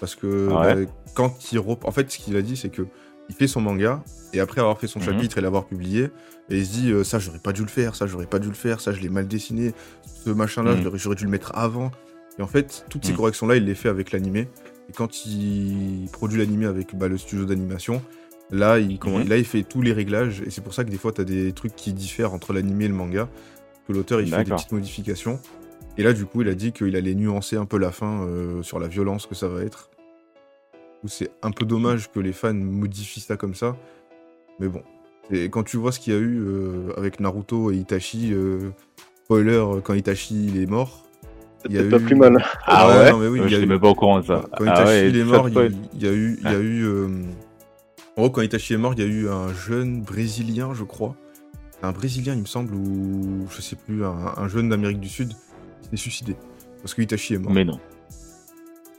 Parce 0.01 0.15
que 0.15 0.49
Ah 0.51 0.61
ouais. 0.61 0.87
bah, 0.87 0.91
quand 1.15 1.53
il 1.53 1.59
rep- 1.59 1.85
En 1.85 1.91
fait, 1.91 2.11
ce 2.11 2.17
qu'il 2.17 2.35
a 2.35 2.41
dit, 2.41 2.57
c'est 2.57 2.71
que 2.71 2.87
il 3.29 3.35
fait 3.35 3.49
son 3.49 3.61
manga. 3.61 4.03
Et 4.33 4.41
après 4.41 4.63
avoir 4.63 4.79
fait 4.79 4.87
son 4.87 4.99
Mhm. 4.99 5.05
chapitre 5.05 5.37
et 5.37 5.41
l'avoir 5.43 5.67
publié, 5.67 6.05
et 6.49 6.57
il 6.57 6.65
se 6.65 6.73
dit 6.73 6.91
euh, 6.91 7.05
Ça, 7.05 7.19
j'aurais 7.19 7.39
pas 7.39 7.53
dû 7.53 7.61
le 7.61 7.69
faire. 7.69 7.95
Ça, 7.97 8.07
j'aurais 8.07 8.25
pas 8.25 8.39
dû 8.39 8.49
le 8.49 8.55
faire. 8.55 8.81
Ça, 8.81 8.93
je 8.93 9.01
l'ai 9.03 9.11
mal 9.11 9.29
dessiné. 9.29 9.75
Ce 10.25 10.31
machin-là, 10.31 10.75
Mhm. 10.75 10.85
j'aurais- 10.85 10.99
j'aurais 10.99 11.17
dû 11.17 11.25
le 11.25 11.31
mettre 11.31 11.53
avant. 11.55 11.91
Et 12.39 12.43
en 12.43 12.47
fait, 12.47 12.87
toutes 12.89 13.05
ces 13.05 13.11
Mhm. 13.11 13.19
corrections-là, 13.19 13.57
il 13.57 13.67
les 13.67 13.75
fait 13.75 13.91
avec 13.91 14.11
l'animé. 14.13 14.49
Et 14.89 14.93
quand 14.93 15.27
il 15.27 16.09
produit 16.13 16.39
l'animé 16.39 16.67
avec 16.67 16.95
bah, 16.97 17.09
le 17.09 17.19
studio 17.19 17.45
d'animation, 17.45 18.03
là 18.51 18.79
il, 18.79 18.99
comment, 18.99 19.19
Mhm. 19.19 19.29
là, 19.29 19.37
il 19.37 19.45
fait 19.45 19.63
tous 19.63 19.83
les 19.83 19.93
réglages. 19.93 20.43
Et 20.47 20.51
c'est 20.51 20.63
pour 20.63 20.73
ça 20.75 20.85
que 20.85 20.91
des 20.91 20.97
fois, 20.99 21.13
tu 21.13 21.21
as 21.21 21.25
des 21.25 21.53
trucs 21.53 21.77
qui 21.77 21.93
diffèrent 21.93 22.33
entre 22.33 22.53
l'animé 22.53 22.87
et 22.87 22.89
le 22.89 22.95
manga. 22.95 23.29
Que 23.87 23.93
l'auteur, 23.93 24.21
il 24.21 24.29
fait 24.31 24.45
des 24.45 24.51
petites 24.57 24.73
modifications. 24.73 25.41
Et 25.97 26.03
là, 26.03 26.13
du 26.13 26.25
coup, 26.27 26.43
il 26.43 26.49
a 26.49 26.55
dit 26.55 26.73
qu'il 26.73 26.95
allait 26.97 27.15
nuancer 27.15 27.57
un 27.57 27.65
peu 27.67 27.79
la 27.79 27.91
fin 27.91 28.23
euh, 28.23 28.63
sur 28.63 28.79
la 28.79 28.87
violence 28.89 29.27
que 29.27 29.35
ça 29.35 29.49
va 29.49 29.63
être. 29.63 29.91
Ou 31.05 31.09
C'est 31.09 31.31
un 31.43 31.51
peu 31.51 31.65
dommage 31.65 32.11
que 32.11 32.21
les 32.21 32.33
fans 32.33 32.55
modifient 32.55 33.21
ça 33.21 33.37
comme 33.37 33.55
ça. 33.55 33.77
Mais 34.61 34.69
bon. 34.69 34.83
Et 35.31 35.51
quand 35.51 35.63
tu 35.65 35.77
vois 35.77 35.93
ce 35.93 36.01
qu'il 36.01 36.13
y 36.13 36.17
a 36.17 36.19
eu 36.19 36.39
euh, 36.41 36.93
avec 36.97 37.21
Naruto 37.21 37.71
et 37.71 37.77
Itachi, 37.77 38.33
euh, 38.33 38.71
spoiler, 39.25 39.63
quand 39.85 39.95
Itachi 39.95 40.47
il 40.47 40.63
est 40.63 40.67
mort. 40.67 41.05
Il 41.69 41.75
y 41.75 41.79
a 41.79 41.85
pas 41.85 41.97
eu- 41.99 42.01
plus 42.05 42.15
mal. 42.17 42.37
Ah 42.67 42.89
Ouais, 42.89 42.95
ouais, 42.97 43.11
non, 43.13 43.19
mais 43.19 43.27
oui, 43.29 43.39
il 43.41 43.47
y 43.47 43.49
Je 43.49 43.55
a 43.55 43.59
suis 43.59 43.67
eu- 43.67 43.69
même 43.69 43.81
pas 43.81 43.89
au 43.89 43.95
courant 43.95 44.21
de 44.21 44.25
ça. 44.27 44.45
Quand 44.57 44.65
ah 44.67 44.83
Itachi 44.83 44.89
ouais, 44.91 45.19
est 45.21 45.25
mort, 45.25 45.49
il, 45.49 45.73
il 45.95 46.03
y 46.03 46.09
a 46.09 46.13
eu, 46.13 46.39
il 46.43 46.51
y 46.51 46.55
a 46.55 46.59
eu 46.59 46.85
euh, 46.85 47.09
en 48.17 48.21
gros 48.23 48.31
quand 48.31 48.43
Itachi 48.43 48.75
est 48.75 48.79
mort, 48.79 48.95
il 48.97 49.01
y 49.01 49.03
a 49.03 49.07
eu 49.09 49.29
un 49.29 49.53
jeune 49.53 50.03
brésilien, 50.03 50.73
je 50.75 50.85
crois, 50.85 51.15
un 51.83 51.93
brésilien 51.93 52.35
il 52.35 52.41
me 52.41 52.47
semble 52.47 52.75
ou 52.75 53.47
je 53.55 53.61
sais 53.61 53.77
plus, 53.77 54.05
un, 54.05 54.15
un 54.37 54.49
jeune 54.49 54.69
d'Amérique 54.69 55.01
du 55.01 55.09
Sud 55.09 55.33
qui 55.83 55.89
s'est 55.91 55.97
suicidé 55.97 56.37
parce 56.83 56.95
que 56.95 57.03
Itachi 57.03 57.35
est 57.35 57.39
mort. 57.39 57.53
Mais 57.53 57.65
non. 57.65 57.79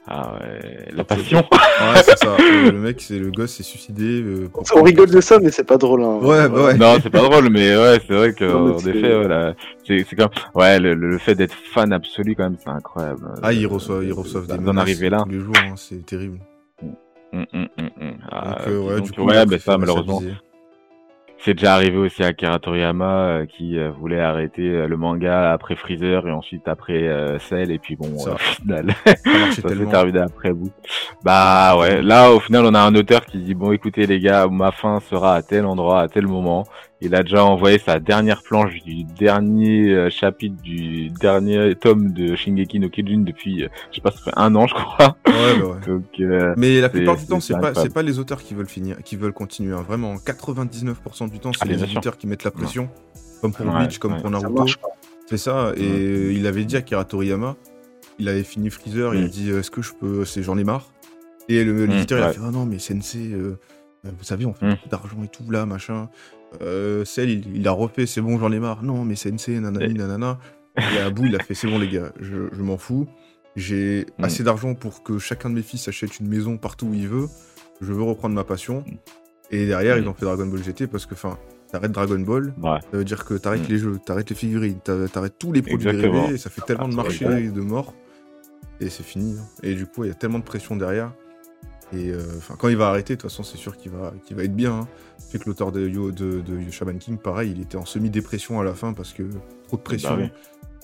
Ah 0.07 0.33
ouais, 0.39 0.87
la 0.91 1.03
passion. 1.03 1.39
Ouais, 1.51 2.01
c'est 2.03 2.17
ça. 2.17 2.35
Euh, 2.39 2.71
le 2.71 2.79
mec, 2.79 2.99
c'est 2.99 3.19
le 3.19 3.29
gosse 3.29 3.51
s'est 3.53 3.63
suicidé. 3.63 4.21
euh, 4.23 4.47
pour- 4.49 4.63
On 4.75 4.81
rigole 4.81 5.09
de 5.11 5.21
ça, 5.21 5.37
mais 5.39 5.51
c'est 5.51 5.63
pas 5.65 5.77
drôle. 5.77 6.01
Hein. 6.01 6.17
Ouais, 6.21 6.49
bah 6.49 6.65
ouais. 6.65 6.77
non, 6.77 6.97
c'est 7.03 7.11
pas 7.11 7.21
drôle, 7.21 7.49
mais 7.51 7.77
ouais, 7.77 7.99
c'est 8.07 8.13
vrai 8.15 8.33
que 8.33 8.43
Non, 8.51 8.73
en 8.75 8.77
effet, 8.79 8.91
ouais, 9.17 9.27
la- 9.27 9.53
c'est 9.85 10.03
c'est 10.09 10.15
comme 10.15 10.29
ouais, 10.55 10.79
le, 10.79 10.95
le 10.95 11.17
fait 11.19 11.35
d'être 11.35 11.53
fan 11.73 11.93
absolu 11.93 12.35
quand 12.35 12.43
même, 12.43 12.57
c'est 12.63 12.69
incroyable. 12.71 13.33
Ah, 13.43 13.53
ils 13.53 13.67
reçoivent, 13.67 14.03
ils 14.03 14.13
reçoivent 14.13 14.47
des 14.47 14.57
d'en 14.57 14.77
arriver 14.77 15.09
là. 15.09 15.21
tous 15.23 15.29
les 15.29 15.39
jours, 15.39 15.55
hein, 15.57 15.73
c'est 15.75 16.03
terrible. 16.05 16.39
Hum, 16.81 17.45
hum, 17.53 17.67
hum, 17.77 17.89
hum. 18.01 18.13
Ah, 18.31 18.55
Donc, 18.57 18.67
euh, 18.67 18.79
ouais, 18.95 19.01
du 19.01 19.11
coup, 19.11 19.21
ouais, 19.25 19.45
bah, 19.45 19.59
ça 19.59 19.77
malheureusement. 19.77 20.21
C'est 21.41 21.53
déjà 21.53 21.73
arrivé 21.73 21.95
aussi 21.97 22.21
à 22.21 22.27
Akira 22.27 22.59
Toriyama 22.59 23.05
euh, 23.05 23.45
qui 23.45 23.77
euh, 23.79 23.91
voulait 23.91 24.19
arrêter 24.19 24.67
euh, 24.69 24.87
le 24.87 24.97
manga 24.97 25.53
après 25.53 25.75
Freezer 25.75 26.27
et 26.27 26.31
ensuite 26.31 26.67
après 26.67 27.07
euh, 27.07 27.39
Cell 27.39 27.71
et 27.71 27.79
puis 27.79 27.95
bon 27.95 28.17
Ça. 28.17 28.31
euh, 28.31 28.33
au 28.33 28.37
final 28.37 28.93
Ça 29.05 29.15
s'est 29.69 29.85
terminé 29.85 30.19
après 30.19 30.51
bout. 30.51 30.71
Bah 31.23 31.77
ouais, 31.79 32.01
là 32.01 32.31
au 32.31 32.41
final 32.41 32.65
on 32.65 32.73
a 32.73 32.79
un 32.81 32.93
auteur 32.93 33.25
qui 33.25 33.37
dit 33.37 33.53
bon 33.53 33.71
écoutez 33.71 34.05
les 34.05 34.19
gars 34.19 34.47
ma 34.47 34.71
fin 34.71 34.99
sera 34.99 35.35
à 35.35 35.41
tel 35.41 35.65
endroit 35.65 36.01
à 36.01 36.07
tel 36.09 36.27
moment 36.27 36.65
Il 37.01 37.15
a 37.15 37.23
déjà 37.23 37.45
envoyé 37.45 37.79
sa 37.79 37.99
dernière 37.99 38.43
planche 38.43 38.83
du 38.83 39.05
dernier 39.05 39.89
euh, 39.93 40.09
chapitre 40.09 40.61
du 40.61 41.09
dernier 41.11 41.73
tome 41.75 42.11
de 42.11 42.35
Shingeki 42.35 42.79
no 42.81 42.89
Kyojin 42.89 43.19
depuis, 43.21 43.63
euh, 43.63 43.69
je 43.89 43.95
sais 43.95 44.01
pas, 44.01 44.11
ça 44.11 44.17
fait 44.19 44.33
un 44.35 44.53
an, 44.55 44.67
je 44.67 44.73
crois. 44.73 45.15
Ouais, 45.25 45.57
bah 45.59 45.65
ouais. 45.67 45.79
Donc, 45.87 46.03
euh, 46.19 46.53
Mais 46.57 46.81
la 46.81 46.89
plupart 46.89 47.15
du 47.15 47.25
temps, 47.25 47.39
c'est 47.39 47.57
pas, 47.57 47.71
pas 47.71 48.01
les 48.01 48.19
auteurs 48.19 48.43
qui 48.43 48.53
veulent 48.53 48.67
finir, 48.67 48.97
qui 49.03 49.15
veulent 49.15 49.31
continuer. 49.31 49.73
hein. 49.73 49.81
Vraiment, 49.87 50.15
99% 50.15 51.29
du 51.29 51.39
temps, 51.39 51.53
c'est 51.53 51.59
Ah, 51.61 51.65
les 51.65 51.81
éditeurs 51.83 52.17
qui 52.17 52.27
mettent 52.27 52.43
la 52.43 52.51
pression. 52.51 52.89
Comme 53.41 53.53
pour 53.53 53.65
Ouais, 53.67 53.71
Bleach, 53.79 53.97
comme 53.99 54.13
ouais. 54.15 54.21
pour 54.21 54.29
Naruto. 54.29 54.65
C'est 55.27 55.37
ça. 55.37 55.71
Et 55.77 56.31
il 56.33 56.45
avait 56.47 56.65
dit 56.65 56.75
à 56.75 56.81
Kira 56.81 57.05
Toriyama, 57.05 57.55
il 58.17 58.27
avait 58.27 58.43
fini 58.43 58.69
Freezer, 58.69 59.15
il 59.15 59.23
a 59.23 59.27
Mm. 59.27 59.29
dit 59.29 59.51
Est-ce 59.51 59.71
que 59.71 59.81
je 59.81 59.93
peux. 59.93 60.25
C'est 60.25 60.43
j'en 60.43 60.57
ai 60.57 60.65
marre. 60.65 60.91
Et 61.47 61.63
le- 61.63 61.87
Mm, 61.87 61.91
l'éditeur, 61.91 62.19
il 62.19 62.23
a 62.23 62.33
fait 62.33 62.41
Ah 62.43 62.51
non, 62.51 62.65
mais 62.65 62.77
Sensei, 62.79 63.31
euh, 63.31 63.57
vous 64.03 64.23
savez, 64.23 64.45
on 64.45 64.53
fait 64.53 64.65
Mm. 64.65 64.69
beaucoup 64.71 64.89
d'argent 64.89 65.23
et 65.23 65.27
tout, 65.29 65.49
là, 65.49 65.65
machin. 65.65 66.09
Euh, 66.61 67.05
Cell, 67.05 67.29
il, 67.29 67.55
il 67.57 67.67
a 67.67 67.71
refait 67.71 68.05
C'est 68.05 68.21
bon, 68.21 68.37
j'en 68.39 68.51
ai 68.51 68.59
marre. 68.59 68.83
Non, 68.83 69.03
mais 69.05 69.15
Sensei, 69.15 69.59
nanani, 69.59 69.93
nanana. 69.93 70.39
Et 70.95 70.99
à 70.99 71.09
bout, 71.09 71.25
il 71.25 71.35
a 71.35 71.39
fait 71.43 71.53
C'est 71.53 71.67
bon, 71.67 71.77
les 71.79 71.89
gars, 71.89 72.11
je, 72.19 72.47
je 72.51 72.61
m'en 72.61 72.77
fous. 72.77 73.07
J'ai 73.55 74.05
Mm. 74.17 74.23
assez 74.23 74.43
d'argent 74.43 74.75
pour 74.75 75.03
que 75.03 75.17
chacun 75.19 75.49
de 75.49 75.55
mes 75.55 75.61
fils 75.63 75.87
achète 75.87 76.19
une 76.19 76.27
maison 76.27 76.57
partout 76.57 76.87
où 76.87 76.93
il 76.93 77.07
veut. 77.07 77.27
Je 77.81 77.91
veux 77.93 78.03
reprendre 78.03 78.35
ma 78.35 78.43
passion. 78.43 78.83
Et 79.51 79.65
derrière, 79.65 79.97
Mm. 79.97 80.01
ils 80.03 80.07
ont 80.07 80.13
fait 80.13 80.25
Dragon 80.25 80.45
Ball 80.45 80.63
GT 80.63 80.87
parce 80.87 81.05
que, 81.05 81.13
enfin, 81.15 81.37
t'arrêtes 81.71 81.91
Dragon 81.91 82.19
Ball, 82.19 82.53
ouais. 82.61 82.79
ça 82.91 82.97
veut 82.97 83.03
dire 83.05 83.25
que 83.25 83.33
t'arrêtes 83.35 83.67
Mm. 83.67 83.71
les 83.71 83.77
jeux, 83.77 83.97
t'arrêtes 84.05 84.29
les 84.29 84.35
figurines, 84.35 84.79
t'a- 84.79 85.07
t'arrêtes 85.07 85.35
tous 85.39 85.51
les 85.51 85.61
produits 85.61 85.91
dérivés, 85.91 86.33
et 86.35 86.37
ça 86.37 86.49
fait 86.49 86.61
tellement 86.61 86.87
de 86.87 86.93
Ah, 86.93 87.03
marché 87.03 87.25
de 87.25 87.61
mort. 87.61 87.93
Et 88.81 88.89
c'est 88.89 89.03
fini. 89.03 89.35
hein. 89.39 89.43
Et 89.63 89.73
du 89.75 89.85
coup, 89.87 90.03
il 90.05 90.07
y 90.07 90.11
a 90.11 90.15
tellement 90.15 90.39
de 90.39 90.43
pression 90.45 90.75
derrière. 90.77 91.11
Et 91.93 92.11
euh, 92.11 92.21
quand 92.59 92.67
il 92.67 92.77
va 92.77 92.89
arrêter, 92.89 93.15
de 93.15 93.21
toute 93.21 93.29
façon, 93.31 93.43
c'est 93.43 93.57
sûr 93.57 93.75
qu'il 93.77 93.91
va, 93.91 94.13
qu'il 94.25 94.35
va 94.37 94.43
être 94.43 94.55
bien. 94.55 94.73
Hein. 94.81 94.87
C'est 95.17 95.41
que 95.41 95.49
l'auteur 95.49 95.71
de, 95.71 95.87
Yo- 95.87 96.11
de, 96.11 96.41
de 96.41 96.71
Shaman 96.71 96.97
King, 96.99 97.17
pareil, 97.17 97.53
il 97.55 97.61
était 97.61 97.77
en 97.77 97.85
semi-dépression 97.85 98.59
à 98.59 98.63
la 98.63 98.73
fin 98.73 98.93
parce 98.93 99.11
que 99.13 99.23
trop 99.67 99.77
de 99.77 99.81
pression. 99.81 100.15
Bah 100.15 100.21
oui. 100.23 100.29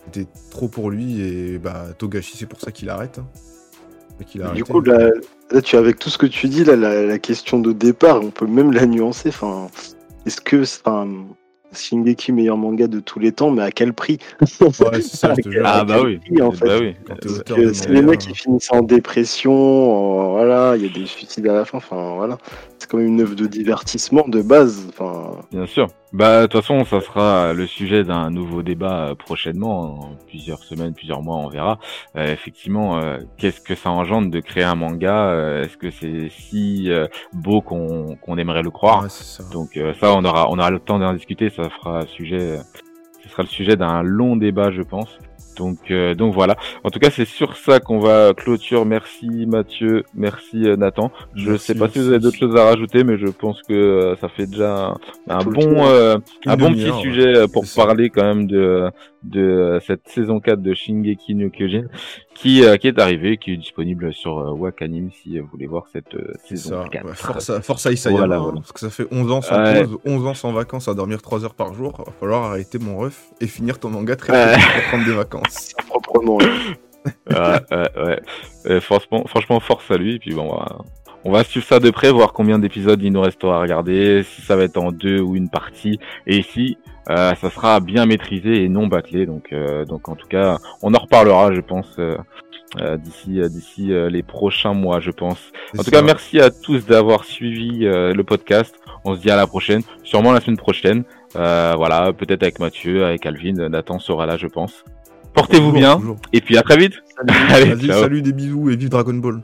C'était 0.05 0.27
trop 0.49 0.67
pour 0.67 0.89
lui. 0.89 1.21
Et 1.21 1.59
bah, 1.59 1.87
Togashi, 1.97 2.37
c'est 2.37 2.45
pour 2.47 2.59
ça 2.59 2.71
qu'il 2.71 2.89
arrête. 2.89 3.19
hein. 3.19 3.27
Et 4.19 4.23
qu'il 4.25 4.41
a 4.43 4.51
Du 4.51 4.63
coup, 4.63 4.81
là, 4.81 5.09
là, 5.51 5.61
tu 5.61 5.75
avec 5.77 5.99
tout 5.99 6.09
ce 6.09 6.17
que 6.17 6.25
tu 6.25 6.47
dis, 6.47 6.63
là, 6.63 6.75
la, 6.75 7.05
la 7.05 7.19
question 7.19 7.59
de 7.59 7.71
départ, 7.73 8.21
on 8.21 8.31
peut 8.31 8.47
même 8.47 8.71
la 8.71 8.85
nuancer. 8.85 9.29
Enfin, 9.29 9.67
est-ce 10.25 10.41
que 10.41 10.63
c'est 10.63 10.87
un 10.87 11.25
Shingeki 11.75 12.31
meilleur 12.31 12.57
manga 12.57 12.87
de 12.87 12.99
tous 12.99 13.19
les 13.19 13.31
temps, 13.31 13.51
mais 13.51 13.61
à 13.63 13.71
quel 13.71 13.93
prix? 13.93 14.17
Ouais, 14.61 14.69
c'est 15.01 15.17
ça, 15.17 15.33
je. 15.43 15.59
Ah 15.63 15.83
bah 15.83 16.01
oui. 16.03 16.17
prix, 16.19 16.41
en 16.41 16.49
Bah 16.49 16.55
fait? 16.77 16.79
oui. 16.79 17.73
C'est 17.73 17.89
les 17.89 18.01
mecs 18.01 18.19
qui 18.19 18.33
finissent 18.35 18.71
en 18.71 18.81
dépression, 18.81 19.53
en- 19.53 20.31
voilà, 20.33 20.75
il 20.77 20.83
y 20.83 20.85
a 20.85 20.89
des 20.89 21.05
suicides 21.05 21.47
à 21.47 21.53
la 21.53 21.65
fin, 21.65 21.77
enfin 21.77 22.15
voilà. 22.15 22.37
C'est 22.79 22.89
quand 22.89 22.97
même 22.97 23.07
une 23.07 23.21
œuvre 23.21 23.35
de 23.35 23.47
divertissement 23.47 24.25
de 24.27 24.41
base. 24.41 24.87
Enfin, 24.89 25.31
Bien 25.51 25.65
sûr. 25.65 25.87
Bah, 26.15 26.43
de 26.43 26.47
toute 26.47 26.61
façon, 26.61 26.85
ça 26.85 27.01
sera 27.01 27.51
le 27.51 27.67
sujet 27.67 28.05
d'un 28.05 28.29
nouveau 28.29 28.63
débat 28.63 29.07
euh, 29.09 29.15
prochainement, 29.15 29.99
en 29.99 30.15
plusieurs 30.29 30.63
semaines, 30.63 30.93
plusieurs 30.93 31.21
mois, 31.21 31.35
on 31.35 31.49
verra. 31.49 31.77
Euh, 32.15 32.31
effectivement, 32.31 32.97
euh, 32.99 33.17
qu'est-ce 33.37 33.59
que 33.59 33.75
ça 33.75 33.89
engendre 33.91 34.31
de 34.31 34.39
créer 34.39 34.63
un 34.63 34.75
manga? 34.75 35.27
Euh, 35.31 35.63
Est-ce 35.63 35.75
que 35.75 35.91
c'est 35.91 36.29
si 36.29 36.89
euh, 36.89 37.07
beau 37.33 37.59
qu'on 37.59 38.15
qu'on 38.15 38.37
aimerait 38.37 38.63
le 38.63 38.71
croire? 38.71 39.03
Ouais, 39.03 39.09
c'est 39.09 39.25
ça. 39.25 39.43
Donc 39.51 39.75
euh, 39.75 39.93
ça, 39.99 40.13
on 40.15 40.23
aura, 40.23 40.49
on 40.49 40.57
aura 40.57 40.69
le 40.69 40.79
temps 40.79 40.99
d'en 40.99 41.13
discuter. 41.13 41.49
Ça 41.49 41.69
fera 41.69 42.05
sujet, 42.05 42.59
ce 43.21 43.27
sera 43.27 43.43
le 43.43 43.49
sujet 43.49 43.75
d'un 43.75 44.01
long 44.01 44.37
débat, 44.37 44.71
je 44.71 44.83
pense. 44.83 45.19
Donc, 45.55 45.77
euh, 45.91 46.15
donc 46.15 46.33
voilà. 46.33 46.55
En 46.83 46.89
tout 46.89 46.99
cas, 46.99 47.09
c'est 47.09 47.25
sur 47.25 47.55
ça 47.57 47.79
qu'on 47.79 47.99
va 47.99 48.33
clôture. 48.33 48.85
Merci 48.85 49.45
Mathieu, 49.45 50.03
merci 50.13 50.67
euh, 50.67 50.75
Nathan. 50.75 51.11
Je 51.35 51.51
Merci, 51.51 51.65
sais 51.67 51.75
pas 51.75 51.89
si 51.89 51.99
vous 51.99 52.09
avez 52.09 52.19
d'autres 52.19 52.37
choses 52.37 52.55
à 52.55 52.65
rajouter, 52.65 53.03
mais 53.03 53.17
je 53.17 53.27
pense 53.27 53.61
que 53.63 53.73
euh, 53.73 54.15
ça 54.17 54.29
fait 54.29 54.45
déjà 54.45 54.93
un, 55.27 55.43
bon, 55.43 55.85
euh, 55.85 56.17
un 56.45 56.57
bon 56.57 56.73
petit 56.73 56.89
ouais. 56.89 57.01
sujet 57.01 57.47
pour 57.51 57.65
parler 57.75 58.09
quand 58.09 58.23
même 58.23 58.47
de 58.47 58.89
de 59.23 59.79
cette 59.85 60.07
saison 60.07 60.39
4 60.39 60.61
de 60.61 60.73
Shingeki 60.73 61.33
no 61.33 61.49
Kyojin 61.49 61.85
qui 62.35 62.63
euh, 62.63 62.77
qui 62.77 62.87
est 62.87 62.99
arrivée, 62.99 63.37
qui 63.37 63.53
est 63.53 63.57
disponible 63.57 64.13
sur 64.13 64.37
euh, 64.37 64.51
Wakanim 64.51 65.09
si 65.11 65.39
vous 65.39 65.47
voulez 65.47 65.65
voir 65.65 65.85
cette 65.91 66.13
euh, 66.13 66.33
C'est 66.47 66.57
saison 66.57 66.83
ça. 66.83 66.89
4. 66.89 67.05
Ouais, 67.05 67.13
force, 67.15 67.49
à, 67.49 67.61
force 67.61 67.85
à 67.87 67.91
Isayama, 67.93 68.19
Voilà, 68.27 68.37
voilà. 68.39 68.59
parce 68.59 68.71
que 68.73 68.79
ça 68.81 68.89
fait 68.91 69.07
11 69.11 69.31
ans 69.31 69.41
sans 69.41 69.63
Ouais. 69.63 69.83
pause, 69.85 69.97
11 70.05 70.27
ans 70.27 70.33
sans 70.35 70.51
vacances 70.51 70.87
à 70.87 70.93
dormir 70.93 71.21
3 71.21 71.43
heures 71.45 71.55
par 71.55 71.73
jour. 71.73 71.93
Va 72.05 72.11
falloir 72.19 72.43
arrêter 72.43 72.77
mon 72.77 72.97
ref 72.97 73.23
et 73.41 73.47
finir 73.47 73.79
ton 73.79 73.89
manga 73.89 74.15
très 74.15 74.33
Ouais. 74.33 74.55
vite 74.55 74.65
pour 74.75 74.83
prendre 74.89 75.05
des 75.05 75.13
vacances. 75.13 75.73
proprement. 75.87 76.37
ouais, 76.37 76.45
ouais, 77.71 77.89
ouais. 78.05 78.21
Euh, 78.67 78.81
franchement, 78.81 79.23
franchement, 79.27 79.59
force 79.59 79.89
à 79.89 79.97
lui. 79.97 80.15
Et 80.15 80.19
puis 80.19 80.33
bon, 80.33 80.49
on 80.51 80.55
va, 80.57 80.77
on 81.23 81.31
va 81.31 81.43
suivre 81.43 81.65
ça 81.65 81.79
de 81.79 81.89
près, 81.89 82.11
voir 82.11 82.33
combien 82.33 82.59
d'épisodes 82.59 83.01
il 83.01 83.13
nous 83.13 83.21
restera 83.21 83.57
à 83.57 83.61
regarder, 83.61 84.23
si 84.23 84.41
ça 84.41 84.55
va 84.55 84.63
être 84.63 84.77
en 84.77 84.91
deux 84.91 85.19
ou 85.21 85.35
une 85.35 85.49
partie, 85.49 85.99
et 86.27 86.41
si 86.41 86.77
ça 87.07 87.49
sera 87.49 87.79
bien 87.79 88.05
maîtrisé 88.05 88.63
et 88.63 88.69
non 88.69 88.87
bâclé. 88.87 89.25
Donc, 89.25 89.53
euh, 89.53 89.85
donc 89.85 90.09
en 90.09 90.15
tout 90.15 90.27
cas, 90.27 90.57
on 90.81 90.93
en 90.93 90.99
reparlera, 90.99 91.53
je 91.53 91.61
pense, 91.61 91.95
euh, 91.99 92.17
euh, 92.81 92.97
d'ici, 92.97 93.39
euh, 93.39 93.47
d'ici 93.47 93.93
euh, 93.93 94.09
les 94.09 94.23
prochains 94.23 94.73
mois, 94.73 94.99
je 94.99 95.11
pense. 95.11 95.51
En 95.77 95.83
tout 95.83 95.91
cas, 95.91 96.01
merci 96.01 96.39
à 96.39 96.49
tous 96.49 96.85
d'avoir 96.85 97.23
suivi 97.23 97.85
euh, 97.85 98.13
le 98.13 98.23
podcast. 98.23 98.75
On 99.05 99.15
se 99.15 99.21
dit 99.21 99.29
à 99.29 99.35
la 99.35 99.47
prochaine, 99.47 99.81
sûrement 100.03 100.33
la 100.33 100.41
semaine 100.41 100.57
prochaine. 100.57 101.03
Euh, 101.35 101.73
voilà, 101.77 102.11
peut-être 102.11 102.43
avec 102.43 102.59
Mathieu, 102.59 103.05
avec 103.05 103.25
Alvin, 103.25 103.69
Nathan 103.69 103.99
sera 103.99 104.25
là, 104.25 104.37
je 104.37 104.47
pense. 104.47 104.83
Portez-vous 105.33 105.73
bien, 105.73 106.01
et 106.31 106.39
puis 106.39 106.57
à 106.57 106.63
très 106.63 106.77
vite. 106.77 106.93
Allez, 107.49 107.75
ciao. 107.75 108.01
salut, 108.01 108.21
des 108.21 108.31
bisous 108.31 108.69
et 108.69 108.75
vive 108.75 108.89
Dragon 108.89 109.13
Ball. 109.13 109.41